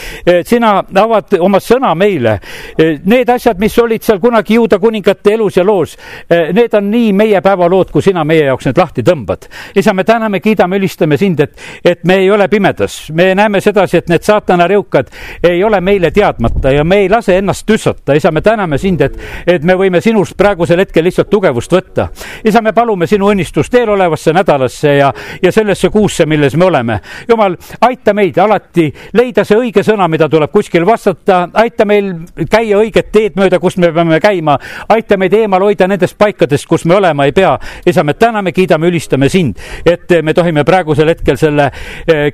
sina 0.45 0.84
avad 1.03 1.38
oma 1.39 1.59
sõna 1.59 1.95
meile. 1.95 2.39
Eh, 2.78 2.99
need 3.05 3.30
asjad, 3.30 3.59
mis 3.59 3.78
olid 3.80 4.03
seal 4.03 4.20
kunagi 4.20 4.59
juuda 4.59 4.80
kuningate 4.80 5.34
elus 5.34 5.57
ja 5.57 5.64
loos, 5.64 5.97
need 6.30 6.74
on 6.76 6.91
nii 6.91 7.14
meie 7.14 7.41
päevalood, 7.41 7.91
kui 7.91 8.01
sina 8.01 8.24
meie 8.28 8.45
jaoks 8.49 8.68
need 8.68 8.78
lahti 8.78 9.03
tõmbad. 9.03 9.47
isa, 9.76 9.93
me 9.93 10.03
täname, 10.03 10.39
kiidame, 10.39 10.76
ülistame 10.76 11.18
sind, 11.18 11.39
et, 11.39 11.55
et 11.86 12.01
et 12.02 12.08
me 12.08 12.16
ei 12.16 12.32
ole 12.32 12.47
pimedas, 12.47 13.12
me 13.14 13.36
näeme 13.36 13.62
sedasi, 13.62 13.97
et 13.97 14.08
need 14.10 14.24
saatana 14.26 14.66
rõukad 14.68 15.12
ei 15.43 15.64
ole 15.64 15.82
meile 15.82 16.10
teadmata 16.12 16.72
ja 16.74 16.84
me 16.84 17.04
ei 17.04 17.10
lase 17.10 17.38
ennast 17.38 17.66
tüssata. 17.66 18.14
isa, 18.18 18.32
me 18.32 18.41
täname 18.41 18.78
sind, 18.78 19.02
et, 19.02 19.18
et 19.47 19.64
me 19.64 19.76
võime 19.78 20.02
sinust 20.02 20.34
praegusel 20.38 20.80
hetkel 20.82 21.04
lihtsalt 21.06 21.30
tugevust 21.30 21.72
võtta. 21.72 22.08
isa, 22.43 22.62
me 22.62 22.74
palume 22.74 23.08
sinu 23.08 23.30
õnnistust 23.30 23.74
eelolevasse 23.74 24.34
nädalasse 24.34 24.95
ja, 24.95 25.12
ja 25.43 25.52
sellesse 25.52 25.89
kuusse, 25.89 26.26
milles 26.26 26.56
me 26.56 26.66
oleme. 26.66 26.99
jumal, 27.30 27.58
aita 27.82 28.14
meid 28.14 28.38
alati 28.38 28.88
leida 29.14 29.45
see 29.45 29.58
õige 29.58 29.84
sõna, 29.86 30.08
mida 30.08 30.30
tuleb 30.30 30.52
kuskil 30.52 30.86
vastata, 30.86 31.49
aita 31.54 31.86
meil 31.86 32.14
käia 32.49 32.82
õiget 32.82 33.12
teed 33.12 33.38
mööda, 33.38 33.60
kus 33.60 33.78
me 33.78 33.91
peame 33.93 34.20
käima, 34.20 34.58
aita 34.89 35.18
meid 35.18 35.38
eemal 35.38 35.62
hoida 35.62 35.88
nendest 35.88 36.18
paikadest, 36.18 36.66
kus 36.66 36.86
me 36.86 36.97
olema 36.97 37.30
ei 37.30 37.32
pea. 37.32 37.54
isa, 37.86 38.04
me 38.04 38.14
täname, 38.14 38.52
kiidame, 38.52 38.89
ülistame 38.89 39.30
sind, 39.30 39.62
et 39.86 40.10
me 40.24 40.34
tohime 40.34 40.66
praegusel 40.66 41.14
hetkel 41.14 41.38
selle 41.38 41.70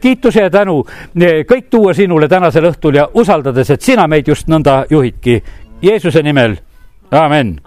kiituse 0.01 0.41
ja 0.41 0.49
tänu 0.49 0.79
eh, 1.21 1.43
kõik 1.49 1.69
tuua 1.69 1.93
sinule 1.93 2.27
tänasel 2.27 2.69
õhtul 2.71 2.95
ja 3.01 3.07
usaldades, 3.13 3.69
et 3.69 3.81
sina 3.81 4.07
meid 4.07 4.27
just 4.27 4.47
nõnda 4.47 4.83
juhidki. 4.89 5.41
Jeesuse 5.81 6.23
nimel, 6.25 6.57
amen 7.11 7.57